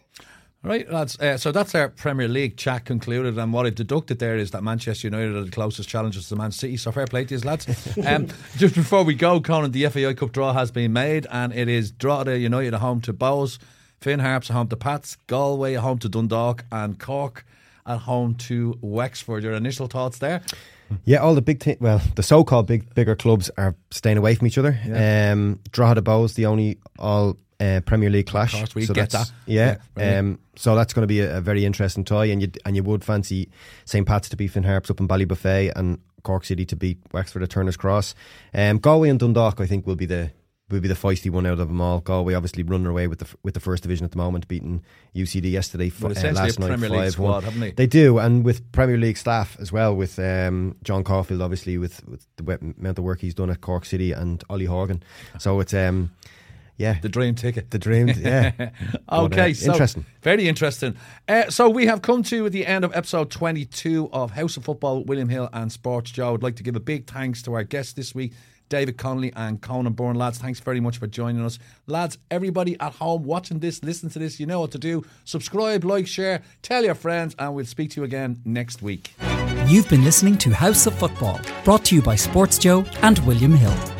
Right, 0.66 0.90
lads. 0.90 1.20
Uh, 1.20 1.36
so 1.36 1.52
that's 1.52 1.76
our 1.76 1.90
Premier 1.90 2.30
League 2.30 2.56
chat 2.56 2.86
concluded, 2.86 3.38
and 3.38 3.52
what 3.52 3.66
I've 3.66 3.76
deducted 3.76 4.20
there 4.20 4.38
is 4.38 4.52
that 4.52 4.64
Manchester 4.64 5.08
United 5.08 5.36
are 5.36 5.44
the 5.44 5.52
closest 5.52 5.90
challengers 5.90 6.30
to 6.30 6.38
Man 6.38 6.54
City. 6.54 6.78
So 6.78 6.90
fair 6.94 7.06
play 7.06 7.26
to 7.26 7.36
you, 7.36 7.42
lads. 7.42 7.68
um, 8.08 8.28
just 8.56 8.74
before 8.74 9.04
we 9.04 9.14
go, 9.14 9.42
Conan, 9.42 9.72
the 9.72 9.86
FAI 9.90 10.14
Cup 10.14 10.32
draw 10.32 10.54
has 10.54 10.72
been 10.72 10.94
made, 10.94 11.28
and 11.30 11.54
it 11.54 11.68
is 11.68 11.92
Drogheda 11.92 12.38
United 12.40 12.76
at 12.76 12.80
home 12.80 13.02
to 13.02 13.14
Bohs, 13.14 13.60
Finn 14.00 14.22
Harps 14.22 14.50
at 14.50 14.54
home 14.54 14.70
to 14.70 14.78
Pats, 14.78 15.18
Galway 15.28 15.76
at 15.76 15.82
home 15.82 16.00
to 16.00 16.08
Dundalk, 16.08 16.64
and 16.72 16.98
Cork 16.98 17.46
at 17.86 18.00
home 18.00 18.36
to 18.36 18.78
Wexford. 18.80 19.44
Your 19.44 19.56
initial 19.56 19.88
thoughts 19.88 20.20
there? 20.20 20.42
Yeah, 21.04 21.18
all 21.18 21.36
the 21.36 21.42
big, 21.42 21.60
t- 21.60 21.76
well, 21.82 22.02
the 22.16 22.24
so-called 22.24 22.68
big, 22.68 22.94
bigger 22.94 23.18
clubs 23.18 23.52
are 23.58 23.76
staying 23.92 24.18
away 24.18 24.36
from 24.36 24.48
each 24.48 24.58
other. 24.58 24.80
Um, 24.86 25.60
Drogheda 25.72 26.02
Bohs, 26.02 26.36
the 26.36 26.46
only 26.46 26.78
all 26.98 27.38
uh, 27.60 27.82
Premier 27.86 28.10
League 28.10 28.28
clash. 28.28 28.54
Course, 28.54 28.76
we 28.76 28.86
so 28.86 28.94
get 28.94 29.10
that's- 29.12 29.30
that. 29.30 29.36
Yeah, 29.52 29.78
Yeah, 29.98 30.20
um, 30.20 30.40
so 30.56 30.76
that's 30.76 30.94
going 30.94 31.04
to 31.04 31.08
be 31.08 31.20
a, 31.22 31.38
a 31.38 31.42
very 31.42 31.66
interesting 31.66 32.04
tie, 32.04 32.26
and 32.26 32.42
you 32.42 32.52
and 32.66 32.76
you 32.76 32.84
would 32.84 33.04
fancy 33.04 33.50
St 33.86 34.06
Pat's 34.08 34.30
to 34.30 34.38
beat 34.38 34.50
Finn 34.50 34.64
Harps 34.64 34.90
up 34.90 35.00
in 35.00 35.08
Ballybofey 35.08 35.72
and 35.76 36.00
Cork 36.24 36.46
City 36.46 36.66
to 36.66 36.76
beat 36.76 37.00
Wexford 37.12 37.44
at 37.44 37.50
Turner's 37.50 37.78
Cross. 37.78 38.16
Um, 38.54 38.78
Galway 38.80 39.10
and 39.10 39.20
Dundalk, 39.20 39.60
I 39.60 39.66
think, 39.66 39.86
will 39.86 39.96
be 39.96 40.06
the 40.06 40.32
will 40.70 40.80
be 40.80 40.88
the 40.88 40.94
feisty 40.96 41.30
one 41.30 41.46
out 41.46 41.60
of 41.60 41.68
them 41.68 41.82
all. 41.82 42.00
Galway 42.00 42.34
obviously 42.34 42.64
running 42.64 42.88
away 42.88 43.08
with 43.08 43.20
the 43.20 43.28
with 43.44 43.54
the 43.54 43.60
first 43.60 43.84
division 43.84 44.06
at 44.06 44.12
the 44.12 44.18
moment, 44.18 44.48
beating 44.48 44.82
UCD 45.16 45.52
yesterday. 45.52 45.88
f- 45.88 46.04
uh, 46.04 46.08
last 46.32 46.60
night, 46.60 46.70
Premier 46.70 46.90
5-1. 46.90 47.12
squad, 47.12 47.44
haven't 47.44 47.60
they? 47.60 47.72
They 47.72 47.86
do, 47.88 48.18
and 48.18 48.44
with 48.46 48.72
Premier 48.72 48.98
League 48.98 49.18
staff 49.18 49.58
as 49.60 49.72
well, 49.72 49.96
with 49.96 50.18
um, 50.18 50.76
John 50.84 51.04
Caulfield, 51.04 51.42
obviously 51.42 51.78
with, 51.78 52.08
with 52.08 52.26
the 52.38 52.58
amount 52.80 52.98
of 52.98 53.04
work 53.04 53.20
he's 53.20 53.36
done 53.36 53.50
at 53.50 53.62
Cork 53.62 53.86
City 53.86 54.14
and 54.14 54.44
Ollie 54.50 54.66
Horgan. 54.66 55.04
So 55.40 55.60
it's 55.60 55.74
um, 55.74 56.12
Yeah. 56.78 56.98
The 57.02 57.10
dream 57.10 57.36
ticket. 57.36 57.70
The 57.72 57.78
dream, 57.80 58.08
yeah. 58.10 58.52
okay, 58.60 58.72
But, 59.08 59.40
uh, 59.40 59.54
so 59.54 59.72
interesting. 59.72 60.06
very 60.22 60.48
interesting. 60.48 60.96
Uh, 61.28 61.50
so 61.50 61.70
we 61.70 61.86
have 61.86 62.02
come 62.02 62.24
to 62.24 62.50
the 62.50 62.66
end 62.66 62.84
of 62.84 62.96
episode 62.96 63.30
22 63.30 64.10
of 64.12 64.32
House 64.32 64.58
of 64.58 64.64
Football, 64.66 65.04
William 65.04 65.30
Hill 65.30 65.50
and 65.54 65.72
Sports 65.72 66.12
Joe. 66.12 66.34
I'd 66.34 66.44
like 66.44 66.56
to 66.58 66.64
give 66.64 66.76
a 66.76 66.80
big 66.80 67.06
thanks 67.10 67.42
to 67.44 67.54
our 67.54 67.64
guests 67.64 67.94
this 67.94 68.16
week, 68.16 68.34
David 68.70 68.98
Connolly 68.98 69.32
and 69.36 69.62
Conan 69.62 69.94
Byrne. 69.94 70.16
Lads, 70.16 70.40
thanks 70.40 70.60
very 70.60 70.80
much 70.80 70.98
for 70.98 71.06
joining 71.06 71.46
us. 71.46 71.60
Lads, 71.86 72.18
everybody 72.32 72.76
at 72.80 72.94
home 72.94 73.24
watching 73.24 73.60
this, 73.60 73.84
listening 73.84 74.12
to 74.12 74.20
this, 74.20 74.40
you 74.40 74.48
know 74.48 74.62
what 74.62 74.72
to 74.72 74.80
do. 74.80 75.04
Subscribe, 75.26 75.84
like, 75.84 76.08
share, 76.08 76.42
tell 76.64 76.84
your 76.84 76.96
friends, 76.96 77.36
and 77.38 77.54
we'll 77.54 77.66
speak 77.66 77.92
to 77.92 78.02
you 78.02 78.04
again 78.06 78.42
next 78.46 78.82
week. 78.82 79.14
You've 79.68 79.88
been 79.90 80.04
listening 80.04 80.38
to 80.40 80.50
House 80.50 80.88
of 80.88 80.98
Football, 80.98 81.40
brought 81.64 81.86
to 81.86 81.96
you 81.96 82.02
by 82.02 82.16
Sports 82.16 82.58
Joe 82.58 82.84
and 83.04 83.20
William 83.20 83.54
Hill. 83.54 83.93